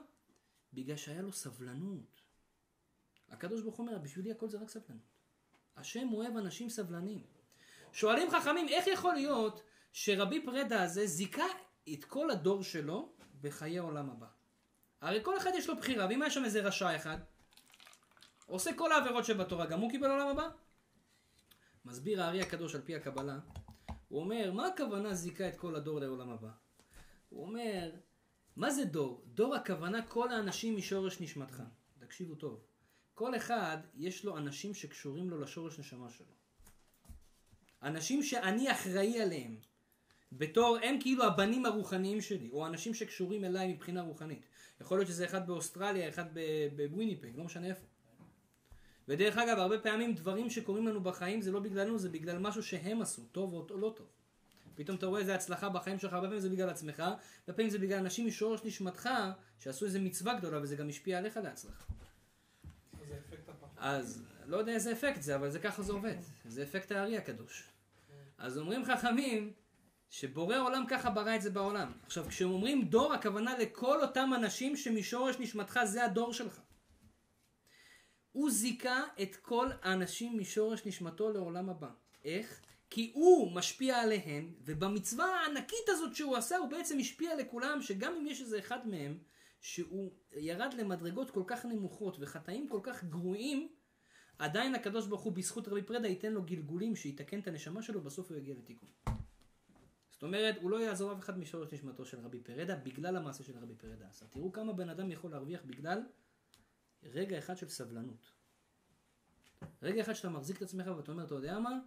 בגלל 0.73 0.95
שהיה 0.97 1.21
לו 1.21 1.33
סבלנות. 1.33 2.21
הקדוש 3.29 3.61
ברוך 3.61 3.75
הוא 3.75 3.87
אומר, 3.87 3.99
בשבילי 3.99 4.31
הכל 4.31 4.49
זה 4.49 4.57
רק 4.61 4.69
סבלנות. 4.69 5.03
השם 5.75 6.13
אוהב 6.13 6.37
אנשים 6.37 6.69
סבלנים. 6.69 7.23
שואלים 7.91 8.31
חכמים, 8.31 8.67
איך 8.67 8.87
יכול 8.87 9.13
להיות 9.13 9.63
שרבי 9.91 10.45
פרדה 10.45 10.83
הזה 10.83 11.07
זיכה 11.07 11.47
את 11.93 12.05
כל 12.05 12.31
הדור 12.31 12.63
שלו 12.63 13.13
בחיי 13.41 13.77
עולם 13.77 14.09
הבא? 14.09 14.40
הרי 15.01 15.19
כל 15.23 15.37
אחד 15.37 15.51
יש 15.55 15.69
לו 15.69 15.77
בחירה, 15.77 16.07
ואם 16.09 16.21
היה 16.21 16.31
שם 16.31 16.45
איזה 16.45 16.61
רשע 16.61 16.95
אחד, 16.95 17.17
עושה 18.45 18.73
כל 18.73 18.91
העבירות 18.91 19.25
שבתורה, 19.25 19.65
גם 19.65 19.79
הוא 19.79 19.91
קיבל 19.91 20.11
עולם 20.11 20.27
הבא? 20.27 20.49
מסביר 21.85 22.23
הארי 22.23 22.41
הקדוש 22.41 22.75
על 22.75 22.81
פי 22.81 22.95
הקבלה, 22.95 23.39
הוא 24.07 24.19
אומר, 24.19 24.51
מה 24.53 24.67
הכוונה 24.67 25.13
זיקה 25.13 25.47
את 25.47 25.57
כל 25.57 25.75
הדור 25.75 25.99
לעולם 25.99 26.29
הבא? 26.29 26.49
הוא 27.29 27.45
אומר, 27.45 27.91
מה 28.55 28.71
זה 28.71 28.85
דור? 28.85 29.23
דור 29.25 29.55
הכוונה 29.55 30.07
כל 30.07 30.31
האנשים 30.31 30.77
משורש 30.77 31.21
נשמתך. 31.21 31.63
תקשיבו 31.99 32.35
טוב. 32.35 32.63
כל 33.13 33.35
אחד 33.35 33.77
יש 33.95 34.25
לו 34.25 34.37
אנשים 34.37 34.73
שקשורים 34.73 35.29
לו 35.29 35.41
לשורש 35.41 35.79
נשמה 35.79 36.09
שלו. 36.09 36.33
אנשים 37.83 38.23
שאני 38.23 38.71
אחראי 38.71 39.21
עליהם. 39.21 39.57
בתור, 40.31 40.77
הם 40.83 40.97
כאילו 41.01 41.23
הבנים 41.23 41.65
הרוחניים 41.65 42.21
שלי, 42.21 42.49
או 42.51 42.67
אנשים 42.67 42.93
שקשורים 42.93 43.45
אליי 43.45 43.73
מבחינה 43.73 44.01
רוחנית. 44.01 44.45
יכול 44.81 44.97
להיות 44.97 45.07
שזה 45.07 45.25
אחד 45.25 45.47
באוסטרליה, 45.47 46.09
אחד 46.09 46.25
בוויניפג, 46.75 47.35
לא 47.35 47.43
משנה 47.43 47.67
איפה. 47.67 47.85
ודרך 49.07 49.37
אגב, 49.37 49.57
הרבה 49.57 49.79
פעמים 49.79 50.13
דברים 50.13 50.49
שקורים 50.49 50.87
לנו 50.87 51.01
בחיים 51.01 51.41
זה 51.41 51.51
לא 51.51 51.59
בגללנו, 51.59 51.99
זה 51.99 52.09
בגלל 52.09 52.37
משהו 52.37 52.63
שהם 52.63 53.01
עשו, 53.01 53.21
טוב 53.31 53.53
או 53.53 53.77
לא 53.77 53.93
טוב. 53.97 54.07
פתאום 54.75 54.97
אתה 54.97 55.05
רואה 55.05 55.21
איזה 55.21 55.35
הצלחה 55.35 55.69
בחיים 55.69 55.99
שלך, 55.99 56.13
הרבה 56.13 56.27
פעמים 56.27 56.39
זה 56.39 56.49
בגלל 56.49 56.69
עצמך, 56.69 56.99
הרבה 56.99 57.53
פעמים 57.55 57.69
זה 57.69 57.79
בגלל 57.79 57.99
אנשים 57.99 58.27
משורש 58.27 58.63
נשמתך, 58.63 59.09
שעשו 59.59 59.85
איזה 59.85 59.99
מצווה 59.99 60.33
גדולה 60.33 60.61
וזה 60.61 60.75
גם 60.75 60.89
השפיע 60.89 61.17
עליך 61.17 61.37
להצלחה. 61.37 61.85
אז 63.77 64.23
לא 64.45 64.57
יודע 64.57 64.73
איזה 64.73 64.91
אפקט 64.91 65.21
זה, 65.21 65.35
אבל 65.35 65.49
זה 65.49 65.59
ככה 65.59 65.81
זה 65.83 65.93
עובד. 65.93 66.15
זה 66.45 66.63
אפקט 66.63 66.91
הארי 66.91 67.17
הקדוש. 67.17 67.69
אז 68.37 68.57
אומרים 68.57 68.85
חכמים, 68.85 69.53
שבורא 70.11 70.57
עולם 70.57 70.85
ככה 70.87 71.09
ברא 71.09 71.35
את 71.35 71.41
זה 71.41 71.49
בעולם. 71.49 71.91
עכשיו, 72.03 72.25
כשהם 72.27 72.51
אומרים 72.51 72.85
דור, 72.85 73.13
הכוונה 73.13 73.57
לכל 73.57 74.01
אותם 74.01 74.31
אנשים 74.35 74.77
שמשורש 74.77 75.35
נשמתך 75.39 75.79
זה 75.85 76.05
הדור 76.05 76.33
שלך. 76.33 76.61
הוא 78.31 78.51
זיכה 78.51 79.03
את 79.21 79.35
כל 79.35 79.69
האנשים 79.81 80.39
משורש 80.39 80.85
נשמתו 80.85 81.29
לעולם 81.29 81.69
הבא. 81.69 81.89
איך? 82.25 82.61
כי 82.89 83.11
הוא 83.15 83.55
משפיע 83.55 83.97
עליהם, 83.97 84.53
ובמצווה 84.61 85.25
הענקית 85.25 85.89
הזאת 85.89 86.15
שהוא 86.15 86.37
עשה, 86.37 86.57
הוא 86.57 86.69
בעצם 86.69 86.99
השפיע 86.99 87.35
לכולם, 87.35 87.81
שגם 87.81 88.15
אם 88.15 88.27
יש 88.27 88.41
איזה 88.41 88.59
אחד 88.59 88.87
מהם, 88.87 89.17
שהוא 89.61 90.13
ירד 90.33 90.73
למדרגות 90.73 91.31
כל 91.31 91.43
כך 91.47 91.65
נמוכות 91.65 92.17
וחטאים 92.19 92.67
כל 92.69 92.79
כך 92.83 93.03
גרועים, 93.03 93.67
עדיין 94.39 94.75
הקדוש 94.75 95.07
ברוך 95.07 95.21
הוא 95.21 95.33
בזכות 95.33 95.67
רבי 95.67 95.81
פרדה 95.81 96.07
ייתן 96.07 96.33
לו 96.33 96.43
גלגולים 96.43 96.95
שיתקן 96.95 97.39
את 97.39 97.47
הנשמה 97.47 97.81
שלו, 97.81 98.01
בסוף 98.01 98.29
הוא 98.29 98.37
יגיע 98.37 98.55
לתיקון. 98.55 98.89
זאת 100.21 100.27
אומרת, 100.27 100.55
הוא 100.61 100.71
לא 100.71 100.81
יעזור 100.81 101.13
אף 101.13 101.19
אחד 101.19 101.39
משורש 101.39 101.73
נשמתו 101.73 102.05
של 102.05 102.19
רבי 102.19 102.39
פרדה 102.39 102.75
בגלל 102.75 103.15
המעשה 103.15 103.43
של 103.43 103.57
רבי 103.57 103.75
פרדה 103.75 104.07
עשה. 104.07 104.25
תראו 104.27 104.51
כמה 104.51 104.73
בן 104.73 104.89
אדם 104.89 105.11
יכול 105.11 105.31
להרוויח 105.31 105.61
בגלל 105.65 106.03
רגע 107.03 107.37
אחד 107.37 107.57
של 107.57 107.69
סבלנות. 107.69 108.31
רגע 109.81 110.01
אחד 110.01 110.13
שאתה 110.13 110.29
מחזיק 110.29 110.57
את 110.57 110.61
עצמך 110.61 110.87
ואתה 110.97 111.11
אומר, 111.11 111.25
אתה 111.25 111.35
יודע 111.35 111.59
מה? 111.59 111.79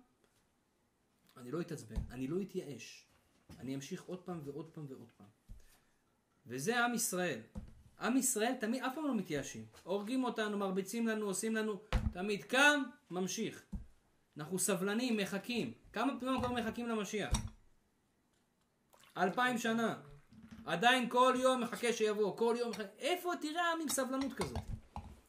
אני 1.36 1.50
לא 1.50 1.60
אתעצבן, 1.60 2.00
אני 2.10 2.28
לא 2.28 2.42
אתייאש. 2.42 3.06
אני 3.58 3.74
אמשיך 3.74 4.02
עוד 4.02 4.22
פעם 4.22 4.40
ועוד 4.44 4.70
פעם 4.70 4.86
ועוד 4.88 5.12
פעם. 5.16 5.28
וזה 6.46 6.84
עם 6.84 6.94
ישראל. 6.94 7.40
עם 8.00 8.16
ישראל 8.16 8.54
תמיד, 8.60 8.82
אף 8.82 8.94
פעם 8.94 9.04
לא 9.04 9.14
מתייאשים. 9.14 9.66
הורגים 9.82 10.24
אותנו, 10.24 10.58
מרביצים 10.58 11.06
לנו, 11.06 11.26
עושים 11.26 11.54
לנו, 11.54 11.80
תמיד 12.12 12.44
קם, 12.44 12.82
ממשיך. 13.10 13.64
אנחנו 14.36 14.58
סבלנים, 14.58 15.16
מחכים. 15.16 15.72
כמה 15.92 16.20
פעמים 16.20 16.40
כבר 16.40 16.52
מחכים 16.52 16.88
למשיח? 16.88 17.53
אלפיים 19.16 19.58
שנה. 19.58 20.02
עדיין 20.64 21.08
כל 21.08 21.34
יום 21.38 21.62
מחכה 21.62 21.92
שיבוא, 21.92 22.38
כל 22.38 22.56
יום 22.58 22.70
מחכה. 22.70 22.82
איפה 22.98 23.32
תראה 23.40 23.72
עם 23.82 23.88
סבלנות 23.88 24.32
כזאת? 24.32 24.58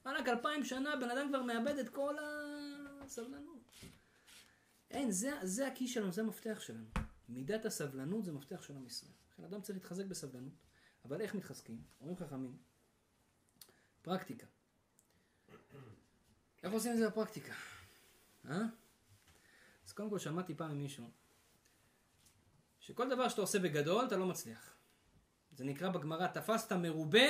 רק 0.05 0.27
אלפיים 0.27 0.65
שנה 0.65 0.95
בן 0.95 1.09
אדם 1.09 1.27
כבר 1.29 1.43
מאבד 1.43 1.77
את 1.77 1.89
כל 1.89 2.15
הסבלנות. 3.01 3.59
אין, 4.91 5.11
זה, 5.11 5.31
זה 5.41 5.67
הכי 5.67 5.87
שלנו, 5.87 6.11
זה 6.11 6.21
המפתח 6.21 6.59
שלנו. 6.59 6.85
מידת 7.29 7.65
הסבלנות 7.65 8.25
זה 8.25 8.31
מפתח 8.31 8.61
של 8.61 8.75
עם 8.75 8.85
ישראל. 8.85 9.11
לכן 9.33 9.43
אדם 9.43 9.61
צריך 9.61 9.77
להתחזק 9.77 10.05
בסבלנות. 10.05 10.53
אבל 11.05 11.21
איך 11.21 11.35
מתחזקים? 11.35 11.83
אומרים 12.01 12.17
חכמים, 12.17 12.57
פרקטיקה. 14.01 14.47
איך 16.63 16.73
עושים 16.73 16.91
את 16.91 16.97
זה 16.97 17.09
בפרקטיקה? 17.09 17.53
אה? 18.49 18.61
אז 19.85 19.93
קודם 19.93 20.09
כל 20.09 20.19
שמעתי 20.19 20.55
פעם 20.55 20.71
ממישהו, 20.71 21.09
שכל 22.85 23.09
דבר 23.09 23.29
שאתה 23.29 23.41
עושה 23.41 23.59
בגדול 23.59 24.05
אתה 24.05 24.17
לא 24.17 24.25
מצליח. 24.25 24.75
זה 25.51 25.63
נקרא 25.63 25.89
בגמרא, 25.89 26.27
תפסת 26.27 26.71
מרובה, 26.71 27.27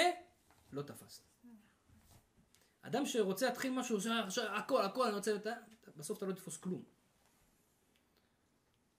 לא 0.71 0.81
תפסת. 0.81 1.23
אדם 2.81 3.05
שרוצה 3.05 3.45
להתחיל 3.45 3.79
משהו, 3.79 3.97
עכשיו 4.23 4.55
הכל, 4.55 4.81
הכל, 4.81 5.05
אני 5.05 5.15
רוצה, 5.15 5.37
בסוף 5.97 6.17
אתה 6.17 6.25
לא 6.25 6.33
תתפוס 6.33 6.57
כלום. 6.57 6.83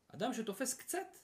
אדם 0.09 0.33
שתופס 0.33 0.75
קצת, 0.75 1.19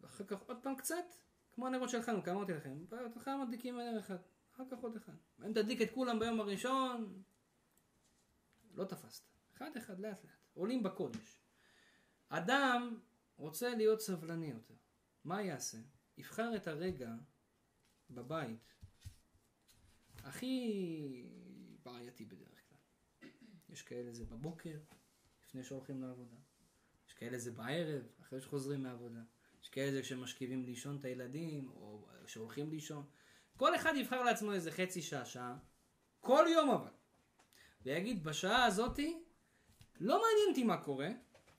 ואחר 0.00 0.24
כך 0.24 0.40
עוד 0.40 0.56
פעם 0.62 0.76
קצת, 0.76 1.14
כמו 1.52 1.66
הנרות 1.66 1.90
של 1.90 2.02
חנוכה, 2.02 2.30
אמרתי 2.30 2.52
לכם, 2.52 2.84
בהתחלה 2.88 3.36
מדליקים 3.36 3.76
נר 3.76 3.98
אחד, 3.98 4.18
אחר 4.54 4.64
כך 4.70 4.78
עוד 4.78 4.96
אחד. 4.96 5.12
אם 5.46 5.52
תדליק 5.52 5.82
את 5.82 5.90
כולם 5.94 6.18
ביום 6.18 6.40
הראשון, 6.40 7.22
לא 8.74 8.84
תפסת. 8.84 9.22
אחד 9.56 9.76
אחד, 9.76 10.00
לאט 10.00 10.24
לאט. 10.24 10.32
עולים 10.54 10.82
בקודש. 10.82 11.40
אדם 12.28 12.98
רוצה 13.38 13.74
להיות 13.74 14.00
סבלני 14.00 14.46
יותר. 14.46 14.74
מה 15.24 15.42
יעשה? 15.42 15.78
יבחר 16.16 16.56
את 16.56 16.66
הרגע 16.66 17.10
בבית 18.10 18.74
הכי 20.24 21.26
בעייתי 21.82 22.24
בדרך 22.24 22.62
כלל. 22.68 23.28
יש 23.68 23.82
כאלה 23.82 24.12
זה 24.12 24.24
בבוקר, 24.24 24.78
לפני 25.44 25.64
שהולכים 25.64 26.02
לעבודה. 26.02 26.36
יש 27.08 27.14
כאלה 27.14 27.38
זה 27.38 27.50
בערב, 27.50 28.02
אחרי 28.20 28.40
שחוזרים 28.40 28.82
מהעבודה. 28.82 29.20
יש 29.62 29.68
כאלה 29.68 29.92
זה 29.92 30.02
כשמשכיבים 30.02 30.64
לישון 30.64 30.96
את 30.96 31.04
הילדים, 31.04 31.68
או 31.70 32.08
שהולכים 32.26 32.70
לישון. 32.70 33.06
כל 33.56 33.76
אחד 33.76 33.92
יבחר 33.96 34.22
לעצמו 34.22 34.52
איזה 34.52 34.72
חצי 34.72 35.02
שעה, 35.02 35.24
שעה, 35.24 35.58
כל 36.20 36.44
יום 36.48 36.70
אבל. 36.70 36.90
ויגיד, 37.82 38.24
בשעה 38.24 38.64
הזאתי, 38.64 39.22
לא 40.00 40.14
מעניין 40.14 40.48
אותי 40.48 40.64
מה 40.64 40.84
קורה, 40.84 41.08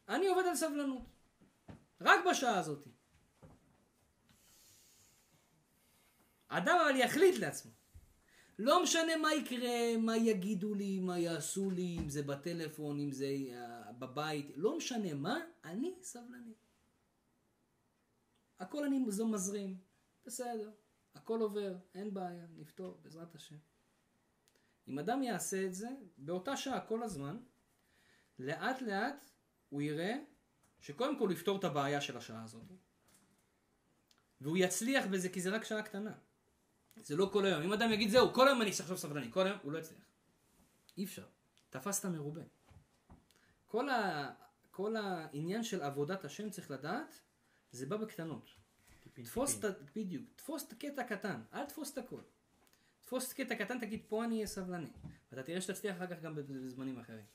אני 0.09 0.27
עובד 0.27 0.43
על 0.49 0.55
סבלנות. 0.55 1.18
רק 2.01 2.19
בשעה 2.31 2.59
הזאתי. 2.59 2.89
אדם 6.47 6.77
אבל 6.85 6.95
יחליט 6.95 7.39
לעצמו. 7.39 7.71
לא 8.59 8.83
משנה 8.83 9.17
מה 9.17 9.33
יקרה, 9.33 9.97
מה 9.97 10.17
יגידו 10.17 10.73
לי, 10.73 10.99
מה 10.99 11.19
יעשו 11.19 11.71
לי, 11.71 11.97
אם 11.99 12.09
זה 12.09 12.23
בטלפון, 12.23 12.99
אם 12.99 13.11
זה 13.11 13.27
בבית, 13.99 14.51
לא 14.55 14.77
משנה 14.77 15.13
מה, 15.13 15.39
אני 15.63 15.95
סבלני. 16.01 16.53
הכל 18.59 18.83
אני 18.83 18.99
מזרים, 18.99 19.77
בסדר, 20.25 20.71
הכל 21.15 21.41
עובר, 21.41 21.75
אין 21.95 22.13
בעיה, 22.13 22.45
נפתור, 22.57 22.99
בעזרת 23.01 23.35
השם. 23.35 23.57
אם 24.87 24.99
אדם 24.99 25.23
יעשה 25.23 25.65
את 25.65 25.73
זה, 25.73 25.89
באותה 26.17 26.57
שעה 26.57 26.85
כל 26.85 27.03
הזמן, 27.03 27.37
לאט 28.39 28.81
לאט 28.81 29.31
הוא 29.69 29.81
יראה 29.81 30.17
שקודם 30.81 31.19
כל 31.19 31.29
יפתור 31.33 31.59
את 31.59 31.63
הבעיה 31.63 32.01
של 32.01 32.17
השעה 32.17 32.43
הזאת. 32.43 32.63
והוא 34.41 34.57
יצליח 34.57 35.05
בזה 35.05 35.29
כי 35.29 35.41
זה 35.41 35.49
רק 35.49 35.63
שעה 35.63 35.81
קטנה. 35.81 36.13
זה 36.95 37.15
לא 37.15 37.29
כל 37.33 37.45
היום. 37.45 37.61
אם 37.61 37.73
אדם 37.73 37.91
יגיד 37.91 38.09
זהו, 38.09 38.33
כל 38.33 38.47
היום 38.47 38.61
אני 38.61 38.69
עכשיו 38.69 38.97
סבלני, 38.97 39.31
כל 39.31 39.45
היום, 39.47 39.57
הוא 39.63 39.71
לא 39.71 39.77
יצליח. 39.79 40.01
אי 40.97 41.03
אפשר. 41.03 41.25
תפסת 41.69 42.05
מרובה. 42.05 42.41
כל, 43.67 43.89
ה... 43.89 44.29
כל 44.71 44.95
העניין 44.95 45.63
של 45.63 45.81
עבודת 45.81 46.25
השם 46.25 46.49
צריך 46.49 46.71
לדעת, 46.71 47.19
זה 47.71 47.85
בא 47.85 47.97
בקטנות. 47.97 48.49
תפוס 49.13 49.59
את, 49.59 49.63
ה- 49.63 49.71
בדיוק, 49.95 50.23
תפוס 50.35 50.67
את 50.67 50.71
הקטע 50.71 51.01
הקטן, 51.01 51.41
אל 51.53 51.65
תפוס 51.65 51.93
את 51.93 51.97
הכל. 51.97 52.21
תפוס 53.01 53.27
את 53.27 53.39
הקטע 53.39 53.53
הקטן, 53.53 53.79
תגיד 53.79 54.01
פה 54.07 54.23
אני 54.23 54.35
אהיה 54.35 54.47
סבלני. 54.47 54.89
ואתה 55.31 55.43
תראה 55.43 55.61
שתצליח 55.61 55.97
אחר 55.97 56.07
כך 56.07 56.21
גם 56.21 56.35
בזמנים 56.35 56.99
אחרים. 56.99 57.25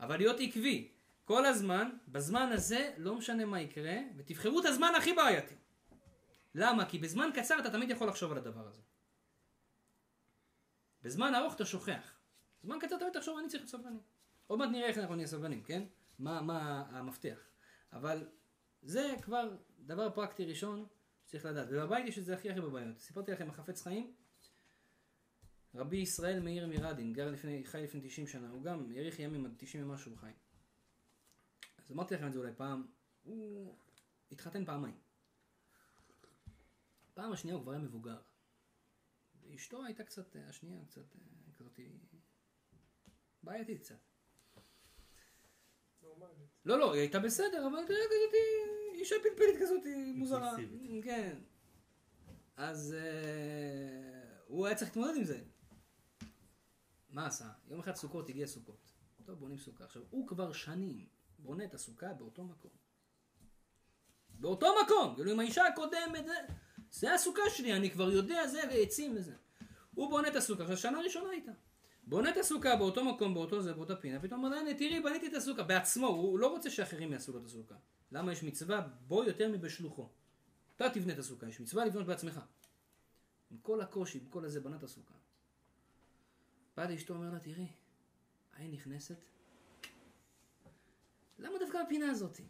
אבל 0.00 0.16
להיות 0.16 0.36
עקבי, 0.40 0.92
כל 1.24 1.46
הזמן, 1.46 1.90
בזמן 2.08 2.52
הזה, 2.52 2.94
לא 2.96 3.14
משנה 3.14 3.44
מה 3.44 3.60
יקרה, 3.60 3.96
ותבחרו 4.16 4.60
את 4.60 4.64
הזמן 4.64 4.92
הכי 4.98 5.12
בעייתי. 5.12 5.54
למה? 6.54 6.88
כי 6.88 6.98
בזמן 6.98 7.30
קצר 7.34 7.58
אתה 7.58 7.70
תמיד 7.70 7.90
יכול 7.90 8.08
לחשוב 8.08 8.32
על 8.32 8.38
הדבר 8.38 8.68
הזה. 8.68 8.82
בזמן 11.02 11.34
ארוך 11.34 11.54
אתה 11.54 11.64
שוכח. 11.64 12.18
בזמן 12.62 12.78
קצר 12.80 12.98
תמיד 12.98 13.12
תחשוב, 13.12 13.38
אני 13.38 13.48
צריך 13.48 13.74
להיות. 13.74 14.02
עוד 14.46 14.58
מעט 14.58 14.68
נראה 14.70 14.88
איך 14.88 14.98
אנחנו 14.98 15.14
נהיה 15.14 15.26
סבלנים, 15.26 15.62
כן? 15.62 15.82
מה, 16.18 16.42
מה 16.42 16.84
המפתח. 16.90 17.38
אבל 17.92 18.28
זה 18.82 19.14
כבר 19.22 19.56
דבר 19.78 20.10
פרקטי 20.10 20.44
ראשון 20.44 20.86
שצריך 21.26 21.44
לדעת. 21.44 21.68
ובבית 21.70 22.06
יש 22.06 22.18
את 22.18 22.24
זה 22.24 22.34
הכי 22.34 22.50
הכי 22.50 22.60
בבעיות. 22.60 22.98
סיפרתי 22.98 23.32
לכם, 23.32 23.50
החפץ 23.50 23.82
חיים, 23.82 24.12
רבי 25.74 25.96
ישראל 25.96 26.40
מאיר 26.40 26.66
מירדין, 26.66 27.12
גר 27.12 27.30
לפני, 27.30 27.64
חי 27.64 27.82
לפני 27.82 28.00
90 28.00 28.26
שנה, 28.26 28.50
הוא 28.50 28.62
גם 28.62 28.92
האריך 28.96 29.18
ימים 29.18 29.46
עד 29.46 29.54
90 29.56 29.90
ומשהו 29.90 30.16
חי. 30.16 30.30
אז 31.90 31.94
אמרתי 31.94 32.14
לכם 32.14 32.26
את 32.26 32.32
זה 32.32 32.38
אולי 32.38 32.52
פעם, 32.56 32.86
הוא 33.22 33.76
התחתן 34.32 34.64
פעמיים. 34.64 34.98
פעם 37.14 37.32
השנייה 37.32 37.56
הוא 37.56 37.62
כבר 37.62 37.72
היה 37.72 37.80
מבוגר. 37.80 38.20
אשתו 39.54 39.84
הייתה 39.84 40.04
קצת, 40.04 40.36
השנייה 40.36 40.84
קצת 40.84 41.16
אה, 41.16 41.52
כזאת, 41.58 41.80
בעייתית 43.42 43.80
קצת. 43.80 43.98
נורמלית. 46.02 46.48
לא, 46.64 46.78
לא, 46.78 46.92
היא 46.92 47.00
הייתה 47.00 47.18
בסדר, 47.18 47.66
אבל 47.66 47.78
כזאת, 47.84 48.10
אישה 48.94 49.16
פלפלית 49.22 49.56
כזאת, 49.60 49.82
מוזרה. 50.14 50.56
כן. 51.04 51.38
אז 52.56 52.94
אה, 52.98 54.40
הוא 54.46 54.66
היה 54.66 54.76
צריך 54.76 54.90
להתמודד 54.90 55.16
עם 55.16 55.24
זה. 55.24 55.42
מה 57.10 57.26
עשה? 57.26 57.50
יום 57.68 57.80
אחד 57.80 57.94
סוכות, 57.94 58.28
הגיע 58.28 58.46
סוכות. 58.46 58.92
טוב, 59.24 59.38
בונים 59.38 59.58
סוכה. 59.58 59.84
עכשיו, 59.84 60.02
הוא 60.10 60.28
כבר 60.28 60.52
שנים 60.52 61.19
בונה 61.42 61.64
את 61.64 61.74
הסוכה 61.74 62.12
באותו 62.12 62.44
מקום. 62.44 62.70
באותו 64.30 64.74
מקום! 64.84 65.14
כאילו, 65.14 65.30
עם 65.30 65.40
האישה 65.40 65.66
הקודמת, 65.66 66.26
זה, 66.26 66.34
זה 66.90 67.14
הסוכה 67.14 67.42
שלי, 67.50 67.72
אני 67.72 67.90
כבר 67.90 68.10
יודע, 68.10 68.46
זה, 68.46 68.60
ועצים 68.70 69.16
וזה. 69.16 69.34
הוא 69.94 70.10
בונה 70.10 70.28
את 70.28 70.36
הסוכה, 70.36 70.62
עכשיו, 70.62 70.76
שנה 70.76 71.00
ראשונה 71.00 71.30
הייתה. 71.30 71.52
בונה 72.02 72.30
את 72.30 72.36
הסוכה 72.36 72.76
באותו 72.76 73.04
מקום, 73.04 73.34
באותו 73.34 73.62
זה, 73.62 73.72
באותה 73.72 73.96
פינה, 73.96 74.20
פתאום 74.20 74.44
אומר, 74.44 74.56
הנה, 74.56 74.74
תראי, 74.74 75.00
בניתי 75.00 75.26
את 75.26 75.34
הסוכה. 75.34 75.62
בעצמו, 75.62 76.06
הוא 76.06 76.38
לא 76.38 76.46
רוצה 76.46 76.70
שאחרים 76.70 77.12
יעשו 77.12 77.32
לו 77.32 77.38
את 77.38 77.44
הסוכה. 77.44 77.74
למה 78.12 78.32
יש 78.32 78.42
מצווה 78.42 78.80
בו 78.80 79.24
יותר 79.24 79.48
מבשלוחו. 79.48 80.08
אתה 80.76 80.90
תבנה 80.90 81.12
את 81.12 81.18
הסוכה, 81.18 81.48
יש 81.48 81.60
מצווה 81.60 81.84
לבנות 81.84 82.06
בעצמך. 82.06 82.40
עם 83.50 83.58
כל 83.58 83.80
הקושי, 83.80 84.18
עם 84.18 84.28
כל 84.28 84.44
הזה, 84.44 84.60
בנה 84.60 84.76
את 84.76 84.82
הסוכה. 84.82 85.14
בא 86.76 86.86
לאשתו, 86.86 87.14
אומר 87.14 87.30
לה, 87.30 87.38
תראי, 87.38 87.66
העין 88.52 88.72
נכנסת. 88.72 89.16
למה 91.40 91.58
דווקא 91.58 91.82
בפינה 91.82 92.10
הזאתי? 92.10 92.42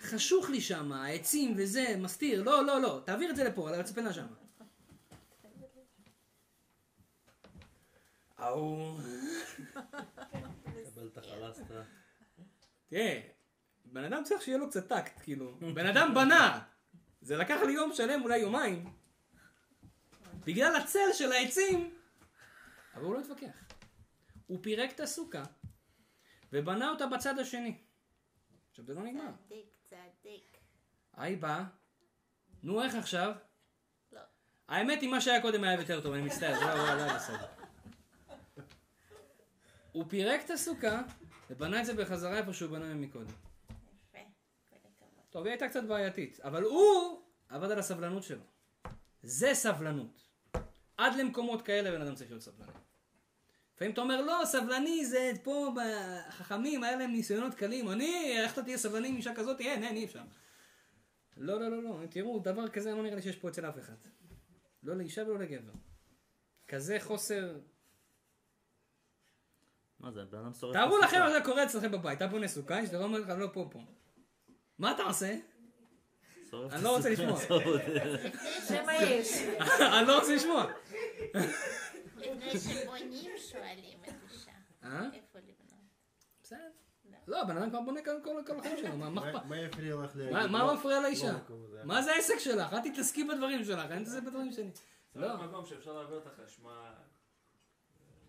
חשוך 0.00 0.50
לי 0.50 0.60
שם, 0.60 0.92
העצים 0.92 1.54
וזה, 1.56 1.96
מסתיר. 1.98 2.42
לא, 2.42 2.64
לא, 2.64 2.80
לא, 2.80 3.02
תעביר 3.04 3.30
את 3.30 3.36
זה 3.36 3.44
לפה, 3.44 3.68
על 3.68 3.80
הצפנה 3.80 4.12
שם. 4.12 4.26
ההוא... 8.38 9.00
קבל 10.94 11.06
את 11.12 11.18
החלסטרה. 11.18 11.82
תראה, 12.88 13.20
בן 13.84 14.04
אדם 14.04 14.24
צריך 14.24 14.42
שיהיה 14.42 14.58
לו 14.58 14.70
קצת 14.70 14.88
טקט, 14.88 15.20
כאילו. 15.22 15.58
בן 15.74 15.86
אדם 15.86 16.14
בנה. 16.14 16.62
זה 17.20 17.36
לקח 17.36 17.60
לי 17.66 17.72
יום 17.72 17.92
שלם, 17.92 18.22
אולי 18.22 18.38
יומיים. 18.38 18.92
בגלל 20.44 20.76
הצל 20.76 21.12
של 21.12 21.32
העצים. 21.32 21.94
אבל 22.94 23.04
הוא 23.04 23.14
לא 23.14 23.20
התווכח. 23.20 23.64
הוא 24.46 24.58
פירק 24.62 24.92
את 24.92 25.00
הסוכה, 25.00 25.42
ובנה 26.52 26.90
אותה 26.90 27.06
בצד 27.06 27.38
השני. 27.38 27.81
עכשיו 28.72 28.84
זה 28.84 28.94
לא 28.94 29.02
נגמר. 29.02 29.30
צדיק, 29.46 29.66
צדיק. 29.84 30.56
היי 31.16 31.36
בא, 31.36 31.62
נו 32.62 32.82
איך 32.82 32.94
עכשיו? 32.94 33.32
לא. 34.12 34.20
האמת 34.68 35.00
היא 35.00 35.10
מה 35.10 35.20
שהיה 35.20 35.42
קודם 35.42 35.64
היה 35.64 35.80
יותר 35.80 36.00
טוב, 36.00 36.12
אני 36.12 36.22
מצטער, 36.22 36.58
זה 36.58 36.64
לא 36.64 36.74
לא 36.74 37.02
היה 37.02 37.14
בסדר. 37.14 37.46
הוא 39.92 40.04
פירק 40.08 40.44
את 40.44 40.50
הסוכה, 40.50 41.02
ובנה 41.50 41.80
את 41.80 41.86
זה 41.86 41.94
בחזרה 41.94 42.38
איפה 42.38 42.52
שהוא 42.52 42.70
בנה 42.70 42.94
מקודם. 42.94 43.34
טוב, 45.30 45.44
היא 45.44 45.50
הייתה 45.50 45.68
קצת 45.68 45.84
בעייתית, 45.84 46.40
אבל 46.40 46.62
הוא 46.62 47.22
עבד 47.48 47.70
על 47.70 47.78
הסבלנות 47.78 48.22
שלו. 48.22 48.44
זה 49.22 49.54
סבלנות. 49.54 50.28
עד 50.96 51.14
למקומות 51.14 51.62
כאלה 51.62 51.90
בן 51.90 52.02
אדם 52.02 52.14
צריך 52.14 52.30
להיות 52.30 52.42
סבלני. 52.42 52.72
לפעמים 53.82 53.92
אתה 53.92 54.00
אומר, 54.00 54.20
לא, 54.20 54.44
סבלני 54.44 55.06
זה 55.06 55.32
פה 55.42 55.74
בחכמים, 55.76 56.84
היה 56.84 56.96
להם 56.96 57.10
ניסיונות 57.10 57.54
קלים. 57.54 57.90
אני, 57.90 58.38
איך 58.38 58.52
אתה 58.52 58.62
תהיה 58.62 58.78
סבלני 58.78 59.08
עם 59.08 59.16
אישה 59.16 59.34
כזאת? 59.34 59.60
אין, 59.60 59.82
אין, 59.82 59.96
אי 59.96 60.04
אפשר. 60.04 60.22
לא, 61.36 61.60
לא, 61.60 61.68
לא, 61.68 61.82
לא. 61.82 62.06
תראו, 62.10 62.38
דבר 62.38 62.68
כזה 62.68 62.94
לא 62.94 63.02
נראה 63.02 63.14
לי 63.14 63.22
שיש 63.22 63.36
פה 63.36 63.48
אצל 63.48 63.68
אף 63.68 63.78
אחד. 63.78 63.94
לא 64.82 64.96
לאישה 64.96 65.22
ולא 65.22 65.38
לגבר. 65.38 65.72
כזה 66.68 66.96
חוסר... 67.00 67.58
מה 70.00 70.10
זה, 70.10 70.24
בן 70.24 70.38
אדם 70.38 70.52
שורף... 70.52 70.72
תארו 70.76 70.98
לכם 70.98 71.20
מה. 71.20 71.30
זה 71.30 71.40
קורה 71.44 71.64
אצלכם 71.64 71.90
בבית. 71.90 72.16
אתה 72.16 72.26
בונה 72.26 72.48
סוכה, 72.48 72.86
שאתה 72.86 72.98
לא 72.98 73.04
אומר 73.04 73.18
לך, 73.18 73.28
לא 73.28 73.48
פה, 73.52 73.68
פה. 73.70 73.80
מה 74.78 74.92
אתה 74.92 75.02
עושה? 75.02 75.34
את 76.48 76.54
אני 76.72 76.84
לא 76.84 76.96
רוצה. 76.96 77.10
לשמוע. 77.10 77.40
זה 78.62 78.82
מה 78.86 78.94
יש. 78.94 79.42
אני 79.80 80.06
לא 80.06 80.18
רוצה 80.18 80.34
לשמוע. 80.34 80.66
לפני 82.30 82.60
שבונים 82.82 83.30
שואלים 83.38 83.98
את 84.08 84.14
אישה. 84.32 84.50
אה? 84.84 85.04
איפה 85.12 85.38
לבנות? 85.38 85.80
בסדר. 86.42 86.58
לא, 87.26 87.42
הבן 87.42 87.56
אדם 87.56 87.70
כבר 87.70 87.80
בונה 87.80 88.00
כאן 88.02 88.14
כל 88.24 88.30
כל 88.46 88.58
החיים 88.58 88.76
שלו, 88.76 88.96
מה 88.96 89.10
מה 89.10 89.20
אכפת? 89.30 89.34
מה- 89.42 89.48
מה 89.48 89.58
יפריע 89.60 89.96
לך 89.96 90.10
להגיד? 90.16 90.32
מה- 90.50 90.58
לא- 90.66 90.74
מפריע 90.74 91.00
לאישה? 91.00 91.32
לא. 91.32 91.84
מה 91.84 92.02
זה 92.02 92.12
העסק 92.12 92.38
שלך? 92.38 92.72
אל 92.72 92.90
תתעסקי 92.90 93.24
בדברים 93.24 93.64
שלך, 93.64 93.90
אני 93.90 94.00
מתעסק 94.00 94.22
בדברים 94.22 94.52
שלי. 94.52 94.70
לא, 95.16 95.28
לא. 95.28 95.36
מקום 95.36 95.66
שאפשר 95.66 95.92
להעביר 95.92 96.18
את 96.18 96.26
החשמל. 96.26 96.70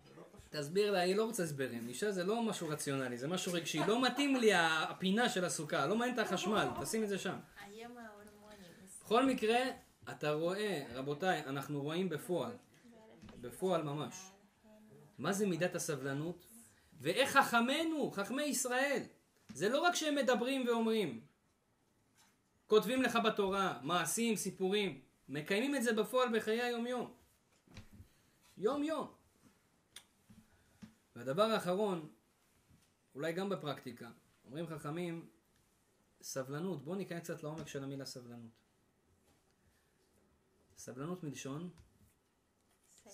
זה 0.04 0.12
לא. 0.16 0.22
תסביר 0.50 0.90
לה, 0.92 0.98
היא 1.00 1.16
לא 1.16 1.24
רוצה 1.24 1.42
הסברים. 1.42 1.88
אישה 1.88 2.10
זה 2.12 2.24
לא 2.24 2.42
משהו 2.42 2.68
רציונלי, 2.68 3.18
זה 3.18 3.28
משהו 3.28 3.52
רגשי. 3.52 3.78
לא 3.86 4.02
מתאים 4.02 4.36
לי 4.36 4.50
הפינה 4.54 5.28
של 5.28 5.44
הסוכה, 5.44 5.86
לא 5.86 5.96
מעניין 5.96 6.20
את 6.20 6.26
החשמל, 6.26 6.68
תשים 6.82 7.02
את 7.04 7.08
זה 7.08 7.18
שם. 7.18 7.36
בכל 9.04 9.26
מקרה, 9.26 9.58
אתה 10.10 10.32
רואה, 10.32 10.82
רבותיי, 10.94 11.42
אנחנו 11.46 11.82
רואים 11.82 12.08
בפועל, 12.08 12.52
בפועל 13.44 13.82
ממש, 13.82 14.30
מה 15.18 15.32
זה 15.32 15.46
מידת 15.46 15.74
הסבלנות, 15.74 16.46
ואיך 17.00 17.36
חכמינו, 17.36 18.10
חכמי 18.10 18.42
ישראל, 18.42 19.02
זה 19.48 19.68
לא 19.68 19.80
רק 19.80 19.94
שהם 19.94 20.14
מדברים 20.14 20.66
ואומרים, 20.66 21.26
כותבים 22.66 23.02
לך 23.02 23.18
בתורה, 23.24 23.80
מעשים, 23.82 24.36
סיפורים, 24.36 25.00
מקיימים 25.28 25.76
את 25.76 25.82
זה 25.82 25.92
בפועל 25.92 26.38
בחיי 26.38 26.62
היום-יום. 26.62 27.14
יום-יום. 28.56 29.14
והדבר 31.16 31.42
האחרון, 31.42 32.12
אולי 33.14 33.32
גם 33.32 33.48
בפרקטיקה, 33.48 34.10
אומרים 34.44 34.66
חכמים, 34.66 35.28
סבלנות, 36.22 36.84
בואו 36.84 36.96
ניכנס 36.96 37.22
קצת 37.22 37.42
לעומק 37.42 37.68
של 37.68 37.84
המילה 37.84 38.04
סבלנות. 38.04 38.64
סבלנות 40.76 41.24
מלשון 41.24 41.70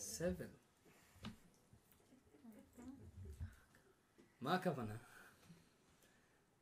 סבל. 0.01 0.49
מה 4.41 4.55
הכוונה? 4.55 4.97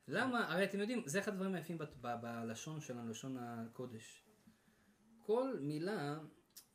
למה, 0.07 0.53
הרי 0.53 0.65
אתם 0.65 0.79
יודעים, 0.79 1.03
זה 1.05 1.19
אחד 1.19 1.33
הדברים 1.33 1.55
היפים 1.55 1.77
בלשון 2.21 2.81
שלנו, 2.81 3.09
לשון 3.09 3.37
הקודש. 3.37 4.25
כל 5.19 5.59
מילה, 5.61 6.19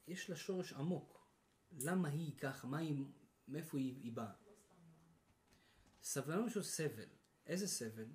יש 0.08 0.30
לה 0.30 0.36
שורש 0.36 0.72
עמוק. 0.72 1.28
למה 1.72 2.08
היא 2.08 2.38
ככה? 2.38 2.66
מה 2.66 2.78
היא, 2.78 3.04
מאיפה 3.48 3.78
היא, 3.78 4.02
היא 4.02 4.12
באה? 4.12 4.32
סבלנות 6.02 6.50
של 6.50 6.62
סבל. 6.62 7.08
איזה 7.46 7.68
סבל? 7.68 8.06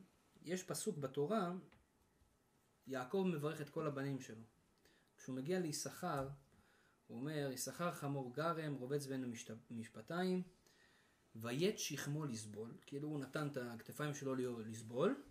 יש 0.41 0.63
פסוק 0.63 0.97
בתורה, 0.97 1.53
יעקב 2.87 3.25
מברך 3.33 3.61
את 3.61 3.69
כל 3.69 3.87
הבנים 3.87 4.19
שלו. 4.19 4.43
כשהוא 5.17 5.35
מגיע 5.35 5.59
ליששכר, 5.59 6.29
הוא 7.09 7.19
אומר, 7.19 7.49
יששכר 7.53 7.91
חמור 7.91 8.33
גרם, 8.33 8.73
רובץ 8.73 9.05
בין 9.05 9.33
המשפטיים, 9.69 10.43
ויית 11.35 11.79
שכמו 11.79 12.25
לסבול, 12.25 12.77
כאילו 12.85 13.07
הוא 13.07 13.19
נתן 13.19 13.47
את 13.47 13.57
הכתפיים 13.57 14.13
שלו 14.13 14.35
לסבול, 14.59 15.23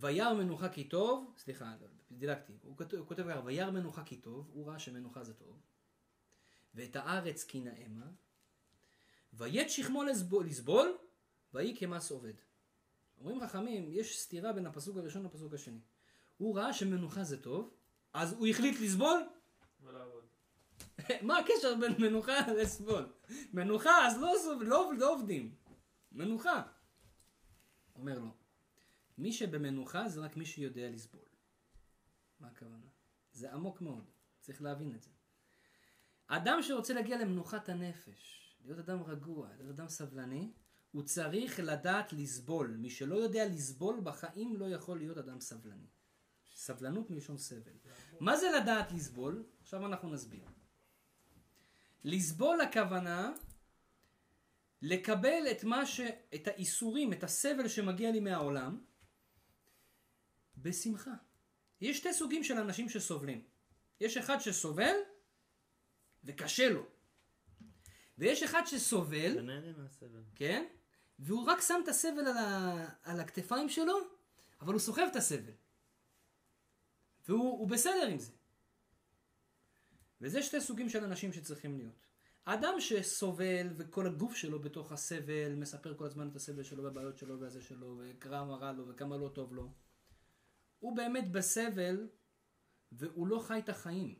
וירא 0.00 0.34
מנוחה 0.34 0.68
כי 0.68 0.84
טוב, 0.84 1.34
סליחה, 1.38 1.74
דילגתי, 2.10 2.52
הוא 2.62 2.76
כותב, 2.76 3.30
ככה, 3.30 3.40
וירא 3.44 3.70
מנוחה 3.70 4.04
כי 4.04 4.16
טוב, 4.16 4.50
הוא 4.52 4.68
ראה 4.68 4.78
שמנוחה 4.78 5.24
זה 5.24 5.34
טוב, 5.34 5.60
ואת 6.74 6.96
הארץ 6.96 7.44
כי 7.44 7.60
נאמה, 7.60 8.10
ויית 9.32 9.70
שכמו 9.70 10.02
לסבול 10.02 10.96
ויהי 11.54 11.76
כמס 11.78 12.10
עובד. 12.10 12.34
אומרים 13.18 13.40
חכמים, 13.40 13.88
יש 13.88 14.20
סתירה 14.20 14.52
בין 14.52 14.66
הפסוק 14.66 14.96
הראשון 14.96 15.24
לפסוק 15.24 15.54
השני. 15.54 15.80
הוא 16.36 16.56
ראה 16.56 16.72
שמנוחה 16.72 17.24
זה 17.24 17.42
טוב, 17.42 17.74
אז 18.12 18.32
הוא 18.32 18.46
החליט 18.46 18.80
לסבול? 18.80 19.20
מה 21.26 21.38
הקשר 21.38 21.74
בין 21.80 21.92
מנוחה 21.98 22.52
לסבול? 22.52 23.12
מנוחה 23.52 24.06
אז 24.06 24.18
לא, 24.18 24.34
לא, 24.60 24.92
לא 24.98 25.12
עובדים. 25.14 25.54
מנוחה. 26.12 26.62
אומר 27.96 28.18
לו, 28.18 28.30
מי 29.18 29.32
שבמנוחה 29.32 30.08
זה 30.08 30.20
רק 30.20 30.36
מי 30.36 30.46
שיודע 30.46 30.90
לסבול. 30.90 31.24
מה 32.40 32.48
הכוונה? 32.48 32.86
זה 33.32 33.52
עמוק 33.52 33.80
מאוד, 33.80 34.10
צריך 34.40 34.62
להבין 34.62 34.94
את 34.94 35.02
זה. 35.02 35.10
אדם 36.26 36.58
שרוצה 36.62 36.94
להגיע 36.94 37.18
למנוחת 37.18 37.68
הנפש, 37.68 38.54
להיות 38.64 38.78
אדם 38.78 39.02
רגוע, 39.02 39.48
להיות 39.58 39.70
אדם 39.70 39.88
סבלני, 39.88 40.52
הוא 40.90 41.02
צריך 41.02 41.60
לדעת 41.60 42.12
לסבול. 42.12 42.76
מי 42.76 42.90
שלא 42.90 43.14
יודע 43.14 43.48
לסבול 43.48 44.00
בחיים 44.04 44.56
לא 44.56 44.64
יכול 44.64 44.98
להיות 44.98 45.18
אדם 45.18 45.40
סבלני. 45.40 45.86
סבלנות 46.54 47.10
מלשון 47.10 47.38
סבל. 47.38 47.72
מה 48.20 48.36
זה 48.36 48.46
לדעת 48.60 48.92
לסבול? 48.92 49.44
עכשיו 49.60 49.86
אנחנו 49.86 50.10
נסביר. 50.10 50.44
לסבול 52.04 52.60
הכוונה 52.60 53.32
לקבל 54.82 55.42
את 55.50 55.64
מה 55.64 55.86
ש... 55.86 56.00
את 56.34 56.48
האיסורים, 56.48 57.12
את 57.12 57.24
הסבל 57.24 57.68
שמגיע 57.68 58.10
לי 58.10 58.20
מהעולם, 58.20 58.80
בשמחה. 60.56 61.14
יש 61.80 61.96
שתי 61.96 62.12
סוגים 62.12 62.44
של 62.44 62.58
אנשים 62.58 62.88
שסובלים. 62.88 63.44
יש 64.00 64.16
אחד 64.16 64.38
שסובל 64.38 64.94
וקשה 66.24 66.68
לו. 66.68 66.86
ויש 68.18 68.42
אחד 68.42 68.62
שסובל. 68.66 69.38
כן? 70.34 70.64
והוא 71.18 71.46
רק 71.46 71.60
שם 71.60 71.80
את 71.84 71.88
הסבל 71.88 72.26
על, 72.26 72.36
ה... 72.36 72.88
על 73.02 73.20
הכתפיים 73.20 73.68
שלו, 73.68 73.98
אבל 74.60 74.72
הוא 74.72 74.80
סוחב 74.80 75.06
את 75.10 75.16
הסבל. 75.16 75.52
והוא 77.28 77.58
הוא 77.58 77.68
בסדר 77.68 78.06
עם 78.06 78.18
זה. 78.18 78.32
וזה 80.24 80.42
שתי 80.42 80.60
סוגים 80.60 80.88
של 80.88 81.04
אנשים 81.04 81.32
שצריכים 81.32 81.76
להיות. 81.76 82.06
אדם 82.44 82.80
שסובל 82.80 83.68
וכל 83.76 84.06
הגוף 84.06 84.34
שלו 84.34 84.62
בתוך 84.62 84.92
הסבל, 84.92 85.54
מספר 85.54 85.96
כל 85.96 86.06
הזמן 86.06 86.28
את 86.28 86.36
הסבל 86.36 86.62
שלו 86.62 86.84
והבעיות 86.84 87.18
שלו 87.18 87.40
והזה 87.40 87.62
שלו, 87.62 88.00
וכמה 88.00 88.56
רע 88.56 88.72
לו 88.72 88.88
וכמה 88.88 89.16
לא 89.16 89.28
טוב 89.28 89.54
לו, 89.54 89.72
הוא 90.78 90.96
באמת 90.96 91.32
בסבל 91.32 92.08
והוא 92.92 93.26
לא 93.26 93.38
חי 93.38 93.58
את 93.58 93.68
החיים. 93.68 94.14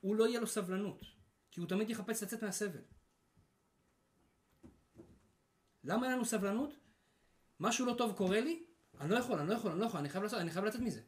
הוא 0.00 0.16
לא 0.16 0.28
יהיה 0.28 0.40
לו 0.40 0.46
סבלנות, 0.46 1.04
כי 1.50 1.60
הוא 1.60 1.68
תמיד 1.68 1.90
יחפש 1.90 2.22
לצאת 2.22 2.42
מהסבל. 2.42 2.82
למה 5.84 6.06
אין 6.06 6.14
לנו 6.14 6.24
סבלנות? 6.24 6.74
משהו 7.60 7.86
לא 7.86 7.94
טוב 7.98 8.16
קורה 8.16 8.40
לי, 8.40 8.64
אני 9.00 9.10
לא 9.10 9.16
יכול, 9.16 9.38
אני 9.38 9.48
לא 9.48 9.54
יכול, 9.54 9.70
אני 9.70 9.80
לא 9.80 9.86
יכול, 9.86 10.00
אני 10.00 10.08
חייב 10.08 10.24
לעשות, 10.24 10.40
אני 10.40 10.50
חייב 10.50 10.64
לצאת 10.64 10.80
מזה. 10.80 11.00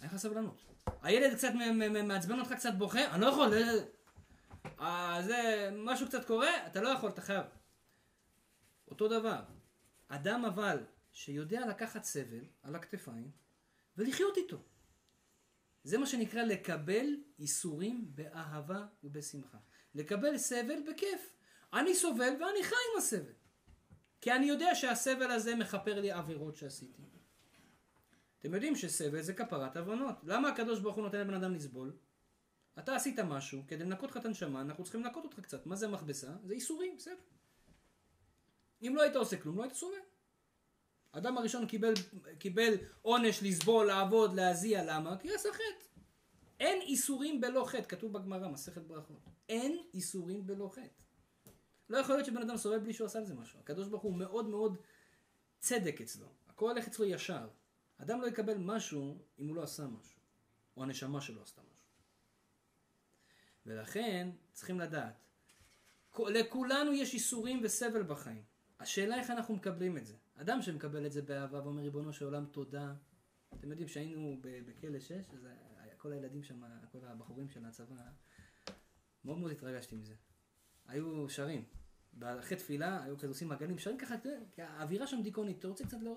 אין 0.00 0.08
לך 0.08 0.16
סבלנות. 0.16 0.64
הילד 1.02 1.34
קצת 1.36 1.48
מעצבן 2.04 2.40
אותך, 2.40 2.52
קצת 2.52 2.74
בוכה, 2.78 3.14
אני 3.14 3.20
לא 3.20 3.26
יכול. 3.26 3.54
אה, 3.54 3.74
אה, 4.80 5.22
זה, 5.22 5.70
משהו 5.72 6.06
קצת 6.06 6.24
קורה, 6.24 6.66
אתה 6.66 6.80
לא 6.80 6.88
יכול, 6.88 7.10
אתה 7.10 7.20
חייב. 7.20 7.46
אותו 8.88 9.08
דבר. 9.08 9.42
אדם 10.08 10.44
אבל 10.44 10.84
שיודע 11.12 11.66
לקחת 11.66 12.04
סבל 12.04 12.44
על 12.62 12.74
הכתפיים 12.74 13.30
ולחיות 13.96 14.36
איתו. 14.36 14.62
זה 15.84 15.98
מה 15.98 16.06
שנקרא 16.06 16.42
לקבל 16.42 17.06
איסורים 17.38 18.10
באהבה 18.14 18.86
ובשמחה. 19.04 19.58
לקבל 19.94 20.38
סבל 20.38 20.82
בכיף. 20.90 21.36
אני 21.72 21.94
סובל 21.94 22.32
ואני 22.40 22.62
חי 22.62 22.74
עם 22.92 22.98
הסבל. 22.98 23.32
כי 24.20 24.32
אני 24.32 24.46
יודע 24.46 24.74
שהסבל 24.74 25.30
הזה 25.30 25.54
מכפר 25.54 26.00
לי 26.00 26.10
עבירות 26.10 26.56
שעשיתי. 26.56 27.02
אתם 28.40 28.54
יודעים 28.54 28.76
שסבל 28.76 29.22
זה 29.22 29.34
כפרת 29.34 29.76
עוונות. 29.76 30.14
למה 30.22 30.48
הקדוש 30.48 30.80
ברוך 30.80 30.96
הוא 30.96 31.04
נותן 31.04 31.20
לבן 31.20 31.34
אדם 31.34 31.54
לסבול? 31.54 31.96
אתה 32.78 32.96
עשית 32.96 33.18
משהו, 33.18 33.62
כדי 33.68 33.84
לנקות 33.84 34.10
לך 34.10 34.16
את 34.16 34.24
הנשמה, 34.24 34.60
אנחנו 34.60 34.84
צריכים 34.84 35.02
לנקות 35.02 35.24
אותך 35.24 35.40
קצת. 35.40 35.66
מה 35.66 35.76
זה 35.76 35.88
מכבסה? 35.88 36.28
זה 36.44 36.54
איסורים, 36.54 36.96
בסדר. 36.96 37.14
אם 38.82 38.92
לא 38.96 39.02
היית 39.02 39.16
עושה 39.16 39.36
כלום, 39.36 39.58
לא 39.58 39.62
היית 39.62 39.74
סובל. 39.74 39.98
האדם 41.12 41.38
הראשון 41.38 41.66
קיבל, 41.66 41.92
קיבל 42.38 42.74
עונש 43.02 43.42
לסבול, 43.42 43.86
לעבוד, 43.86 44.34
להזיע, 44.34 44.84
למה? 44.84 45.18
כי 45.18 45.34
עשה 45.34 45.48
חטא. 45.52 46.00
אין 46.60 46.80
איסורים 46.80 47.40
בלא 47.40 47.64
חטא, 47.64 47.88
כתוב 47.88 48.12
בגמרא, 48.12 48.48
מסכת 48.48 48.82
ברכות. 48.82 49.20
אין 49.48 49.78
איסורים 49.94 50.46
בלא 50.46 50.70
חטא. 50.72 51.02
לא 51.90 51.98
יכול 51.98 52.14
להיות 52.14 52.26
שבן 52.26 52.42
אדם 52.42 52.56
סובל 52.56 52.78
בלי 52.78 52.92
שהוא 52.92 53.06
עשה 53.06 53.20
לזה 53.20 53.34
משהו. 53.34 53.60
הקדוש 53.60 53.88
ברוך 53.88 54.02
הוא 54.02 54.14
מאוד 54.14 54.48
מאוד 54.48 54.76
צדק 55.58 56.00
אצלו. 56.00 56.26
הכל 56.48 56.70
הולך 56.70 56.88
אצלו 56.88 57.04
ישר. 57.04 57.48
אדם 57.98 58.20
לא 58.20 58.26
יקבל 58.26 58.56
משהו 58.58 59.18
אם 59.38 59.48
הוא 59.48 59.56
לא 59.56 59.62
עשה 59.62 59.86
משהו. 59.86 60.20
או 60.76 60.82
הנשמה 60.82 61.20
שלו 61.20 61.42
עשתה 61.42 61.62
משהו. 61.62 61.88
ולכן 63.66 64.30
צריכים 64.52 64.80
לדעת. 64.80 65.14
לכולנו 66.18 66.92
יש 66.92 67.14
איסורים 67.14 67.60
וסבל 67.64 68.02
בחיים. 68.02 68.42
השאלה 68.80 69.16
איך 69.20 69.30
אנחנו 69.30 69.54
מקבלים 69.54 69.96
את 69.96 70.06
זה. 70.06 70.14
אדם 70.34 70.62
שמקבל 70.62 71.06
את 71.06 71.12
זה 71.12 71.22
באהבה 71.22 71.62
ואומר 71.62 71.82
ריבונו 71.82 72.12
של 72.12 72.24
עולם 72.24 72.46
תודה. 72.46 72.94
אתם 73.54 73.70
יודעים 73.70 73.88
שהיינו 73.88 74.40
בכלא 74.42 75.00
6, 75.00 75.12
אז 75.12 75.46
כל 75.96 76.12
הילדים 76.12 76.42
שם, 76.42 76.62
כל 76.92 76.98
הבחורים 77.04 77.48
של 77.48 77.64
הצבא, 77.64 77.94
מאוד 79.24 79.38
מאוד 79.38 79.50
התרגשתי 79.50 79.96
מזה. 79.96 80.14
היו 80.86 81.28
שרים. 81.28 81.64
אחרי 82.22 82.56
תפילה 82.56 83.04
היו 83.04 83.18
כזה 83.18 83.28
עושים 83.28 83.48
מעגלים, 83.48 83.78
שרים 83.78 83.98
ככה, 83.98 84.14
כי 84.52 84.62
האווירה 84.62 85.06
שם 85.06 85.22
דיכאונית, 85.22 85.58
אתה 85.58 85.68
רוצה 85.68 85.84
קצת 85.84 85.96
לא... 86.00 86.16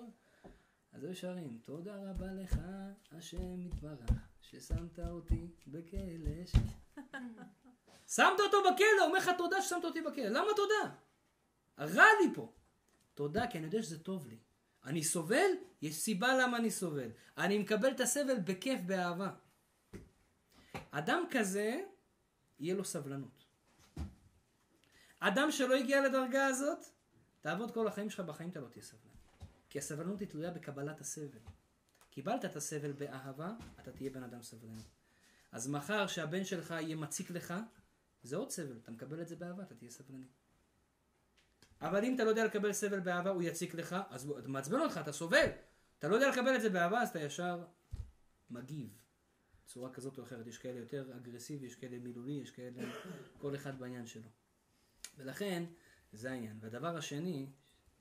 אז 0.92 1.04
היו 1.04 1.14
שרים, 1.14 1.58
תודה 1.62 1.96
רבה 2.10 2.32
לך, 2.32 2.56
השם 3.12 3.66
יתברך, 3.66 4.10
ששמת 4.40 4.98
אותי 4.98 5.50
בכלא 5.66 6.46
ש... 6.46 6.52
שמת 8.14 8.40
אותו 8.40 8.58
בכלא, 8.60 8.86
הוא 9.00 9.06
אומר 9.06 9.18
לך 9.18 9.30
תודה 9.38 9.62
ששמת 9.62 9.84
אותי 9.84 10.00
בכלא. 10.02 10.28
למה 10.28 10.48
תודה? 10.56 10.94
רע 11.78 12.04
לי 12.20 12.34
פה. 12.34 12.52
תודה, 13.14 13.46
כי 13.46 13.58
אני 13.58 13.66
יודע 13.66 13.82
שזה 13.82 13.98
טוב 13.98 14.26
לי. 14.26 14.38
אני 14.84 15.04
סובל, 15.04 15.50
יש 15.82 15.94
סיבה 15.94 16.36
למה 16.36 16.56
אני 16.56 16.70
סובל. 16.70 17.10
אני 17.38 17.58
מקבל 17.58 17.90
את 17.90 18.00
הסבל 18.00 18.38
בכיף, 18.38 18.80
באהבה. 18.86 19.30
אדם 20.90 21.24
כזה, 21.30 21.80
יהיה 22.58 22.74
לו 22.74 22.84
סבלנות. 22.84 23.44
אדם 25.20 25.50
שלא 25.50 25.74
הגיע 25.74 26.08
לדרגה 26.08 26.46
הזאת, 26.46 26.78
תעבוד 27.40 27.74
כל 27.74 27.86
החיים 27.86 28.10
שלך, 28.10 28.20
בחיים 28.20 28.50
אתה 28.50 28.60
לא 28.60 28.68
תהיה 28.68 28.82
סבלן. 28.82 29.11
כי 29.72 29.78
הסבלנות 29.78 30.20
היא 30.20 30.28
תלויה 30.28 30.50
בקבלת 30.50 31.00
הסבל. 31.00 31.38
קיבלת 32.10 32.44
את 32.44 32.56
הסבל 32.56 32.92
באהבה, 32.92 33.52
אתה 33.80 33.92
תהיה 33.92 34.10
בן 34.10 34.22
אדם 34.22 34.42
סבלני. 34.42 34.82
אז 35.52 35.68
מחר 35.68 36.06
שהבן 36.06 36.44
שלך 36.44 36.70
יהיה 36.70 36.96
מציק 36.96 37.30
לך, 37.30 37.54
זה 38.22 38.36
עוד 38.36 38.50
סבל, 38.50 38.76
אתה 38.82 38.90
מקבל 38.90 39.22
את 39.22 39.28
זה 39.28 39.36
באהבה, 39.36 39.62
אתה 39.62 39.74
תהיה 39.74 39.90
סבלני. 39.90 40.26
אבל 41.80 42.04
אם 42.04 42.14
אתה 42.14 42.24
לא 42.24 42.28
יודע 42.28 42.44
לקבל 42.44 42.72
סבל 42.72 43.00
באהבה, 43.00 43.30
הוא 43.30 43.42
יציק 43.42 43.74
לך, 43.74 43.96
אז 44.10 44.24
הוא 44.24 44.38
מעצבן 44.46 44.80
אותך, 44.80 45.00
אתה 45.02 45.12
סובל. 45.12 45.48
אתה 45.98 46.08
לא 46.08 46.14
יודע 46.14 46.30
לקבל 46.30 46.56
את 46.56 46.60
זה 46.60 46.70
באהבה, 46.70 47.02
אז 47.02 47.08
אתה 47.08 47.20
ישר 47.20 47.64
מגיב. 48.50 48.98
בצורה 49.64 49.92
כזאת 49.92 50.18
או 50.18 50.22
אחרת. 50.22 50.46
יש 50.46 50.58
כאלה 50.58 50.78
יותר 50.78 51.16
אגרסיבי, 51.16 51.66
יש 51.66 51.74
כאלה 51.74 51.98
מילולי, 51.98 52.32
יש 52.32 52.50
כאלה, 52.50 52.82
כל 53.38 53.54
אחד 53.54 53.78
בעניין 53.78 54.06
שלו. 54.06 54.28
ולכן, 55.16 55.64
זה 56.12 56.30
העניין. 56.30 56.58
והדבר 56.60 56.96
השני, 56.96 57.46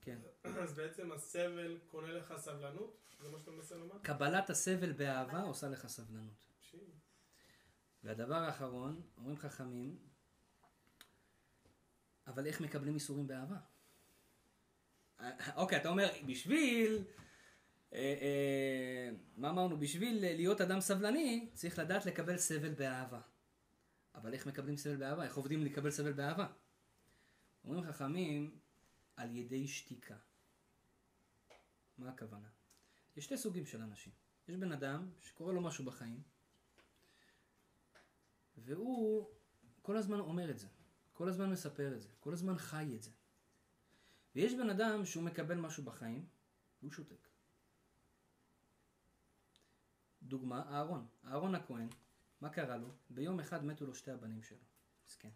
כן, 0.02 0.18
אז 0.64 0.74
בעצם 0.74 1.12
הסבל 1.12 1.78
קונה 1.88 2.12
לך 2.14 2.34
סבלנות? 2.38 2.98
זה 3.22 3.30
מה 3.30 3.38
שאתה 3.40 3.52
מנסה 3.52 3.76
לומר? 3.76 3.96
קבלת 4.02 4.50
הסבל 4.50 4.92
באהבה 4.92 5.42
עושה 5.42 5.70
לך 5.70 5.88
סבלנות. 5.88 6.52
והדבר 8.04 8.36
האחרון, 8.36 9.02
אומרים 9.18 9.38
חכמים, 9.38 9.98
אבל 12.28 12.46
איך 12.46 12.62
מקבלים 12.62 12.96
איסורים 12.96 13.28
באהבה? 13.28 13.58
אה, 15.20 15.56
אוקיי, 15.56 15.78
אתה 15.78 15.90
אומר, 15.90 16.10
בשביל, 16.26 17.04
אה, 17.94 18.00
אה, 18.00 19.10
מה 19.38 19.50
אמרנו? 19.50 19.80
בשביל 19.80 20.20
להיות 20.22 20.62
אדם 20.62 20.80
סבלני, 20.80 21.50
צריך 21.54 21.80
לדעת 21.80 22.06
לקבל 22.06 22.38
סבל 22.38 22.74
באהבה. 22.74 23.22
אבל 24.16 24.34
איך 24.34 24.46
מקבלים 24.46 24.78
סבל 24.78 24.96
באהבה? 24.96 25.24
איך 25.24 25.36
עובדים 25.36 25.64
לקבל 25.66 25.92
סבל 25.92 26.14
באהבה? 26.14 26.48
אומרים 27.66 27.84
חכמים, 27.84 28.60
על 29.22 29.36
ידי 29.36 29.68
שתיקה. 29.68 30.18
מה 31.98 32.10
הכוונה? 32.10 32.50
יש 33.16 33.26
שתי 33.26 33.38
סוגים 33.38 33.66
של 33.66 33.82
אנשים. 33.82 34.14
יש 34.48 34.56
בן 34.56 34.72
אדם 34.72 35.12
שקורה 35.20 35.54
לו 35.54 35.62
משהו 35.62 35.86
בחיים, 35.86 36.24
והוא 38.58 39.30
כל 39.82 39.98
הזמן 39.98 40.20
אומר 40.20 40.52
את 40.52 40.60
זה, 40.60 40.68
כל 41.14 41.30
הזמן 41.30 41.50
מספר 41.50 41.96
את 41.96 42.02
זה, 42.02 42.10
כל 42.20 42.34
הזמן 42.34 42.58
חי 42.58 42.96
את 42.96 43.04
זה. 43.04 43.12
ויש 44.36 44.54
בן 44.54 44.70
אדם 44.70 45.06
שהוא 45.06 45.24
מקבל 45.24 45.58
משהו 45.58 45.84
בחיים, 45.84 46.26
והוא 46.82 46.92
שותק. 46.92 47.28
דוגמה, 50.24 50.64
אהרון. 50.70 51.08
אהרון 51.26 51.56
הכהן, 51.56 51.90
מה 52.42 52.50
קרה 52.50 52.78
לו? 52.78 52.88
ביום 53.10 53.40
אחד 53.40 53.66
מתו 53.66 53.86
לו 53.86 53.96
שתי 53.96 54.12
הבנים 54.12 54.44
שלו. 54.44 54.64
מסכן. 55.08 55.32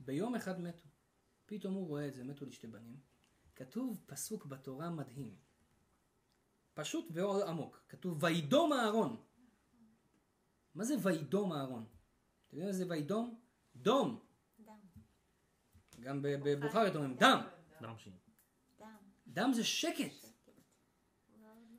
ביום 0.00 0.34
אחד 0.34 0.60
מתו. 0.60 0.89
פתאום 1.50 1.74
הוא 1.74 1.86
רואה 1.88 2.08
את 2.08 2.14
זה, 2.14 2.24
מתו 2.24 2.44
לי 2.44 2.52
שתי 2.52 2.66
בנים. 2.66 3.00
כתוב 3.56 4.00
פסוק 4.06 4.46
בתורה 4.46 4.90
מדהים. 4.90 5.36
פשוט 6.74 7.08
ועמוק. 7.10 7.80
כתוב 7.88 8.24
וידום 8.24 8.72
אהרון. 8.72 9.22
מה 10.74 10.84
זה 10.84 10.94
וידום 11.02 11.52
אהרון? 11.52 11.86
אתם 12.48 12.56
יודעים 12.56 12.66
מה 12.66 12.72
זה 12.72 12.84
וידום? 12.88 13.40
דום. 13.76 14.20
דם. 14.60 14.78
גם 16.00 16.22
ב- 16.22 16.28
בבוכרית 16.44 16.94
אומרים 16.94 17.16
דם. 17.16 17.40
דם. 18.78 18.96
דם. 19.26 19.52
זה 19.52 19.64
שקט. 19.64 20.12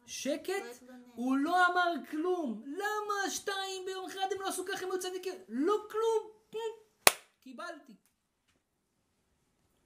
שקט. 0.06 0.82
לא. 0.82 0.94
הוא 1.16 1.38
לא 1.38 1.68
אמר 1.68 1.92
כלום. 2.10 2.64
למה 2.66 3.30
שתיים 3.30 3.86
ביום 3.86 4.06
אחד 4.10 4.28
הם 4.32 4.42
לא 4.42 4.48
עשו 4.48 4.66
ככה, 4.66 4.86
הם 4.86 4.92
היו 4.92 5.00
צדיקים? 5.00 5.36
לא 5.50 5.88
כלום. 5.92 6.32
קיבלתי. 7.40 7.94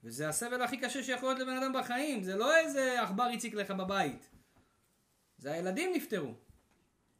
וזה 0.06 0.28
הסבל 0.28 0.62
הכי 0.62 0.76
קשה 0.76 1.02
שיכול 1.02 1.28
להיות 1.28 1.40
לבן 1.40 1.56
אדם 1.56 1.72
בחיים. 1.72 2.22
זה 2.22 2.36
לא 2.36 2.56
איזה 2.56 3.02
עכבר 3.02 3.22
הציק 3.22 3.54
לך 3.54 3.70
בבית. 3.70 4.30
זה 5.38 5.52
הילדים 5.52 5.90
נפטרו. 5.94 6.34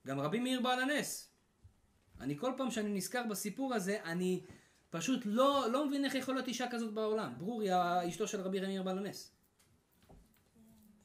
גם 0.06 0.20
רבי 0.20 0.40
מאיר 0.40 0.60
בעל 0.60 0.80
הנס. 0.80 1.30
אני 2.20 2.38
כל 2.38 2.52
פעם 2.56 2.70
שאני 2.70 2.88
נזכר 2.88 3.22
בסיפור 3.30 3.74
הזה, 3.74 3.98
אני 4.04 4.44
פשוט 4.90 5.22
לא, 5.24 5.66
לא 5.72 5.86
מבין 5.86 6.04
איך 6.04 6.14
יכול 6.14 6.34
להיות 6.34 6.48
אישה 6.48 6.70
כזאת 6.70 6.94
בעולם. 6.94 7.34
ברוריה, 7.38 8.08
אשתו 8.08 8.28
של 8.28 8.40
רבי 8.40 8.60
מאיר 8.60 8.82
בעל 8.82 8.98
הנס. 8.98 9.32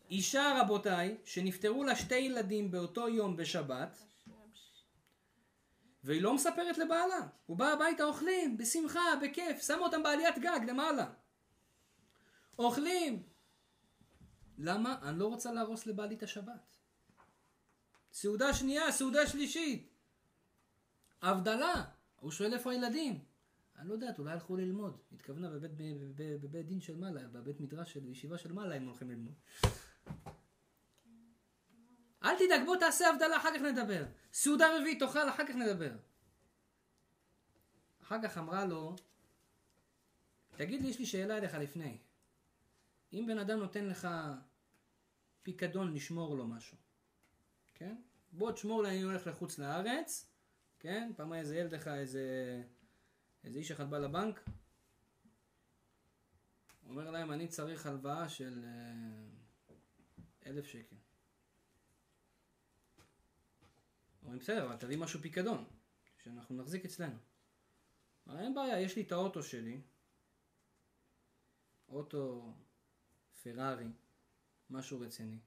אישה, 0.10 0.58
רבותיי, 0.62 1.18
שנפטרו 1.26 1.84
לה 1.84 1.96
שתי 1.96 2.16
ילדים 2.16 2.72
באותו 2.72 3.10
יום 3.10 3.38
בשבת, 3.38 3.98
והיא 6.04 6.22
לא 6.22 6.34
מספרת 6.34 6.78
לבעלה. 6.78 7.28
הוא 7.46 7.58
בא 7.58 7.74
הביתה, 7.74 8.04
אוכלים, 8.04 8.58
בשמחה, 8.58 9.02
בכיף, 9.22 9.62
שמה 9.62 9.80
אותם 9.82 10.04
בעליית 10.04 10.38
גג 10.38 10.60
למעלה. 10.68 11.21
אוכלים. 12.66 13.24
למה? 14.58 15.00
אני 15.02 15.20
לא 15.20 15.28
רוצה 15.28 15.52
להרוס 15.52 15.86
לבעלי 15.88 16.16
את 16.16 16.24
השבת. 16.24 16.78
סעודה 18.14 18.54
שנייה, 18.54 18.92
סעודה 18.92 19.28
שלישית. 19.28 19.90
הבדלה. 21.22 21.86
הוא 22.20 22.32
שואל 22.32 22.54
איפה 22.54 22.72
הילדים. 22.72 23.24
אני 23.80 23.90
לא 23.90 23.94
יודעת, 23.94 24.20
אולי 24.20 24.32
הלכו 24.32 24.56
ללמוד. 24.56 24.98
התכוונה 25.12 25.50
בבית, 25.50 25.72
בבית, 25.72 26.42
בבית 26.42 26.66
דין 26.66 26.82
של 26.82 26.96
מעלה, 26.96 27.28
בבית 27.28 27.60
מדרש 27.60 27.94
של 27.94 28.06
ישיבה 28.06 28.38
של 28.38 28.54
מעלה 28.54 28.76
הם 28.76 28.86
הולכים 28.86 29.10
ללמוד. 29.10 29.34
אל 32.24 32.36
תדאג, 32.36 32.66
בוא 32.66 32.76
תעשה 32.76 33.10
הבדלה, 33.10 33.38
אחר 33.38 33.50
כך 33.56 33.62
נדבר. 33.62 34.06
סעודה 34.34 34.78
רביעית 34.78 35.00
תאכל, 35.00 35.30
אחר 35.30 35.48
כך 35.48 35.56
נדבר. 35.56 35.92
אחר 38.04 38.22
כך 38.24 38.38
אמרה 38.38 38.66
לו, 38.66 38.96
תגיד 40.56 40.82
לי, 40.82 40.88
יש 40.88 41.00
לי 41.00 41.06
שאלה 41.06 41.38
אליך 41.38 41.54
לפני. 41.54 41.98
אם 43.14 43.26
בן 43.28 43.38
אדם 43.38 43.60
נותן 43.60 43.86
לך 43.86 44.08
פיקדון 45.44 45.94
לשמור 45.94 46.36
לו 46.36 46.48
משהו, 46.48 46.78
כן? 47.74 47.96
בוא 48.32 48.52
תשמור 48.52 48.84
לי, 48.84 48.90
אני 48.90 49.02
הולך 49.02 49.28
לחוץ 49.28 49.60
לארץ, 49.60 50.32
כן? 50.80 51.12
פעם 51.16 51.32
היה 51.32 51.42
איזה 51.42 51.58
ילד 51.58 51.74
לך, 51.74 51.88
איזה, 51.88 52.24
איזה 53.44 53.60
איש 53.60 53.72
אחד 53.72 53.90
בא 53.90 53.98
לבנק, 53.98 54.50
אומר 56.86 57.12
להם, 57.12 57.32
אני 57.32 57.48
צריך 57.48 57.86
הלוואה 57.86 58.30
של 58.30 58.66
אה, 58.66 59.76
אלף 60.46 60.66
שקל. 60.66 60.96
אומרים, 64.24 64.40
בסדר, 64.40 64.66
אבל 64.66 64.76
תביא 64.76 64.98
משהו 64.98 65.20
פיקדון, 65.20 65.66
שאנחנו 66.24 66.56
נחזיק 66.56 66.86
אצלנו. 66.86 67.18
אין 68.30 68.54
בעיה, 68.54 68.82
יש 68.82 68.96
לי 68.96 69.02
את 69.02 69.12
האוטו 69.12 69.44
שלי, 69.44 69.82
אוטו 71.90 72.54
פרארי, 73.44 73.88
משהו 74.70 75.00
רציני. 75.00 75.40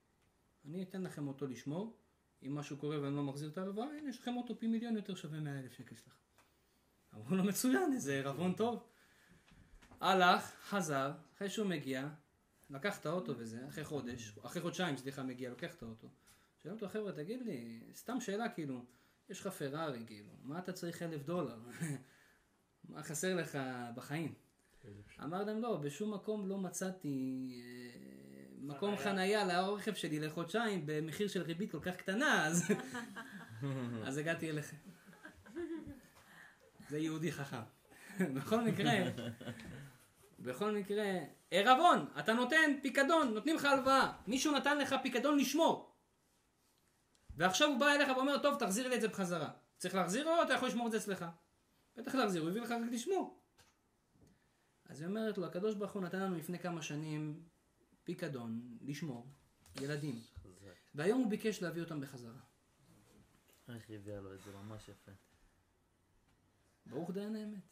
אני 0.65 0.83
אתן 0.83 1.03
לכם 1.03 1.29
אותו 1.29 1.47
לשמור, 1.47 1.97
אם 2.43 2.55
משהו 2.55 2.77
קורה 2.77 3.01
ואני 3.01 3.17
לא 3.17 3.23
מחזיר 3.23 3.49
את 3.49 3.59
ההלוואה, 3.59 3.87
הנה 3.99 4.11
יש 4.11 4.21
לכם 4.21 4.37
אוטו 4.37 4.59
פי 4.59 4.67
מיליון 4.67 4.97
יותר 4.97 5.15
שווה 5.15 5.41
100 5.41 5.61
אלף 5.61 5.73
שקל 5.73 5.97
שלך. 5.97 6.15
אמרו 7.15 7.37
לו 7.37 7.45
מצוין, 7.45 7.93
איזה 7.93 8.13
עירבון 8.13 8.55
טוב. 8.55 8.87
הלך, 10.01 10.53
חזר, 10.63 11.13
אחרי 11.37 11.51
שהוא 11.51 11.67
מגיע, 11.67 12.09
לקח 12.71 13.01
את 13.01 13.07
האוטו 13.07 13.33
וזה, 13.39 13.69
אחרי 13.69 13.85
חודש, 13.85 14.39
אחרי 14.43 14.63
חודשיים, 14.63 14.97
סליחה, 14.97 15.23
מגיע, 15.23 15.51
לוקח 15.51 15.75
את 15.75 15.83
האוטו. 15.83 16.09
שואל 16.63 16.75
אותו, 16.75 16.89
חבר'ה, 16.89 17.13
תגיד 17.13 17.43
לי, 17.43 17.81
סתם 17.95 18.21
שאלה, 18.21 18.49
כאילו, 18.49 18.85
יש 19.29 19.41
לך 19.41 19.47
פרארי, 19.47 20.05
כאילו, 20.07 20.31
מה 20.43 20.59
אתה 20.59 20.73
צריך 20.73 21.03
אלף 21.03 21.23
דולר? 21.23 21.59
מה 22.89 23.03
חסר 23.03 23.37
לך 23.37 23.59
בחיים? 23.95 24.35
אמר 25.23 25.45
להם, 25.45 25.63
לא, 25.63 25.77
בשום 25.77 26.15
מקום 26.15 26.49
לא 26.49 26.59
מצאתי 26.59 27.49
אה, 27.53 28.45
מקום 28.61 28.97
חנייה 28.97 29.45
לרכב 29.45 29.95
שלי 29.95 30.21
לחודשיים 30.21 30.83
במחיר 30.87 31.29
של 31.29 31.43
ריבית 31.43 31.71
כל 31.73 31.81
כך 31.81 31.97
קטנה, 31.97 32.47
אז, 32.47 32.71
אז 34.07 34.19
הגעתי 34.19 34.51
אליכם. 34.51 34.77
זה 36.89 36.99
יהודי 36.99 37.33
חכם. 37.33 37.63
בכל 38.35 38.61
מקרה, 38.61 38.93
בכל 40.39 40.73
מקרה, 40.73 41.05
עירבון, 41.51 42.07
אתה 42.19 42.33
נותן 42.33 42.73
פיקדון, 42.83 43.35
נותנים 43.35 43.57
לך 43.57 43.65
הלוואה, 43.65 44.13
מישהו 44.27 44.53
נתן 44.53 44.79
לך 44.79 44.95
פיקדון 45.03 45.39
לשמור. 45.39 45.95
ועכשיו 47.37 47.69
הוא 47.69 47.81
בא 47.81 47.93
אליך 47.95 48.09
ואומר, 48.17 48.39
טוב, 48.39 48.59
תחזיר 48.59 48.89
לי 48.89 48.97
את 48.97 49.01
זה 49.01 49.09
בחזרה. 49.09 49.51
צריך 49.77 49.95
להחזיר 49.95 50.29
או 50.29 50.43
אתה 50.43 50.53
יכול 50.53 50.69
לשמור 50.69 50.87
את 50.87 50.93
זה 50.93 50.99
אצלך? 50.99 51.25
בטח 51.97 52.15
להחזיר, 52.15 52.43
הוא 52.43 52.51
הביא 52.51 52.63
לך 52.63 52.71
רק 52.71 52.93
לשמור. 52.93 53.44
אז 54.85 55.01
היא 55.01 55.09
אומרת 55.09 55.39
לו, 55.39 55.47
הקדוש 55.47 55.75
ברוך 55.75 55.93
הוא 55.93 56.03
נתן 56.03 56.21
לנו 56.21 56.37
לפני 56.37 56.59
כמה 56.59 56.83
שנים 56.83 57.43
פיקדון, 58.05 58.79
לשמור, 58.81 59.27
ילדים. 59.81 60.21
חזק. 60.43 60.75
והיום 60.95 61.21
הוא 61.21 61.31
ביקש 61.31 61.63
להביא 61.63 61.83
אותם 61.83 62.01
בחזרה. 62.01 62.41
איך 63.69 63.89
היא 63.89 63.97
הביאה 63.97 64.21
לו 64.21 64.35
את 64.35 64.41
זה 64.43 64.51
ממש 64.53 64.89
יפה. 64.89 65.13
ברוך 66.87 67.11
דיין 67.11 67.37
האמת. 67.37 67.63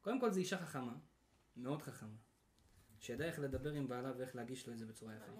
קודם 0.00 0.20
כל 0.20 0.30
זו 0.30 0.40
אישה 0.40 0.58
חכמה, 0.58 0.94
מאוד 1.56 1.82
חכמה, 1.82 2.16
שידעה 2.98 3.28
איך 3.28 3.38
לדבר 3.38 3.72
עם 3.72 3.88
בעלה 3.88 4.12
ואיך 4.18 4.36
להגיש 4.36 4.66
לו 4.66 4.72
את 4.72 4.78
זה 4.78 4.86
בצורה 4.86 5.14
יפה. 5.14 5.32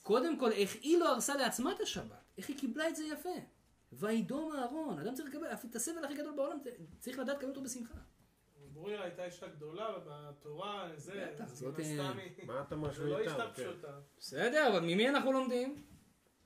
וקודם 0.00 0.38
כל, 0.38 0.52
איך 0.52 0.74
היא 0.74 0.98
לא 0.98 1.12
הרסה 1.12 1.34
לעצמה 1.34 1.72
את 1.72 1.80
השבת, 1.80 2.24
איך 2.38 2.48
היא 2.48 2.58
קיבלה 2.58 2.88
את 2.88 2.96
זה 2.96 3.04
יפה. 3.04 3.28
וידום 3.92 4.52
אהרון, 4.52 4.98
אדם 4.98 5.14
צריך 5.14 5.28
לקבל, 5.28 5.52
את 5.52 5.76
הסבל 5.76 6.04
הכי 6.04 6.14
גדול 6.14 6.36
בעולם, 6.36 6.58
צריך 6.98 7.18
לדעת 7.18 7.36
לקבל 7.36 7.48
אותו 7.48 7.62
בשמחה. 7.62 7.98
ברוריה 8.80 9.02
הייתה 9.02 9.24
אישה 9.24 9.48
גדולה 9.48 9.88
בתורה, 10.06 10.90
זה, 10.96 11.30
בטח, 11.34 11.44
זאת, 11.48 11.80
אה, 11.80 12.12
מה 12.46 12.60
אתה 12.60 12.76
זה 12.76 12.76
משווה 12.76 13.08
לא 13.08 13.18
איתם? 13.18 13.30
אישה 13.30 13.50
כן. 13.54 13.62
פשוטה. 13.62 14.00
בסדר, 14.18 14.68
אבל 14.72 14.80
ממי 14.80 15.08
אנחנו 15.08 15.32
לומדים? 15.32 15.82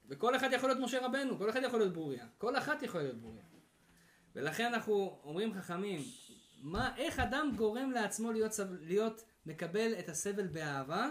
וכל 0.09 0.37
אחד 0.37 0.49
יכול 0.53 0.69
להיות 0.69 0.81
משה 0.81 1.07
רבנו, 1.07 1.39
כל 1.39 1.51
אחד 1.51 1.61
יכול 1.63 1.79
להיות 1.79 1.93
ברוריה. 1.93 2.27
כל 2.39 2.59
אחת 2.59 2.83
יכולה 2.83 3.03
להיות 3.03 3.19
ברוריה. 3.19 3.45
ולכן 4.35 4.65
אנחנו 4.65 5.21
אומרים 5.25 5.55
חכמים, 5.55 6.01
מה, 6.63 6.97
איך 6.97 7.19
אדם 7.19 7.53
גורם 7.57 7.91
לעצמו 7.91 8.33
להיות, 8.33 8.53
להיות 8.81 9.25
מקבל 9.47 9.93
את 9.99 10.09
הסבל 10.09 10.47
באהבה? 10.47 11.11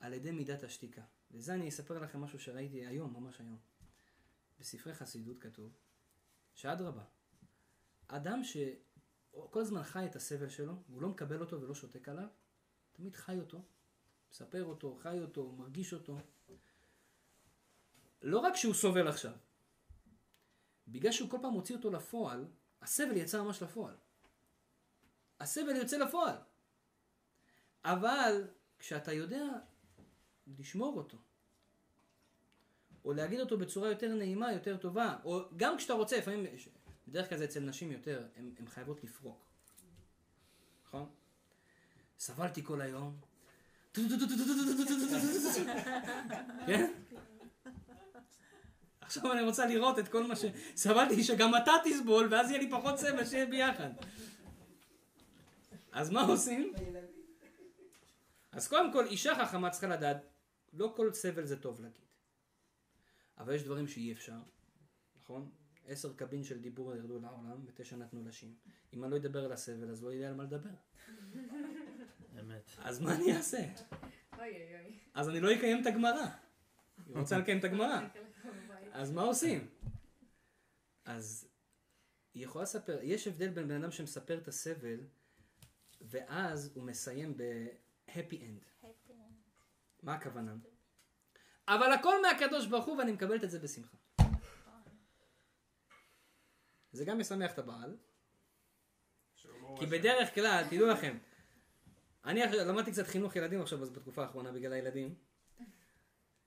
על 0.00 0.12
ידי 0.12 0.30
מידת 0.30 0.62
השתיקה. 0.62 1.02
וזה 1.30 1.54
אני 1.54 1.68
אספר 1.68 1.98
לכם 1.98 2.20
משהו 2.20 2.38
שראיתי 2.38 2.86
היום, 2.86 3.12
ממש 3.12 3.40
היום. 3.40 3.58
בספרי 4.60 4.94
חסידות 4.94 5.38
כתוב, 5.38 5.72
שאדרבה, 6.54 7.04
אדם 8.08 8.44
שכל 9.32 9.60
הזמן 9.60 9.82
חי 9.82 10.06
את 10.06 10.16
הסבל 10.16 10.48
שלו, 10.48 10.72
והוא 10.88 11.02
לא 11.02 11.08
מקבל 11.08 11.40
אותו 11.40 11.60
ולא 11.60 11.74
שותק 11.74 12.08
עליו, 12.08 12.28
תמיד 12.92 13.16
חי 13.16 13.38
אותו, 13.40 13.62
מספר 14.30 14.64
אותו, 14.64 14.94
חי 14.94 15.20
אותו, 15.22 15.52
מרגיש 15.52 15.92
אותו. 15.92 16.18
לא 18.22 18.38
רק 18.38 18.56
שהוא 18.56 18.74
סובל 18.74 19.08
עכשיו, 19.08 19.32
בגלל 20.88 21.12
שהוא 21.12 21.30
כל 21.30 21.38
פעם 21.42 21.52
מוציא 21.52 21.76
אותו 21.76 21.90
לפועל, 21.90 22.46
הסבל 22.82 23.16
יצא 23.16 23.42
ממש 23.42 23.62
לפועל. 23.62 23.94
הסבל 25.40 25.76
יוצא 25.76 25.96
לפועל. 25.96 26.36
אבל 27.84 28.48
כשאתה 28.78 29.12
יודע 29.12 29.44
לשמור 30.58 30.96
אותו, 30.96 31.18
או 33.04 33.12
להגיד 33.12 33.40
אותו 33.40 33.58
בצורה 33.58 33.88
יותר 33.88 34.14
נעימה, 34.14 34.52
יותר 34.52 34.76
טובה, 34.76 35.16
או 35.24 35.40
גם 35.56 35.76
כשאתה 35.76 35.92
רוצה, 35.92 36.18
לפעמים, 36.18 36.46
בדרך 37.10 37.28
כלל 37.28 37.38
זה 37.38 37.44
אצל 37.44 37.60
נשים 37.60 37.92
יותר, 37.92 38.26
הן 38.36 38.66
חייבות 38.68 39.04
לפרוק. 39.04 39.44
נכון? 40.86 41.08
סבלתי 42.18 42.64
כל 42.64 42.80
היום, 42.80 43.16
כן? 46.66 46.92
עכשיו 49.00 49.32
אני 49.32 49.42
רוצה 49.42 49.66
לראות 49.66 49.98
את 49.98 50.08
כל 50.08 50.26
מה 50.26 50.34
שסבלתי, 50.36 51.24
שגם 51.24 51.56
אתה 51.62 51.72
תסבול, 51.84 52.28
ואז 52.30 52.50
יהיה 52.50 52.60
לי 52.62 52.70
פחות 52.70 52.98
סבל, 52.98 53.24
שיהיה 53.24 53.46
ביחד. 53.46 53.90
אז 55.92 56.10
מה 56.10 56.22
עושים? 56.22 56.72
אז 58.52 58.68
קודם 58.68 58.92
כל, 58.92 59.06
אישה 59.06 59.34
חכמה 59.34 59.70
צריכה 59.70 59.86
לדעת, 59.86 60.16
לא 60.72 60.92
כל 60.96 61.12
סבל 61.12 61.46
זה 61.46 61.60
טוב 61.60 61.80
להגיד. 61.80 62.04
אבל 63.38 63.54
יש 63.54 63.62
דברים 63.62 63.88
שאי 63.88 64.12
אפשר, 64.12 64.38
נכון? 65.22 65.50
עשר 65.90 66.12
קבין 66.16 66.44
של 66.44 66.60
דיבור 66.60 66.96
ירדו 66.96 67.18
לעולם, 67.18 67.64
ותשע 67.66 67.96
נתנו 67.96 68.22
נשים. 68.22 68.54
אם 68.92 69.04
אני 69.04 69.10
לא 69.10 69.16
אדבר 69.16 69.44
על 69.44 69.52
הסבל, 69.52 69.90
אז 69.90 70.04
לא 70.04 70.12
יהיה 70.12 70.28
על 70.28 70.34
מה 70.34 70.42
לדבר. 70.42 70.70
אמת. 72.40 72.70
אז 72.78 73.00
מה 73.00 73.14
אני 73.14 73.36
אעשה? 73.36 73.58
אוי 73.58 73.68
אוי 74.38 74.80
אוי. 74.80 74.98
אז 75.14 75.28
אני 75.28 75.40
לא 75.40 75.54
אקיים 75.54 75.82
את 75.82 75.86
הגמרא. 75.86 76.26
היא 77.06 77.16
רוצה 77.16 77.38
לקיים 77.38 77.58
את 77.58 77.64
הגמרא. 77.64 78.00
אז 78.92 79.10
מה 79.12 79.22
עושים? 79.22 79.68
אז 81.04 81.48
היא 82.34 82.44
יכולה 82.44 82.62
לספר, 82.62 82.98
יש 83.02 83.26
הבדל 83.26 83.48
בין 83.48 83.68
בן 83.68 83.82
אדם 83.82 83.90
שמספר 83.90 84.38
את 84.38 84.48
הסבל, 84.48 85.00
ואז 86.00 86.72
הוא 86.74 86.84
מסיים 86.84 87.36
ב-happy 87.36 88.32
end. 88.32 88.84
happy 88.84 89.10
end. 89.10 89.12
מה 90.02 90.14
הכוונה? 90.14 90.54
אבל 91.68 91.92
הכל 91.92 92.22
מהקדוש 92.22 92.66
ברוך 92.66 92.86
הוא 92.86 92.96
ואני 92.98 93.12
מקבלת 93.12 93.44
את 93.44 93.50
זה 93.50 93.58
בשמחה. 93.58 93.96
זה 96.92 97.04
גם 97.04 97.18
משמח 97.18 97.52
את 97.52 97.58
הבעל, 97.58 97.96
כי. 99.78 99.86
בדרך 99.86 100.34
כלל, 100.34 100.64
תדעו 100.70 100.86
לכם, 100.86 101.18
אני 102.24 102.40
למדתי 102.40 102.92
קצת 102.92 103.06
חינוך 103.06 103.36
ילדים 103.36 103.60
עכשיו 103.60 103.82
אז 103.82 103.90
בתקופה 103.90 104.22
האחרונה 104.22 104.52
בגלל 104.52 104.72
הילדים, 104.72 105.14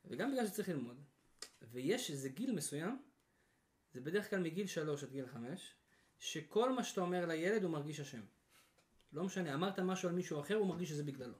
וגם 0.05 0.31
בגלל 0.31 0.47
שצריך 0.47 0.69
ללמוד, 0.69 1.01
ויש 1.61 2.11
איזה 2.11 2.29
גיל 2.29 2.55
מסוים, 2.55 3.01
זה 3.93 4.01
בדרך 4.01 4.29
כלל 4.29 4.39
מגיל 4.39 4.67
שלוש 4.67 5.03
עד 5.03 5.11
גיל 5.11 5.27
חמש, 5.27 5.75
שכל 6.19 6.71
מה 6.73 6.83
שאתה 6.83 7.01
אומר 7.01 7.25
לילד 7.25 7.63
הוא 7.63 7.71
מרגיש 7.71 7.99
אשם. 7.99 8.21
לא 9.13 9.23
משנה, 9.23 9.53
אמרת 9.53 9.79
משהו 9.79 10.09
על 10.09 10.15
מישהו 10.15 10.39
אחר, 10.39 10.55
הוא 10.55 10.67
מרגיש 10.67 10.89
שזה 10.89 11.03
בגללו. 11.03 11.37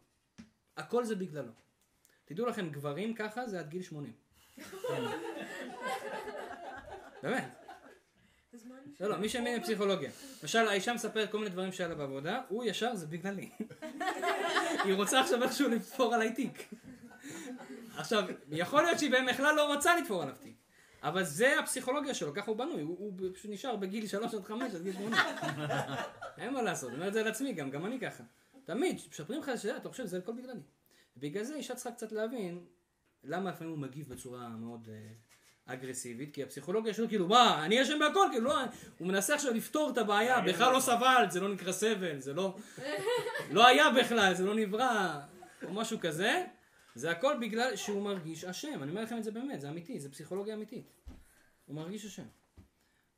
הכל 0.78 1.06
זה 1.06 1.16
בגללו. 1.16 1.52
תדעו 2.26 2.46
לכם, 2.46 2.70
גברים 2.70 3.16
ככה 3.16 3.48
זה 3.48 3.60
עד 3.60 3.70
גיל 3.70 3.82
80. 3.82 4.14
באמת. 7.24 7.63
לא, 9.04 9.10
לא, 9.10 9.18
מי 9.18 9.30
שמבין 9.30 9.60
בפסיכולוגיה. 9.60 10.10
למשל, 10.42 10.68
האישה 10.68 10.94
מספרת 10.94 11.32
כל 11.32 11.38
מיני 11.38 11.50
דברים 11.50 11.72
שהיה 11.72 11.90
לה 11.90 11.96
בעבודה, 11.96 12.42
הוא 12.48 12.64
ישר, 12.64 12.96
זה 12.96 13.08
בגללי. 13.08 13.50
היא 14.86 14.94
רוצה 14.94 15.22
עכשיו 15.22 15.44
איכשהו 15.44 15.70
לתפור 15.70 16.14
עליי 16.14 16.34
תיק. 16.34 16.74
עכשיו, 17.98 18.24
יכול 18.52 18.84
להיות 18.84 19.00
שהיא 19.00 19.12
בכלל 19.30 19.56
לא 19.56 19.74
רוצה 19.74 20.00
לתפור 20.00 20.22
עליו 20.22 20.36
תיק. 20.44 20.56
אבל 21.02 21.24
זה 21.24 21.60
הפסיכולוגיה 21.60 22.14
שלו, 22.14 22.34
ככה 22.34 22.52
הוא 22.52 22.58
בנוי, 22.58 22.82
הוא, 22.82 23.14
פשוט 23.34 23.52
נשאר 23.52 23.76
בגיל 23.76 24.08
3 24.08 24.34
עד 24.34 24.44
5 24.44 24.74
עד 24.76 24.84
גיל 24.84 24.94
80. 24.94 25.14
אין 26.38 26.54
מה 26.54 26.62
לעשות, 26.62 26.90
אני 26.90 26.98
אומר 26.98 27.08
את 27.08 27.14
זה 27.14 27.22
על 27.22 27.28
עצמי 27.28 27.54
גם, 27.54 27.70
גם 27.70 27.86
אני 27.86 28.00
ככה. 28.00 28.24
תמיד, 28.64 29.00
כשמשפרים 29.00 29.40
לך 29.40 29.52
שזה, 29.56 29.78
אתה 29.78 29.90
חושב, 29.90 30.06
זה 30.06 30.18
הכל 30.18 30.32
בגללי. 30.34 30.62
בגלל 31.18 31.44
זה 31.44 31.56
אישה 31.56 31.76
צריכה 31.76 31.92
קצת 31.92 32.12
להבין 32.12 32.66
למה 33.24 33.50
לפעמים 33.50 33.74
הוא 33.74 33.80
מגיב 33.80 34.10
בצורה 34.10 34.50
מאוד 34.50 34.90
אה, 34.92 35.14
אגרסיבית, 35.66 36.34
כי 36.34 36.44
הפסיכולוגיה 36.44 36.94
שלו 36.94 37.08
כאילו, 37.08 37.28
מה, 37.28 37.66
אני 37.66 37.82
אשם 37.82 38.00
בהכל, 38.00 38.28
כאילו, 38.32 38.46
לא, 38.46 38.60
הוא 38.98 39.08
מנסה 39.08 39.36
עכשיו 39.36 39.54
לפתור 39.54 39.90
את 39.90 39.98
הבעיה, 39.98 40.42
בכלל 40.42 40.68
לא 40.68 40.74
לא. 40.74 40.80
סבל, 40.80 41.26
זה 41.30 41.40
לא 41.40 41.54
נקרא 41.54 41.72
סבל, 41.72 42.20
זה 42.20 42.34
לא, 42.34 42.58
לא 43.52 43.68
היה 43.68 43.90
בכלל, 43.90 44.34
זה 44.34 44.46
לא 44.46 44.56
נברא, 44.56 45.20
או 45.64 45.74
משהו 45.74 46.00
כזה, 46.00 46.46
זה 46.96 47.12
הכל 47.12 47.36
בגלל 47.42 47.76
שהוא 47.76 48.02
מרגיש 48.02 48.44
אשם, 48.44 48.84
אני 48.84 48.92
אומר 48.92 49.04
לכם 49.04 49.18
את 49.18 49.24
זה 49.24 49.32
באמת, 49.32 49.62
זה 49.62 49.70
אמיתי, 49.70 50.00
זה 50.00 50.12
פסיכולוגיה 50.12 50.54
אמיתית. 50.54 50.92
הוא 51.66 51.76
מרגיש 51.76 52.06
אשם. 52.06 52.26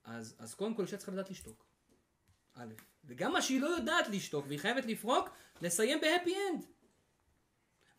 אז, 0.04 0.36
אז 0.40 0.54
קודם 0.54 0.74
כל 0.74 0.82
אישה 0.82 0.98
צריכה 0.98 1.12
לדעת 1.12 1.30
לשתוק. 1.30 1.66
א', 2.56 2.74
וגם 3.06 3.32
מה 3.34 3.42
שהיא 3.42 3.62
לא 3.62 3.68
יודעת 3.68 4.08
לשתוק 4.08 4.46
והיא 4.48 4.60
חייבת 4.60 4.86
לפרוק, 4.86 5.30
לסיים 5.62 6.02
בהפי 6.02 6.36
אנד. 6.52 6.66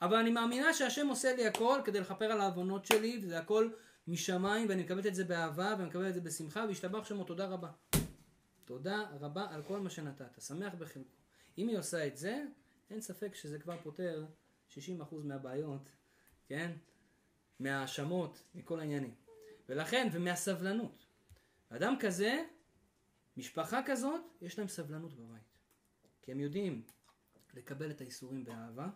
אבל 0.02 0.16
אני 0.16 0.30
מאמינה 0.30 0.74
שהשם 0.74 1.08
עושה 1.08 1.36
לי 1.36 1.46
הכל 1.46 1.80
כדי 1.84 2.00
לכפר 2.00 2.32
על 2.32 2.40
העוונות 2.40 2.86
שלי, 2.86 3.20
וזה 3.22 3.38
הכל 3.38 3.70
משמיים, 4.08 4.68
ואני 4.68 4.82
מקבלת 4.82 5.06
את 5.06 5.14
זה 5.14 5.24
באהבה, 5.24 5.74
ואני 5.78 5.88
מקבלת 5.88 6.08
את 6.08 6.14
זה 6.14 6.20
בשמחה, 6.20 6.64
והשתבח 6.68 7.04
שמו 7.04 7.24
תודה 7.24 7.46
רבה. 7.46 7.70
תודה 8.64 9.02
רבה 9.20 9.46
על 9.50 9.62
כל 9.62 9.80
מה 9.80 9.90
שנתת, 9.90 10.40
שמח 10.40 10.74
בחלקו. 10.74 11.10
אם 11.58 11.68
היא 11.68 11.78
עושה 11.78 12.06
את 12.06 12.16
זה, 12.16 12.44
אין 12.90 13.00
ספק 13.00 13.34
שזה 13.34 13.58
כבר 13.58 13.76
פותר 13.82 14.26
60% 14.70 14.74
מהבעיות, 15.24 15.88
כן? 16.46 16.72
מההאשמות, 17.60 18.42
מכל 18.54 18.80
העניינים. 18.80 19.14
ולכן, 19.68 20.08
ומהסבלנות. 20.12 21.06
אדם 21.68 21.94
כזה, 22.00 22.44
משפחה 23.36 23.80
כזאת, 23.86 24.20
יש 24.40 24.58
להם 24.58 24.68
סבלנות 24.68 25.14
בבית. 25.14 25.58
כי 26.22 26.32
הם 26.32 26.40
יודעים 26.40 26.82
לקבל 27.54 27.90
את 27.90 28.00
האיסורים 28.00 28.44
באהבה, 28.44 28.88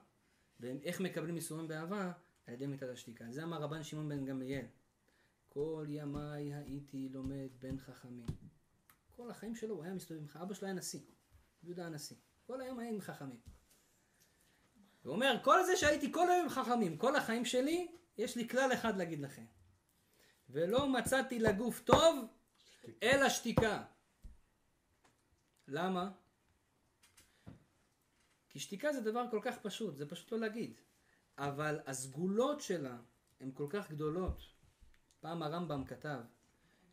ואיך 0.60 1.00
מקבלים 1.00 1.36
איסורים 1.36 1.68
באהבה? 1.68 2.12
על 2.46 2.54
ידי 2.54 2.66
מיטת 2.66 2.88
השתיקה. 2.88 3.24
זה 3.30 3.42
אמר 3.42 3.62
רבן 3.62 3.82
שמעון 3.82 4.08
בן 4.08 4.24
גמליאל. 4.24 4.64
כל 5.52 5.86
ימיי 5.88 6.54
הייתי 6.54 7.08
לומד 7.08 7.48
בין 7.58 7.78
חכמים. 7.78 8.26
כל 9.16 9.30
החיים 9.30 9.54
שלו 9.54 9.74
הוא 9.74 9.84
היה 9.84 9.94
מסתובב 9.94 10.20
עם 10.20 10.28
חכמים. 10.28 10.42
אבא 10.42 10.54
שלו 10.54 10.66
היה 10.66 10.74
נשיא, 10.74 11.00
יהודה 11.62 11.86
הנשיא. 11.86 12.16
כל 12.46 12.60
היום 12.60 12.78
היה 12.78 12.90
עם 12.90 13.00
חכמים. 13.00 13.40
הוא 15.02 15.12
אומר, 15.12 15.40
כל 15.44 15.64
זה 15.64 15.76
שהייתי 15.76 16.12
כל 16.12 16.30
היום 16.30 16.44
עם 16.44 16.48
חכמים, 16.48 16.96
כל 16.96 17.16
החיים 17.16 17.44
שלי, 17.44 17.92
יש 18.18 18.36
לי 18.36 18.48
כלל 18.48 18.72
אחד 18.72 18.96
להגיד 18.96 19.20
לכם. 19.20 19.44
ולא 20.50 20.88
מצאתי 20.88 21.38
לגוף 21.38 21.80
טוב, 21.80 22.26
אלא 23.02 23.28
שתיקה. 23.28 23.84
למה? 25.68 26.10
כי 28.48 28.60
שתיקה 28.60 28.92
זה 28.92 29.00
דבר 29.00 29.24
כל 29.30 29.40
כך 29.42 29.58
פשוט, 29.58 29.96
זה 29.96 30.08
פשוט 30.08 30.32
לא 30.32 30.38
להגיד. 30.38 30.74
אבל 31.38 31.80
הסגולות 31.86 32.60
שלה 32.60 32.98
הן 33.40 33.50
כל 33.54 33.66
כך 33.70 33.90
גדולות. 33.90 34.59
פעם 35.20 35.42
הרמב"ם 35.42 35.84
כתב, 35.84 36.20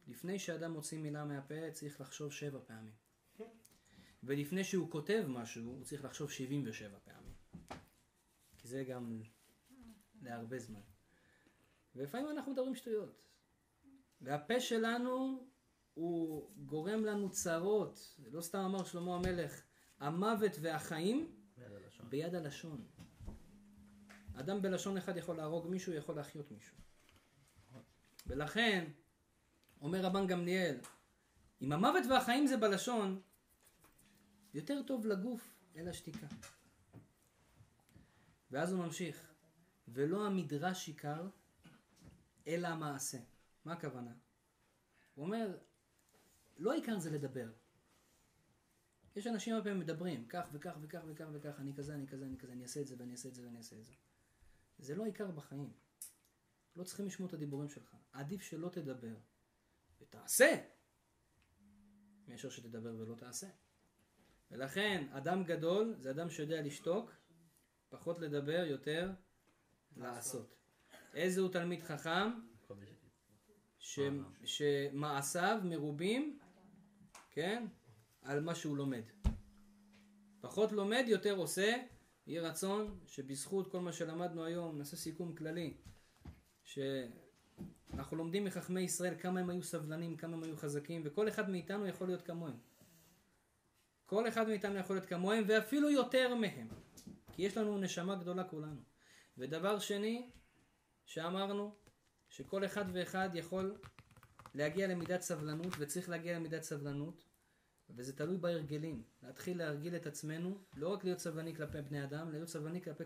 לפני 0.08 0.40
שאדם 0.40 0.72
מוציא 0.72 1.00
מילה 1.00 1.26
מהפה 1.26 1.72
צריך 1.72 2.02
לחשוב 2.02 2.32
שבע 2.32 2.60
פעמים. 2.68 2.94
ולפני 4.24 4.64
שהוא 4.64 4.92
כותב 4.92 5.26
משהו, 5.28 5.64
הוא 5.64 5.84
צריך 5.84 6.06
לחשוב 6.06 6.32
77 6.32 7.00
פעמים. 7.00 7.34
כי 8.58 8.68
זה 8.68 8.84
גם 8.84 9.22
להרבה 10.22 10.60
זמן. 10.60 10.80
ולפעמים 11.96 12.30
אנחנו 12.30 12.52
מדברים 12.52 12.76
שטויות. 12.76 13.22
והפה 14.22 14.60
שלנו 14.60 15.48
הוא 15.94 16.52
גורם 16.66 17.06
לנו 17.06 17.30
צרות. 17.30 18.18
לא 18.32 18.42
סתם 18.42 18.60
אמר 18.60 18.84
שלמה 18.84 19.16
המלך, 19.16 19.62
המוות 20.00 20.52
והחיים 20.62 21.32
ביד 21.58 21.72
הלשון. 21.72 22.10
ביד 22.10 22.36
הלשון. 22.36 22.88
אדם 24.36 24.62
בלשון 24.62 24.98
אחד 24.98 25.18
יכול 25.18 25.38
להרוג 25.38 25.68
מישהו, 25.68 25.94
יכול 25.94 26.16
להחיות 26.16 26.52
מישהו. 26.52 26.87
ולכן, 28.28 28.92
אומר 29.82 30.06
רבן 30.06 30.28
גמליאל, 30.28 30.78
אם 31.62 31.72
המוות 31.72 32.04
והחיים 32.10 32.48
זה 32.48 32.58
בלשון, 32.58 33.22
יותר 34.54 34.82
טוב 34.88 35.06
לגוף 35.06 35.56
אלא 35.76 35.94
שתיקה. 35.94 36.28
ואז 38.52 38.72
הוא 38.72 38.86
ממשיך, 38.86 39.34
ולא 39.88 40.26
המדרש 40.26 40.88
עיקר, 40.88 41.30
אלא 42.48 42.68
המעשה. 42.68 43.18
מה 43.66 43.74
הכוונה? 43.74 44.12
הוא 45.16 45.26
אומר, 45.26 45.58
לא 46.58 46.72
העיקר 46.72 47.00
זה 47.00 47.12
לדבר. 47.12 47.52
יש 49.16 49.28
אנשים 49.28 49.54
הרבה 49.54 49.64
פעמים 49.64 49.80
מדברים, 49.80 50.28
כך 50.28 50.48
וכך 50.52 50.78
וכך 50.82 51.02
וכך 51.08 51.26
וכך, 51.34 51.60
אני 51.60 51.74
כזה, 51.74 51.96
אני 51.96 52.08
כזה, 52.08 52.26
אני 52.26 52.38
כזה, 52.38 52.52
אני 52.52 52.64
אעשה 52.64 52.82
את 52.82 52.88
זה 52.88 52.96
ואני 53.00 53.12
אעשה 53.12 53.30
את 53.30 53.36
זה 53.36 53.46
ואני 53.46 53.58
אעשה 53.58 53.76
את 53.76 53.86
זה. 53.86 53.94
זה 54.80 54.96
לא 54.96 55.04
העיקר 55.04 55.32
בחיים. 55.32 55.74
לא 56.78 56.84
צריכים 56.84 57.06
לשמוע 57.06 57.30
את 57.30 57.34
הדיבורים 57.34 57.70
שלך. 57.70 57.96
עדיף 58.12 58.42
שלא 58.42 58.70
תדבר 58.70 59.16
ותעשה, 60.02 60.56
מאשר 62.28 62.50
שתדבר 62.50 62.96
ולא 62.96 63.16
תעשה. 63.16 63.48
ולכן, 64.52 65.08
אדם 65.12 65.44
גדול 65.44 65.96
זה 66.00 66.12
אדם 66.12 66.30
שיודע 66.30 66.62
לשתוק, 66.62 67.12
פחות 67.90 68.20
לדבר, 68.20 68.66
יותר 68.66 69.12
לעשות. 69.96 70.56
איזה 71.14 71.42
הוא 71.42 71.52
תלמיד 71.52 71.84
חכם? 71.84 72.32
ש- 73.80 74.00
ש... 74.44 74.58
שמעשיו 74.58 75.60
מרובים, 75.64 76.40
כן, 77.32 77.68
על 78.22 78.42
מה 78.42 78.56
שהוא 78.56 78.78
לומד. 78.78 79.04
פחות 80.42 80.72
לומד, 80.72 81.04
יותר 81.08 81.36
עושה. 81.36 81.76
יהי 82.28 82.40
רצון 82.40 83.00
שבזכות 83.06 83.72
כל 83.72 83.80
מה 83.80 83.94
שלמדנו 83.94 84.44
היום, 84.44 84.78
נעשה 84.78 84.98
סיכום 84.98 85.36
כללי, 85.36 85.78
שאנחנו 86.68 88.18
לומדים 88.18 88.46
מחכמי 88.46 88.82
ישראל 88.82 89.14
כמה 89.20 89.40
הם 89.40 89.50
היו 89.50 89.64
סבלנים, 89.64 90.18
כמה 90.18 90.38
הם 90.38 90.44
היו 90.44 90.58
חזקים, 90.58 91.02
וכל 91.06 91.28
אחד 91.28 91.50
מאיתנו 91.50 91.88
יכול 91.88 92.08
להיות 92.08 92.22
כמוהם. 92.22 92.58
כל 94.06 94.28
אחד 94.28 94.48
מאיתנו 94.48 94.76
יכול 94.76 94.96
להיות 94.96 95.06
כמוהם, 95.06 95.44
ואפילו 95.48 95.90
יותר 95.90 96.36
מהם. 96.36 96.68
כי 97.32 97.42
יש 97.42 97.58
לנו 97.58 97.78
נשמה 97.78 98.16
גדולה 98.16 98.44
כולנו. 98.44 98.82
ודבר 99.38 99.80
שני, 99.80 100.30
שאמרנו, 101.06 101.76
שכל 102.30 102.66
אחד 102.66 102.86
ואחד 102.94 103.30
יכול 103.34 103.78
להגיע 104.56 104.88
למידת 104.88 105.22
סבלנות, 105.22 105.74
וצריך 105.80 106.10
להגיע 106.10 106.36
למידת 106.36 106.64
סבלנות, 106.64 107.24
וזה 107.90 108.18
תלוי 108.18 108.38
בהרגלים. 108.38 109.04
להתחיל 109.24 109.58
להרגיל 109.58 109.96
את 109.96 110.06
עצמנו, 110.08 110.58
לא 110.76 110.90
רק 110.90 111.04
להיות 111.04 111.20
סבלני 111.20 111.56
כלפי 111.56 111.82
בני 111.82 112.04
אדם, 112.04 112.32
להיות 112.32 112.50
סבלני 112.50 112.82
כלפי 112.82 113.04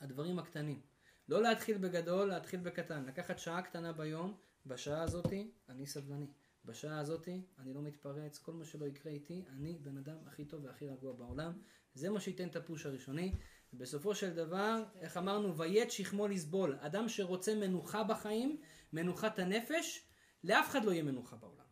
הדברים 0.00 0.38
הקטנים. 0.38 0.80
לא 1.28 1.42
להתחיל 1.42 1.78
בגדול, 1.78 2.28
להתחיל 2.28 2.60
בקטן. 2.60 3.04
לקחת 3.04 3.38
שעה 3.38 3.62
קטנה 3.62 3.92
ביום, 3.92 4.34
בשעה 4.66 5.02
הזאתי 5.02 5.50
אני 5.68 5.86
סבלני. 5.86 6.26
בשעה 6.64 6.98
הזאתי 6.98 7.42
אני 7.58 7.74
לא 7.74 7.82
מתפרץ, 7.82 8.38
כל 8.38 8.52
מה 8.52 8.64
שלא 8.64 8.86
יקרה 8.86 9.12
איתי, 9.12 9.44
אני 9.48 9.78
בן 9.82 9.96
אדם 9.96 10.16
הכי 10.26 10.44
טוב 10.44 10.64
והכי 10.64 10.88
רגוע 10.88 11.12
בעולם. 11.12 11.52
זה 11.94 12.10
מה 12.10 12.20
שייתן 12.20 12.48
את 12.48 12.56
הפוש 12.56 12.86
הראשוני. 12.86 13.34
בסופו 13.72 14.14
של 14.14 14.34
דבר, 14.34 14.84
איך 15.00 15.16
אמרנו, 15.16 15.56
ויית 15.56 15.90
שכמו 15.90 16.28
לסבול. 16.28 16.76
אדם 16.80 17.08
שרוצה 17.08 17.54
מנוחה 17.54 18.04
בחיים, 18.04 18.60
מנוחת 18.92 19.38
הנפש, 19.38 20.08
לאף 20.44 20.70
אחד 20.70 20.84
לא 20.84 20.92
יהיה 20.92 21.02
מנוחה 21.02 21.36
בעולם. 21.36 21.64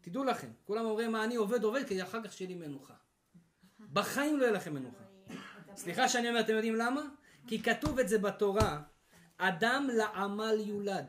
תדעו 0.00 0.24
לכם, 0.24 0.48
כולם 0.64 0.84
אומרים 0.84 1.12
מה 1.12 1.24
אני 1.24 1.36
עובד 1.36 1.62
עובד 1.62 1.86
כדי 1.86 2.02
אחר 2.02 2.24
כך 2.24 2.32
שיהיה 2.32 2.48
לי 2.48 2.54
מנוחה. 2.54 2.94
בחיים 3.92 4.38
לא 4.38 4.42
יהיה 4.42 4.52
לכם 4.52 4.74
מנוחה. 4.74 5.04
סליחה 5.76 6.08
שאני 6.08 6.28
אומר, 6.28 6.40
אתם 6.40 6.52
יודעים 6.52 6.74
למה? 6.74 7.02
כי 7.46 7.62
כתוב 7.62 7.98
את 7.98 8.08
זה 8.08 8.18
בתורה, 8.18 8.82
אדם 9.48 9.88
לעמל 9.96 10.56
יולד. 10.60 11.06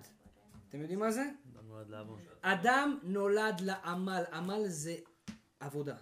אתם 0.69 0.81
יודעים 0.81 0.99
מה 0.99 1.11
זה? 1.11 1.29
אדם 1.53 1.67
נולד 1.67 1.89
לעבוד. 1.89 2.19
אדם 2.41 2.99
נולד 3.03 3.61
לעמל, 3.61 4.23
עמל 4.33 4.67
זה 4.67 4.95
עבודה. 5.59 5.95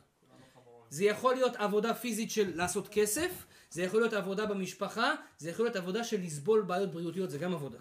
זה 0.89 1.05
יכול 1.05 1.35
להיות 1.35 1.55
עבודה 1.55 1.93
פיזית 1.93 2.31
של 2.31 2.55
לעשות 2.55 2.87
כסף, 2.87 3.45
זה 3.69 3.83
יכול 3.83 4.01
להיות 4.01 4.13
עבודה 4.13 4.45
במשפחה, 4.45 5.13
זה 5.37 5.49
יכול 5.49 5.65
להיות 5.65 5.75
עבודה 5.75 6.03
של 6.03 6.21
לסבול 6.21 6.61
בעיות 6.61 6.91
בריאותיות, 6.91 7.29
זה 7.29 7.37
גם 7.37 7.53
עבודה. 7.53 7.79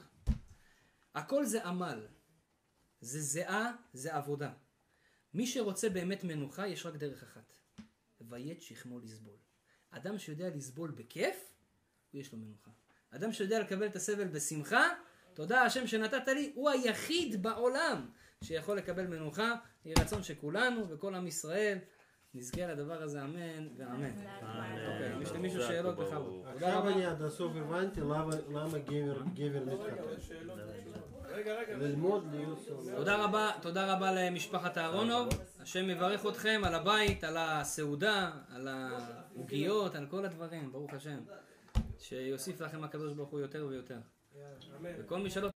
הכל 1.14 1.44
זה 1.44 1.64
עמל. 1.64 2.06
זה 3.00 3.20
זיעה, 3.20 3.72
זה 3.92 4.14
עבודה. 4.16 4.52
מי 5.34 5.46
שרוצה 5.46 5.88
באמת 5.88 6.24
מנוחה, 6.24 6.66
יש 6.66 6.86
רק 6.86 6.94
דרך 6.94 7.22
אחת. 7.22 7.52
ויית 8.20 8.62
שכמו 8.62 9.00
לסבול. 9.00 9.36
אדם 9.90 10.18
שיודע 10.18 10.48
לסבול 10.48 10.90
בכיף, 10.90 11.54
יש 12.14 12.32
לו 12.32 12.38
מנוחה. 12.38 12.70
אדם 13.16 13.32
שיודע 13.32 13.60
לקבל 13.60 13.86
את 13.86 13.96
הסבל 13.96 14.24
בשמחה, 14.24 14.88
תודה 15.34 15.62
השם 15.62 15.86
שנתת 15.86 16.28
לי, 16.28 16.52
הוא 16.54 16.70
היחיד 16.70 17.42
בעולם 17.42 18.06
שיכול 18.44 18.76
לקבל 18.76 19.06
מנוחה. 19.06 19.54
יהי 19.84 19.94
רצון 20.00 20.22
שכולנו 20.22 20.88
וכל 20.88 21.14
עם 21.14 21.26
ישראל 21.26 21.78
נזכה 22.34 22.66
לדבר 22.66 23.02
הזה, 23.02 23.22
אמן 23.22 23.68
ואמן. 23.76 24.10
אוקיי, 24.10 25.22
יש 25.22 25.30
למישהו 25.32 25.62
שאלות 25.62 25.96
בכבוד. 25.96 26.44
תודה 26.52 26.66
עכשיו 26.66 26.78
רבה. 26.78 26.92
אני 26.92 27.06
עד 27.06 27.22
הסוף 27.22 27.52
הבנתי 27.56 28.00
למה 28.00 28.78
גבר 29.34 29.64
מתחתן. 29.64 30.02
ללמוד 31.78 32.28
להיות 32.30 32.60
סבלני. 32.60 32.96
תודה 32.96 33.24
רבה, 33.24 33.50
תודה 33.62 33.94
רבה 33.94 34.12
למשפחת 34.12 34.78
אהרונוב. 34.78 35.28
השם 35.60 35.90
יברך 35.90 36.26
אתכם 36.26 36.60
על 36.64 36.74
הבית, 36.74 37.24
על 37.24 37.36
הסעודה, 37.36 38.30
על 38.54 38.68
העוגיות, 38.68 39.94
על 39.94 40.06
כל 40.06 40.24
הדברים, 40.24 40.72
ברוך 40.72 40.94
השם. 40.94 41.18
שיוסיף 42.00 42.60
לכם 42.60 42.84
הקדוש 42.84 43.14
ברוך 43.14 43.30
הוא 43.30 43.40
יותר 43.40 43.66
ויותר. 43.68 43.98
וכל 44.98 45.18
מי 45.18 45.30
שלא 45.30 45.48